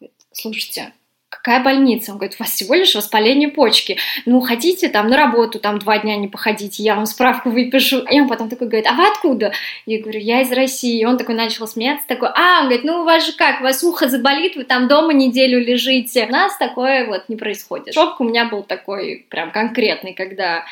говорит, 0.00 0.16
слушайте, 0.32 0.94
какая 1.30 1.62
больница? 1.62 2.12
Он 2.12 2.18
говорит, 2.18 2.36
у 2.38 2.42
вас 2.42 2.52
всего 2.52 2.74
лишь 2.74 2.94
воспаление 2.94 3.48
почки. 3.48 3.96
Ну, 4.26 4.40
хотите 4.40 4.88
там 4.88 5.08
на 5.08 5.16
работу 5.16 5.58
там 5.58 5.78
два 5.78 5.98
дня 5.98 6.16
не 6.16 6.28
походите, 6.28 6.82
я 6.82 6.96
вам 6.96 7.06
справку 7.06 7.50
выпишу. 7.50 8.00
И 8.00 8.20
он 8.20 8.28
потом 8.28 8.50
такой 8.50 8.66
говорит, 8.66 8.86
а 8.86 8.92
вы 8.92 9.06
откуда? 9.06 9.52
Я 9.86 10.02
говорю, 10.02 10.20
я 10.20 10.42
из 10.42 10.52
России. 10.52 11.00
И 11.00 11.04
он 11.06 11.16
такой 11.16 11.34
начал 11.34 11.66
смеяться, 11.66 12.06
такой, 12.06 12.28
а, 12.34 12.60
он 12.60 12.64
говорит, 12.66 12.84
ну 12.84 13.00
у 13.00 13.04
вас 13.04 13.24
же 13.24 13.32
как, 13.32 13.60
у 13.60 13.64
вас 13.64 13.82
ухо 13.82 14.08
заболит, 14.08 14.56
вы 14.56 14.64
там 14.64 14.88
дома 14.88 15.12
неделю 15.12 15.60
лежите. 15.60 16.26
У 16.26 16.32
нас 16.32 16.56
такое 16.58 17.06
вот 17.06 17.28
не 17.28 17.36
происходит. 17.36 17.94
Шок 17.94 18.20
у 18.20 18.24
меня 18.24 18.44
был 18.46 18.62
такой 18.62 19.24
прям 19.30 19.52
конкретный, 19.52 20.12
когда 20.12 20.64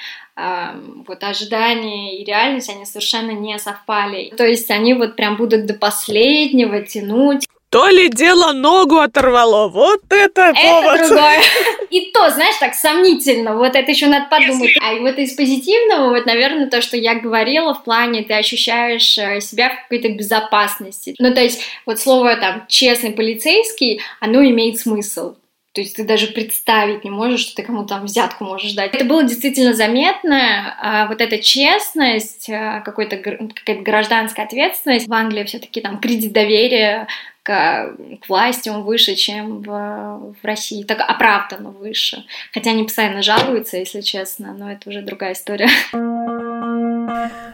вот 1.07 1.25
ожидания 1.25 2.21
и 2.21 2.25
реальность, 2.25 2.71
они 2.71 2.85
совершенно 2.85 3.33
не 3.33 3.59
совпали. 3.59 4.33
То 4.37 4.47
есть 4.47 4.71
они 4.71 4.95
вот 4.95 5.17
прям 5.17 5.37
будут 5.37 5.67
до 5.67 5.75
последнего 5.75 6.81
тянуть. 6.81 7.47
То 7.71 7.89
ли 7.89 8.09
дело 8.09 8.53
ногу 8.53 8.97
оторвало. 8.97 9.69
Вот 9.69 10.01
это 10.09 10.55
повод. 10.55 11.01
Это 11.01 11.09
другое. 11.09 11.43
И 11.91 12.11
то, 12.13 12.31
знаешь, 12.31 12.57
так 12.59 12.75
сомнительно. 12.75 13.57
Вот 13.57 13.77
это 13.77 13.91
еще 13.91 14.07
надо 14.07 14.27
подумать. 14.31 14.71
Если... 14.71 14.81
А 14.83 14.95
и 14.95 15.01
вот 15.01 15.19
из 15.19 15.35
позитивного, 15.35 16.11
вот, 16.11 16.25
наверное, 16.25 16.69
то, 16.69 16.81
что 16.81 16.97
я 16.97 17.15
говорила 17.15 17.75
в 17.75 17.85
плане, 17.85 18.23
ты 18.23 18.35
ощущаешь 18.35 19.19
э, 19.19 19.41
себя 19.41 19.71
в 19.71 19.83
какой-то 19.83 20.09
безопасности. 20.09 21.15
Ну, 21.19 21.35
то 21.35 21.43
есть, 21.43 21.61
вот 21.85 21.99
слово 21.99 22.37
там 22.37 22.65
«честный 22.69 23.11
полицейский», 23.11 24.01
оно 24.21 24.43
имеет 24.45 24.79
смысл. 24.79 25.35
То 25.79 25.83
есть 25.83 25.95
ты 25.97 26.05
даже 26.05 26.29
представить 26.29 27.05
не 27.05 27.11
можешь, 27.11 27.41
что 27.41 27.57
ты 27.57 27.63
кому-то 27.63 27.95
там 27.95 28.07
взятку 28.07 28.45
можешь 28.45 28.73
дать. 28.73 28.95
Это 28.95 29.05
было 29.05 29.23
действительно 29.23 29.75
заметно. 29.75 30.75
А 30.81 31.07
вот 31.07 31.21
эта 31.21 31.39
честность, 31.39 32.51
а, 32.51 32.81
какой-то, 32.81 33.19
какая-то 33.19 33.83
гражданская 33.83 34.47
ответственность. 34.47 35.07
В 35.07 35.13
Англии 35.13 35.45
все-таки 35.45 35.81
там 35.81 36.01
кредит 36.01 36.33
доверия 36.33 37.07
к, 37.49 37.97
к 38.21 38.29
власти 38.29 38.69
он 38.69 38.83
выше, 38.83 39.15
чем 39.15 39.63
в, 39.63 39.67
в 39.67 40.45
России. 40.45 40.83
Так 40.83 41.01
оправданно 41.01 41.71
выше. 41.71 42.25
Хотя 42.53 42.71
они 42.73 42.83
постоянно 42.83 43.23
жалуются, 43.23 43.79
если 43.79 44.03
честно, 44.03 44.55
но 44.59 44.71
это 44.71 44.91
уже 44.91 45.01
другая 45.01 45.33
история. 45.33 45.71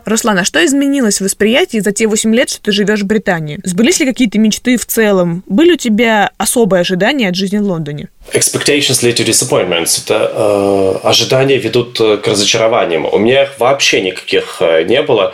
Руслан, 0.04 0.38
а 0.38 0.44
что 0.44 0.64
изменилось 0.64 1.18
в 1.18 1.24
восприятии 1.24 1.78
за 1.78 1.92
те 1.92 2.08
8 2.08 2.34
лет, 2.34 2.50
что 2.50 2.60
ты 2.60 2.72
живешь 2.72 3.02
в 3.02 3.06
Британии? 3.06 3.60
Сбылись 3.62 4.00
ли 4.00 4.06
какие-то 4.06 4.38
мечты 4.38 4.76
в 4.76 4.84
целом? 4.84 5.44
Были 5.46 5.74
у 5.74 5.76
тебя 5.76 6.32
особые 6.38 6.80
ожидания 6.80 7.28
от 7.28 7.36
жизни 7.36 7.58
в 7.58 7.62
Лондоне? 7.62 8.08
Expectations 8.32 9.02
lead 9.02 9.14
to 9.14 9.24
disappointments. 9.24 10.02
Это 10.04 10.30
э, 10.34 11.08
ожидания 11.08 11.56
ведут 11.56 12.00
э, 12.00 12.16
к 12.16 12.26
разочарованиям. 12.26 13.06
У 13.06 13.18
меня 13.18 13.44
их 13.44 13.60
вообще 13.60 14.00
никаких 14.00 14.56
э, 14.60 14.82
не 14.82 15.02
было. 15.02 15.32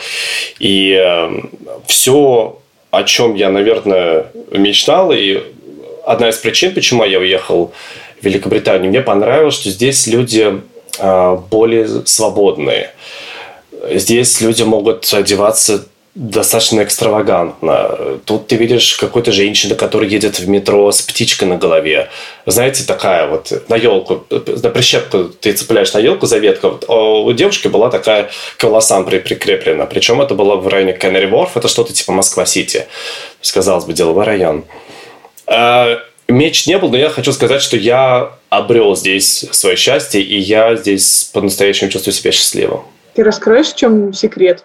И 0.58 0.92
э, 0.92 1.30
все, 1.86 2.61
о 2.91 3.05
чем 3.05 3.34
я, 3.34 3.51
наверное, 3.51 4.26
мечтал, 4.51 5.12
и 5.12 5.43
одна 6.05 6.28
из 6.28 6.36
причин, 6.36 6.74
почему 6.74 7.05
я 7.05 7.18
уехал 7.18 7.72
в 8.20 8.24
Великобританию, 8.24 8.91
мне 8.91 9.01
понравилось, 9.01 9.55
что 9.55 9.70
здесь 9.70 10.07
люди 10.07 10.61
э, 10.99 11.38
более 11.51 12.07
свободные. 12.07 12.91
Здесь 13.91 14.41
люди 14.41 14.62
могут 14.62 15.12
одеваться 15.12 15.86
достаточно 16.14 16.82
экстравагантно. 16.82 18.18
Тут 18.24 18.48
ты 18.48 18.56
видишь 18.56 18.96
какую-то 18.96 19.30
женщину, 19.30 19.76
которая 19.76 20.08
едет 20.08 20.40
в 20.40 20.48
метро 20.48 20.90
с 20.90 21.02
птичкой 21.02 21.48
на 21.48 21.56
голове. 21.56 22.08
Знаете, 22.46 22.84
такая 22.84 23.28
вот 23.28 23.52
на 23.68 23.76
елку, 23.76 24.26
на 24.30 24.70
прищепку 24.70 25.24
ты 25.24 25.52
цепляешь 25.52 25.92
на 25.92 25.98
елку 25.98 26.26
за 26.26 26.38
ветку. 26.38 26.80
А 26.88 27.20
у 27.20 27.32
девушки 27.32 27.68
была 27.68 27.90
такая 27.90 28.30
к 28.56 28.64
волосам 28.64 29.04
прикреплена. 29.04 29.86
Причем 29.86 30.20
это 30.20 30.34
было 30.34 30.56
в 30.56 30.66
районе 30.66 30.94
Кеннери 30.94 31.26
Ворф, 31.26 31.56
это 31.56 31.68
что-то 31.68 31.92
типа 31.92 32.12
Москва-Сити. 32.12 32.86
Казалось 33.54 33.84
бы, 33.84 33.92
деловой 33.92 34.24
район. 34.24 34.64
А, 35.46 35.98
меч 36.26 36.66
не 36.66 36.76
был, 36.78 36.90
но 36.90 36.96
я 36.96 37.08
хочу 37.08 37.32
сказать, 37.32 37.62
что 37.62 37.76
я 37.76 38.32
обрел 38.48 38.96
здесь 38.96 39.46
свое 39.52 39.76
счастье, 39.76 40.20
и 40.20 40.38
я 40.38 40.74
здесь 40.74 41.30
по-настоящему 41.32 41.90
чувствую 41.90 42.14
себя 42.14 42.32
счастливым. 42.32 42.80
Ты 43.14 43.22
раскроешь, 43.22 43.68
в 43.68 43.76
чем 43.76 44.12
секрет 44.12 44.64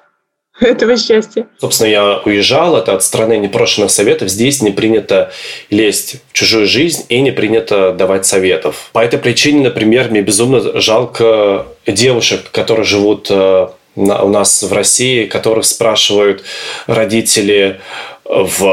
этого 0.60 0.98
счастья? 0.98 1.48
Собственно, 1.60 1.88
я 1.88 2.18
уезжал, 2.24 2.78
это 2.78 2.94
от 2.94 3.04
страны 3.04 3.38
непрошенных 3.38 3.92
советов. 3.92 4.30
Здесь 4.30 4.62
не 4.62 4.72
принято 4.72 5.32
лезть 5.70 6.18
в 6.30 6.34
чужую 6.34 6.66
жизнь 6.66 7.06
и 7.10 7.22
не 7.22 7.32
принято 7.32 7.92
давать 7.92 8.26
советов. 8.26 8.90
По 8.94 9.00
этой 9.00 9.20
причине, 9.20 9.64
например, 9.64 10.10
мне 10.10 10.22
безумно 10.22 10.80
жалко 10.80 11.66
девушек, 11.86 12.52
которые 12.52 12.86
живут 12.86 13.28
э, 13.30 13.68
у 13.96 14.30
нас 14.30 14.64
в 14.64 14.72
России, 14.74 15.26
которых 15.26 15.66
спрашивают 15.66 16.44
родители, 16.88 17.80
в 18.28 18.64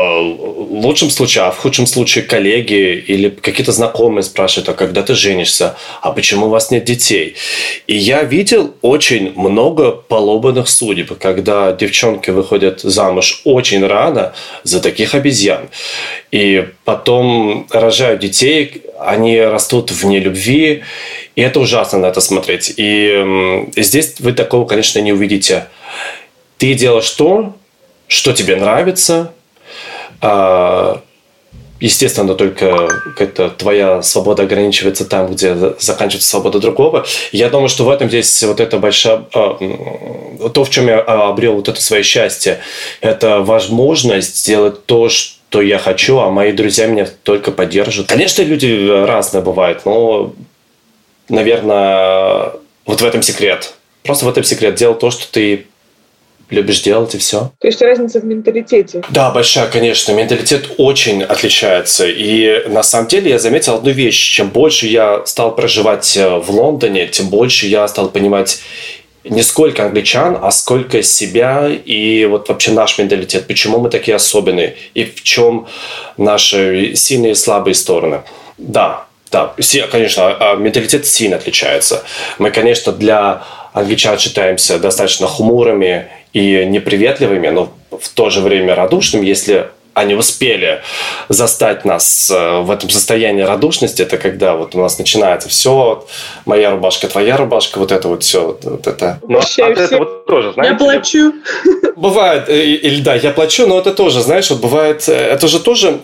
лучшем 0.70 1.10
случае, 1.10 1.44
а 1.44 1.50
в 1.50 1.58
худшем 1.58 1.86
случае 1.86 2.24
коллеги 2.24 3.04
или 3.06 3.28
какие-то 3.28 3.72
знакомые 3.72 4.22
спрашивают, 4.22 4.70
а 4.70 4.72
когда 4.72 5.02
ты 5.02 5.14
женишься, 5.14 5.76
а 6.00 6.12
почему 6.12 6.46
у 6.46 6.48
вас 6.48 6.70
нет 6.70 6.84
детей? 6.84 7.36
И 7.86 7.94
я 7.94 8.22
видел 8.22 8.74
очень 8.80 9.34
много 9.36 9.90
поломанных 9.90 10.68
судеб, 10.68 11.18
когда 11.18 11.72
девчонки 11.72 12.30
выходят 12.30 12.80
замуж 12.80 13.42
очень 13.44 13.86
рано 13.86 14.32
за 14.64 14.80
таких 14.80 15.14
обезьян. 15.14 15.68
И 16.30 16.68
потом 16.84 17.66
рожают 17.70 18.20
детей, 18.20 18.82
они 18.98 19.38
растут 19.38 19.90
вне 19.90 20.18
любви, 20.18 20.82
и 21.36 21.42
это 21.42 21.60
ужасно 21.60 21.98
на 21.98 22.06
это 22.06 22.22
смотреть. 22.22 22.72
И 22.78 23.66
здесь 23.76 24.14
вы 24.18 24.32
такого, 24.32 24.66
конечно, 24.66 24.98
не 25.00 25.12
увидите. 25.12 25.66
Ты 26.56 26.72
делаешь 26.72 27.10
то, 27.10 27.54
что 28.06 28.32
тебе 28.32 28.56
нравится, 28.56 29.32
а, 30.22 31.02
естественно, 31.80 32.34
только 32.34 32.88
это 33.18 33.50
твоя 33.50 34.02
свобода 34.02 34.44
ограничивается 34.44 35.04
там, 35.04 35.32
где 35.32 35.54
заканчивается 35.78 36.30
свобода 36.30 36.60
другого. 36.60 37.04
Я 37.32 37.50
думаю, 37.50 37.68
что 37.68 37.84
в 37.84 37.90
этом 37.90 38.08
здесь 38.08 38.42
вот 38.44 38.60
это 38.60 38.78
большое... 38.78 39.26
А, 39.34 39.58
то, 40.48 40.64
в 40.64 40.70
чем 40.70 40.86
я 40.86 41.00
а, 41.00 41.28
обрел 41.30 41.54
вот 41.54 41.68
это 41.68 41.82
свое 41.82 42.04
счастье, 42.04 42.60
это 43.00 43.40
возможность 43.40 44.36
сделать 44.38 44.86
то, 44.86 45.08
что 45.08 45.60
я 45.60 45.78
хочу, 45.78 46.18
а 46.18 46.30
мои 46.30 46.52
друзья 46.52 46.86
меня 46.86 47.06
только 47.24 47.50
поддержат. 47.50 48.06
Конечно, 48.06 48.42
люди 48.42 49.04
разные 49.04 49.42
бывают, 49.42 49.84
но, 49.84 50.32
наверное, 51.28 52.52
вот 52.86 53.00
в 53.00 53.04
этом 53.04 53.22
секрет. 53.22 53.74
Просто 54.04 54.24
в 54.24 54.28
этом 54.28 54.44
секрет. 54.44 54.76
Делать 54.76 54.98
то, 54.98 55.10
что 55.10 55.30
ты 55.30 55.66
любишь 56.50 56.82
делать, 56.82 57.14
и 57.14 57.18
все. 57.18 57.52
То 57.60 57.68
есть 57.68 57.80
разница 57.82 58.20
в 58.20 58.24
менталитете? 58.24 59.02
Да, 59.10 59.30
большая, 59.30 59.68
конечно. 59.68 60.12
Менталитет 60.12 60.72
очень 60.78 61.22
отличается. 61.22 62.06
И 62.06 62.68
на 62.68 62.82
самом 62.82 63.08
деле 63.08 63.30
я 63.30 63.38
заметил 63.38 63.74
одну 63.74 63.90
вещь. 63.90 64.34
Чем 64.34 64.50
больше 64.50 64.86
я 64.86 65.24
стал 65.26 65.54
проживать 65.54 66.16
э, 66.16 66.28
в 66.36 66.50
Лондоне, 66.50 67.06
тем 67.06 67.28
больше 67.28 67.66
я 67.66 67.88
стал 67.88 68.08
понимать 68.08 68.60
не 69.24 69.42
сколько 69.42 69.84
англичан, 69.84 70.38
а 70.40 70.50
сколько 70.50 71.02
себя 71.02 71.68
и 71.68 72.24
вот 72.24 72.48
вообще 72.48 72.72
наш 72.72 72.98
менталитет, 72.98 73.46
почему 73.46 73.78
мы 73.78 73.88
такие 73.88 74.16
особенные 74.16 74.76
и 74.94 75.04
в 75.04 75.22
чем 75.22 75.68
наши 76.16 76.94
сильные 76.96 77.32
и 77.32 77.36
слабые 77.36 77.74
стороны. 77.74 78.22
Да, 78.58 79.06
да, 79.30 79.54
конечно, 79.90 80.26
а, 80.26 80.52
а 80.52 80.56
менталитет 80.56 81.06
сильно 81.06 81.36
отличается. 81.36 82.02
Мы, 82.38 82.50
конечно, 82.50 82.92
для 82.92 83.44
англичан 83.72 84.18
считаемся 84.18 84.78
достаточно 84.78 85.26
хмурыми 85.26 86.08
и 86.32 86.64
неприветливыми, 86.64 87.48
но 87.48 87.72
в 87.90 88.08
то 88.08 88.30
же 88.30 88.40
время 88.40 88.74
радушными, 88.74 89.26
если 89.26 89.68
они 89.94 90.14
успели 90.14 90.80
застать 91.28 91.84
нас 91.84 92.30
э, 92.30 92.60
в 92.60 92.70
этом 92.70 92.88
состоянии 92.88 93.42
радушности, 93.42 94.02
это 94.02 94.16
когда 94.16 94.54
вот 94.54 94.74
у 94.74 94.80
нас 94.80 94.98
начинается 94.98 95.48
все, 95.48 96.06
моя 96.46 96.70
рубашка, 96.70 97.08
твоя 97.08 97.36
рубашка, 97.36 97.78
вот 97.78 97.92
это 97.92 98.08
вот 98.08 98.22
все, 98.22 98.58
вот 98.62 98.86
это. 98.86 99.20
Но 99.28 99.40
от 99.40 99.58
этого 99.58 100.06
тоже, 100.26 100.52
знаете, 100.54 100.72
я 100.72 100.78
плачу. 100.78 101.32
Бывает, 101.96 102.48
э, 102.48 102.64
или 102.64 103.02
да, 103.02 103.14
я 103.14 103.32
плачу, 103.32 103.66
но 103.66 103.78
это 103.78 103.92
тоже, 103.92 104.22
знаешь, 104.22 104.50
вот 104.50 104.60
бывает, 104.60 105.06
э, 105.08 105.12
это 105.12 105.46
же 105.46 105.60
тоже 105.60 106.00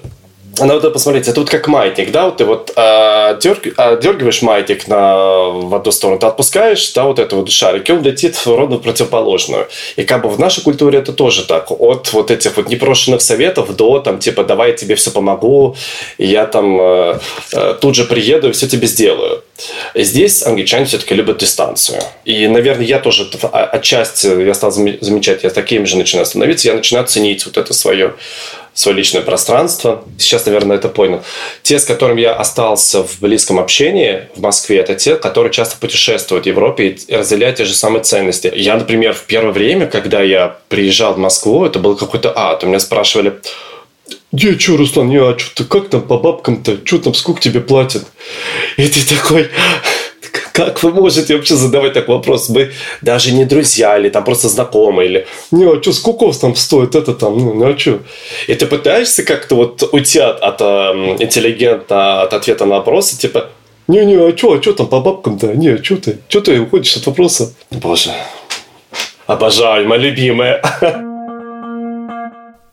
надо 0.66 0.90
посмотреть, 0.90 1.28
это 1.28 1.40
вот 1.40 1.50
как 1.50 1.68
маятник, 1.68 2.10
да, 2.10 2.26
вот 2.26 2.36
ты 2.36 2.44
вот 2.44 2.72
а, 2.76 3.34
дерг, 3.34 3.66
а, 3.76 3.96
дергиваешь 3.96 4.42
маятник 4.42 4.88
на, 4.88 5.48
в 5.48 5.74
одну 5.74 5.92
сторону, 5.92 6.18
ты 6.18 6.26
отпускаешь, 6.26 6.92
да, 6.92 7.04
вот 7.04 7.18
это 7.18 7.36
вот 7.36 7.50
шарик, 7.50 7.88
и 7.88 7.92
он 7.92 8.02
летит 8.02 8.36
в 8.36 8.46
ровно 8.46 8.78
противоположную. 8.78 9.68
И 9.96 10.04
как 10.04 10.22
бы 10.22 10.28
в 10.28 10.38
нашей 10.38 10.62
культуре 10.62 10.98
это 10.98 11.12
тоже 11.12 11.44
так, 11.44 11.70
от 11.70 12.12
вот 12.12 12.30
этих 12.30 12.56
вот 12.56 12.68
непрошенных 12.68 13.20
советов 13.20 13.74
до 13.76 14.00
там 14.00 14.18
типа 14.18 14.44
давай 14.44 14.70
я 14.70 14.76
тебе 14.76 14.94
все 14.94 15.10
помогу, 15.10 15.76
и 16.18 16.26
я 16.26 16.46
там 16.46 16.80
э, 16.80 17.18
э, 17.52 17.74
тут 17.80 17.94
же 17.94 18.04
приеду 18.04 18.48
и 18.48 18.52
все 18.52 18.68
тебе 18.68 18.86
сделаю. 18.86 19.42
Здесь 19.94 20.44
англичане 20.46 20.84
все-таки 20.84 21.14
любят 21.14 21.38
дистанцию. 21.38 22.00
И, 22.24 22.46
наверное, 22.46 22.86
я 22.86 22.98
тоже 22.98 23.28
отчасти, 23.52 24.44
я 24.44 24.54
стал 24.54 24.70
замечать, 24.70 25.42
я 25.42 25.50
таким 25.50 25.86
же 25.86 25.96
начинаю 25.96 26.26
становиться, 26.26 26.68
я 26.68 26.74
начинаю 26.74 27.06
ценить 27.06 27.44
вот 27.46 27.56
это 27.56 27.74
свое 27.74 28.14
свое 28.78 28.96
личное 28.96 29.22
пространство. 29.22 30.04
Сейчас, 30.18 30.46
наверное, 30.46 30.76
это 30.76 30.88
понял. 30.88 31.22
Те, 31.62 31.80
с 31.80 31.84
которыми 31.84 32.20
я 32.20 32.34
остался 32.34 33.02
в 33.02 33.18
близком 33.20 33.58
общении 33.58 34.28
в 34.36 34.40
Москве, 34.40 34.78
это 34.78 34.94
те, 34.94 35.16
которые 35.16 35.52
часто 35.52 35.76
путешествуют 35.80 36.44
в 36.44 36.48
Европе 36.48 36.96
и 37.08 37.14
разделяют 37.16 37.56
те 37.56 37.64
же 37.64 37.74
самые 37.74 38.04
ценности. 38.04 38.52
Я, 38.54 38.76
например, 38.76 39.14
в 39.14 39.24
первое 39.24 39.52
время, 39.52 39.88
когда 39.88 40.22
я 40.22 40.58
приезжал 40.68 41.14
в 41.14 41.18
Москву, 41.18 41.66
это 41.66 41.80
был 41.80 41.96
какой-то 41.96 42.32
ад. 42.36 42.62
У 42.62 42.68
меня 42.68 42.78
спрашивали, 42.78 43.40
я 44.30 44.56
что, 44.56 44.76
Руслан, 44.76 45.10
я, 45.10 45.30
а 45.30 45.38
что 45.38 45.56
ты, 45.56 45.64
как 45.64 45.88
там 45.88 46.02
по 46.02 46.16
бабкам-то, 46.16 46.78
что 46.84 46.98
там, 46.98 47.14
сколько 47.14 47.40
тебе 47.40 47.60
платят? 47.60 48.04
И 48.76 48.86
ты 48.86 49.04
такой, 49.16 49.48
как 50.58 50.82
вы 50.82 50.90
можете 50.90 51.36
вообще 51.36 51.54
задавать 51.54 51.92
такой 51.92 52.16
вопрос? 52.16 52.48
Мы 52.48 52.72
даже 53.00 53.32
не 53.32 53.44
друзья 53.44 53.96
или 53.96 54.08
там 54.08 54.24
просто 54.24 54.48
знакомые. 54.48 55.08
Или, 55.08 55.26
не, 55.52 55.64
а 55.64 55.80
что, 55.80 55.92
сколько 55.92 56.24
у 56.24 56.26
вас 56.26 56.38
там 56.38 56.56
стоит 56.56 56.96
это 56.96 57.14
там? 57.14 57.38
Ну, 57.38 57.54
ну 57.54 57.72
а 57.72 57.78
что? 57.78 58.00
И 58.48 58.54
ты 58.54 58.66
пытаешься 58.66 59.22
как-то 59.22 59.54
вот 59.54 59.88
уйти 59.92 60.18
от, 60.18 60.40
от 60.40 60.60
э, 60.60 60.64
интеллигента, 61.20 62.22
от 62.22 62.32
ответа 62.32 62.66
на 62.66 62.76
вопросы, 62.76 63.16
типа, 63.16 63.50
не-не, 63.86 64.16
а 64.16 64.36
что, 64.36 64.54
а 64.54 64.60
что 64.60 64.72
там 64.72 64.88
по 64.88 65.00
бабкам-то? 65.00 65.54
Не, 65.54 65.74
а 65.74 65.84
что 65.84 65.96
ты? 65.96 66.18
Что 66.28 66.40
ты 66.40 66.60
уходишь 66.60 66.96
от 66.96 67.06
вопроса? 67.06 67.54
Боже, 67.70 68.10
обожаю, 69.26 69.86
моя 69.86 70.02
любимая. 70.02 70.60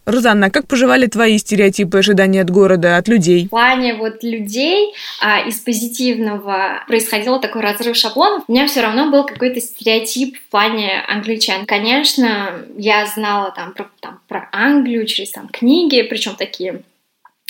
Рузанна, 0.06 0.48
а 0.48 0.50
как 0.52 0.68
поживали 0.68 1.08
твои 1.08 1.38
стереотипы 1.38 1.98
ожидания 1.98 2.42
от 2.42 2.50
города, 2.50 2.98
от 2.98 3.08
людей? 3.08 3.48
В 3.48 3.50
плане 3.50 3.96
вот 3.96 4.24
людей 4.24 4.94
а, 5.20 5.40
из 5.42 5.60
позитивного 5.60 6.84
происходил 6.88 7.40
такой 7.40 7.62
разрыв 7.62 7.98
шаблонов. 7.98 8.44
У 8.48 8.52
меня 8.52 8.68
все 8.68 8.82
равно 8.82 9.10
был 9.10 9.26
какой-то 9.26 9.60
стереотип 9.60 10.38
в 10.38 10.50
плане 10.50 11.02
англичан. 11.08 11.66
Конечно, 11.66 12.66
я 12.78 13.06
знала 13.08 13.52
там 13.52 13.74
про, 13.74 13.90
там, 14.00 14.20
про 14.28 14.48
Англию 14.52 15.08
через 15.08 15.32
там 15.32 15.48
книги, 15.48 16.04
причем 16.04 16.36
такие 16.36 16.84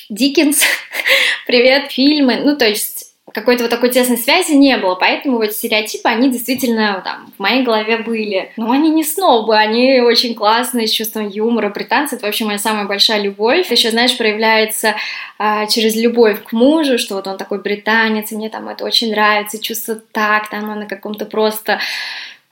Диккенс, 0.09 0.63
привет, 1.47 1.91
фильмы. 1.91 2.37
Ну, 2.43 2.55
то 2.55 2.67
есть 2.67 2.94
какой-то 3.35 3.63
вот 3.63 3.69
такой 3.69 3.89
тесной 3.89 4.17
связи 4.17 4.53
не 4.53 4.77
было, 4.77 4.95
поэтому 4.95 5.37
вот 5.37 5.51
стереотипы, 5.51 6.07
они 6.07 6.31
действительно 6.31 7.01
там 7.03 7.33
в 7.35 7.41
моей 7.41 7.63
голове 7.63 7.97
были. 7.97 8.53
Но 8.55 8.71
они 8.71 8.89
не 8.89 9.03
снобы, 9.03 9.57
они 9.57 9.99
очень 9.99 10.35
классные, 10.35 10.87
с 10.87 10.91
чувством 10.91 11.27
юмора. 11.27 11.69
Британцы— 11.69 12.15
это 12.15 12.27
вообще 12.27 12.45
моя 12.45 12.57
самая 12.57 12.85
большая 12.85 13.21
любовь. 13.21 13.69
Еще, 13.69 13.91
знаешь, 13.91 14.17
проявляется 14.17 14.95
а, 15.37 15.65
через 15.65 15.97
любовь 15.97 16.41
к 16.45 16.53
мужу, 16.53 16.97
что 16.97 17.15
вот 17.15 17.27
он 17.27 17.37
такой 17.37 17.61
британец, 17.61 18.31
и 18.31 18.37
мне 18.37 18.49
там 18.49 18.69
это 18.69 18.85
очень 18.85 19.11
нравится, 19.11 19.61
чувство 19.61 19.95
так, 20.13 20.49
там 20.49 20.79
на 20.79 20.85
каком-то 20.85 21.25
просто 21.25 21.81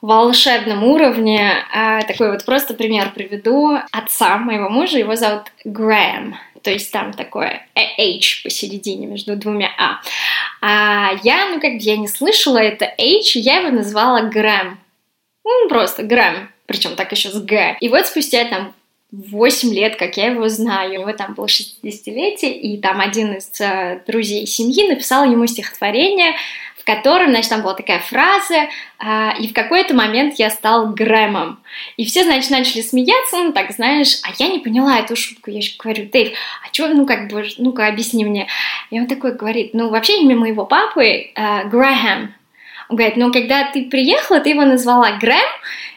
волшебном 0.01 0.83
уровне. 0.83 1.53
А, 1.73 2.01
такой 2.01 2.29
вот 2.29 2.43
просто 2.43 2.73
пример 2.73 3.13
приведу. 3.15 3.77
Отца 3.93 4.37
моего 4.37 4.67
мужа, 4.67 4.99
его 4.99 5.15
зовут 5.15 5.43
Грэм 5.63 6.35
то 6.63 6.71
есть 6.71 6.91
там 6.91 7.13
такое 7.13 7.67
H 7.75 8.41
посередине 8.43 9.07
между 9.07 9.35
двумя 9.35 9.69
А. 9.77 10.01
А 10.61 11.11
я, 11.23 11.49
ну 11.49 11.59
как 11.59 11.73
бы 11.73 11.79
я 11.79 11.97
не 11.97 12.07
слышала 12.07 12.57
это 12.57 12.85
H, 12.85 13.35
я 13.35 13.57
его 13.59 13.69
назвала 13.69 14.21
Грэм. 14.21 14.79
Ну, 15.43 15.67
просто 15.67 16.03
Грэм, 16.03 16.49
причем 16.65 16.95
так 16.95 17.11
еще 17.11 17.29
с 17.29 17.39
Г. 17.41 17.77
И 17.81 17.89
вот 17.89 18.07
спустя 18.07 18.45
там 18.45 18.73
8 19.13 19.73
лет, 19.73 19.95
как 19.97 20.17
я 20.17 20.31
его 20.31 20.49
знаю. 20.49 20.89
У 20.89 20.93
него 21.01 21.13
там 21.13 21.35
было 21.35 21.45
60-летие, 21.45 22.53
и 22.53 22.77
там 22.77 22.99
один 22.99 23.33
из 23.33 23.49
э, 23.61 24.01
друзей 24.07 24.47
семьи 24.47 24.87
написал 24.87 25.25
ему 25.25 25.45
стихотворение, 25.45 26.33
в 26.83 26.85
котором, 26.85 27.29
значит, 27.29 27.49
там 27.49 27.61
была 27.61 27.75
такая 27.75 27.99
фраза, 27.99 28.67
э, 28.99 29.39
и 29.39 29.47
в 29.47 29.53
какой-то 29.53 29.93
момент 29.93 30.35
я 30.35 30.49
стал 30.49 30.87
Грэмом. 30.87 31.63
И 31.95 32.03
все, 32.03 32.25
значит, 32.25 32.51
начали 32.51 32.81
смеяться, 32.81 33.37
ну, 33.37 33.53
так, 33.53 33.71
знаешь, 33.71 34.19
а 34.23 34.33
я 34.37 34.49
не 34.49 34.59
поняла 34.59 34.99
эту 34.99 35.15
шутку. 35.15 35.49
Я 35.49 35.59
еще 35.59 35.77
говорю, 35.81 36.09
Дэйв, 36.11 36.37
а 36.61 36.73
что, 36.73 36.89
ну, 36.89 37.05
как 37.05 37.29
бы, 37.29 37.45
ну-ка, 37.57 37.87
объясни 37.87 38.25
мне. 38.25 38.47
И 38.91 38.99
он 38.99 39.07
такой 39.07 39.33
говорит, 39.33 39.73
ну, 39.73 39.89
вообще 39.89 40.19
имя 40.19 40.35
моего 40.35 40.65
папы 40.65 41.05
э, 41.05 41.69
Грэхэм. 41.69 42.33
Он 42.89 42.95
говорит, 42.97 43.15
ну, 43.15 43.31
когда 43.31 43.71
ты 43.71 43.85
приехала, 43.85 44.41
ты 44.41 44.49
его 44.49 44.65
назвала 44.65 45.13
Грэм, 45.13 45.39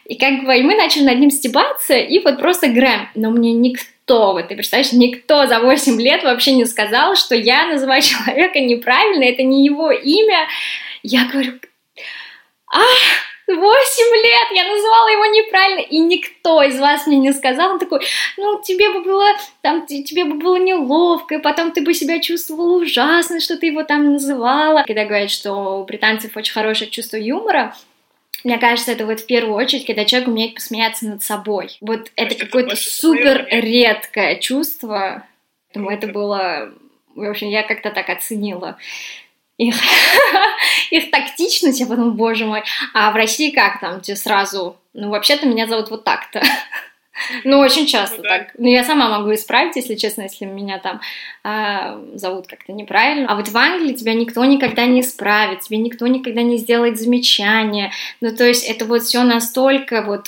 и 0.04 0.14
как 0.14 0.44
бы 0.44 0.56
и 0.56 0.62
мы 0.62 0.76
начали 0.76 1.02
над 1.02 1.18
ним 1.18 1.32
стебаться, 1.32 1.94
и 1.94 2.20
вот 2.20 2.38
просто 2.38 2.68
Грэм. 2.68 3.08
Но 3.16 3.30
мне 3.30 3.52
никто, 3.52 3.82
вот 4.08 4.48
ты 4.48 4.54
представляешь, 4.54 4.92
никто 4.92 5.46
за 5.46 5.60
8 5.60 6.00
лет 6.00 6.22
вообще 6.22 6.52
не 6.52 6.64
сказал, 6.64 7.16
что 7.16 7.34
я 7.34 7.66
называю 7.66 8.02
человека 8.02 8.60
неправильно, 8.60 9.24
это 9.24 9.42
не 9.42 9.64
его 9.64 9.90
имя. 9.90 10.46
Я 11.02 11.24
говорю, 11.26 11.54
а, 12.72 12.80
Восемь 13.46 14.24
лет 14.24 14.48
я 14.56 14.64
называла 14.64 15.08
его 15.08 15.24
неправильно, 15.26 15.80
и 15.80 15.98
никто 16.00 16.62
из 16.62 16.80
вас 16.80 17.06
мне 17.06 17.16
не 17.16 17.32
сказал. 17.32 17.74
Он 17.74 17.78
такой, 17.78 18.00
ну, 18.36 18.60
тебе 18.60 18.90
бы 18.90 19.02
было, 19.02 19.24
там, 19.62 19.86
тебе 19.86 20.24
бы 20.24 20.34
было 20.34 20.56
неловко, 20.56 21.36
и 21.36 21.40
потом 21.40 21.70
ты 21.70 21.82
бы 21.82 21.94
себя 21.94 22.18
чувствовала 22.18 22.76
ужасно, 22.78 23.38
что 23.38 23.56
ты 23.56 23.66
его 23.66 23.84
там 23.84 24.14
называла. 24.14 24.82
Когда 24.84 25.04
говорят, 25.04 25.30
что 25.30 25.80
у 25.80 25.84
британцев 25.84 26.36
очень 26.36 26.52
хорошее 26.52 26.90
чувство 26.90 27.18
юмора, 27.18 27.76
мне 28.46 28.58
кажется, 28.58 28.92
это 28.92 29.06
вот 29.06 29.18
в 29.18 29.26
первую 29.26 29.56
очередь, 29.56 29.86
когда 29.86 30.04
человек 30.04 30.28
умеет 30.28 30.54
посмеяться 30.54 31.08
над 31.08 31.20
собой. 31.20 31.76
Вот 31.80 32.12
это 32.14 32.36
какое-то 32.36 32.76
супер 32.76 33.44
редкое 33.50 34.36
чувство. 34.36 35.26
Думаю, 35.74 35.98
это 35.98 36.06
было... 36.06 36.72
В 37.16 37.28
общем, 37.28 37.48
я 37.48 37.64
как-то 37.64 37.90
так 37.90 38.08
оценила 38.08 38.78
их, 39.58 39.74
их 40.92 41.10
тактичность, 41.10 41.80
я 41.80 41.86
подумала, 41.86 42.12
боже 42.12 42.46
мой, 42.46 42.62
а 42.94 43.10
в 43.10 43.16
России 43.16 43.50
как 43.50 43.80
там, 43.80 44.00
тебе 44.00 44.16
сразу, 44.16 44.76
ну, 44.92 45.10
вообще-то 45.10 45.46
меня 45.46 45.66
зовут 45.66 45.90
вот 45.90 46.04
так-то. 46.04 46.40
Ну, 47.44 47.58
очень 47.58 47.86
часто 47.86 48.18
ну, 48.18 48.22
да. 48.22 48.38
так. 48.38 48.50
Ну, 48.58 48.68
я 48.68 48.84
сама 48.84 49.08
могу 49.08 49.32
исправить, 49.34 49.76
если 49.76 49.94
честно, 49.94 50.22
если 50.22 50.44
меня 50.44 50.78
там 50.78 51.00
э, 51.44 52.16
зовут 52.16 52.46
как-то 52.46 52.72
неправильно. 52.72 53.30
А 53.30 53.36
вот 53.36 53.48
в 53.48 53.56
Англии 53.56 53.94
тебя 53.94 54.14
никто 54.14 54.44
никогда 54.44 54.86
не 54.86 55.00
исправит, 55.00 55.60
тебе 55.60 55.78
никто 55.78 56.06
никогда 56.06 56.42
не 56.42 56.58
сделает 56.58 56.98
замечания. 56.98 57.92
Ну, 58.20 58.34
то 58.34 58.44
есть 58.44 58.64
это 58.64 58.84
вот 58.84 59.02
все 59.02 59.22
настолько 59.22 60.02
вот 60.02 60.26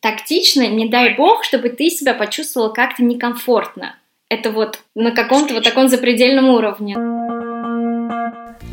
тактично, 0.00 0.66
не 0.66 0.88
дай 0.88 1.14
бог, 1.14 1.44
чтобы 1.44 1.68
ты 1.68 1.88
себя 1.88 2.14
почувствовала 2.14 2.70
как-то 2.70 3.04
некомфортно. 3.04 3.96
Это 4.28 4.50
вот 4.50 4.80
на 4.94 5.10
каком-то 5.10 5.54
вот 5.54 5.64
таком 5.64 5.88
запредельном 5.88 6.48
уровне. 6.48 6.96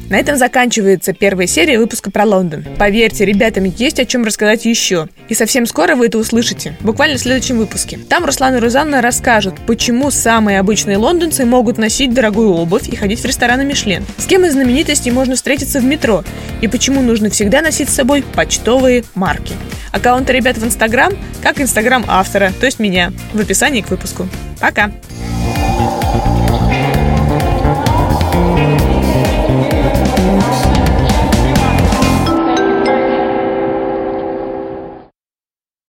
На 0.10 0.18
этом 0.18 0.38
заканчивается 0.38 1.14
первая 1.14 1.46
серия 1.46 1.78
выпуска 1.78 2.10
про 2.10 2.26
Лондон. 2.26 2.66
Поверьте, 2.80 3.26
ребятам 3.26 3.66
есть 3.66 4.00
о 4.00 4.06
чем 4.06 4.26
рассказать 4.26 4.66
еще. 4.66 5.08
И 5.28 5.36
совсем 5.36 5.68
скоро 5.68 5.96
вы 5.96 6.08
это 6.08 6.18
услышите, 6.18 6.76
буквально 6.82 7.18
в 7.18 7.22
следующем 7.22 7.60
выпуске. 7.60 8.00
Там 8.10 8.26
Руслан 8.26 8.56
и 8.56 8.60
Рузанна 8.60 9.02
расскажут, 9.02 9.54
почему 9.68 10.10
самые 10.10 10.60
обычные 10.60 10.98
лондонцы 10.98 11.46
могут 11.46 11.78
носить 11.78 12.12
дорогую 12.12 12.50
обувь 12.50 12.90
и 12.90 12.96
ходить 12.96 13.20
в 13.20 13.26
рестораны 13.26 13.64
Мишлен, 13.64 14.04
с 14.18 14.26
кем 14.26 14.46
из 14.46 14.54
знаменитостей 14.54 15.12
можно 15.12 15.36
встретиться 15.36 15.80
в 15.80 15.84
метро, 15.84 16.24
и 16.62 16.68
почему 16.68 17.02
нужно 17.02 17.30
всегда 17.30 17.62
носить 17.62 17.90
с 17.90 17.94
собой 17.94 18.24
почтовые 18.34 19.04
марки. 19.14 19.54
Аккаунты 19.92 20.34
ребят 20.34 20.58
в 20.58 20.66
Инстаграм, 20.66 21.14
как 21.44 21.62
Инстаграм 21.62 22.04
автора, 22.08 22.52
то 22.60 22.66
есть 22.66 22.80
меня, 22.80 23.14
в 23.34 23.40
описании 23.40 23.82
к 23.82 23.90
выпуску. 23.92 24.28
Пока! 24.60 24.92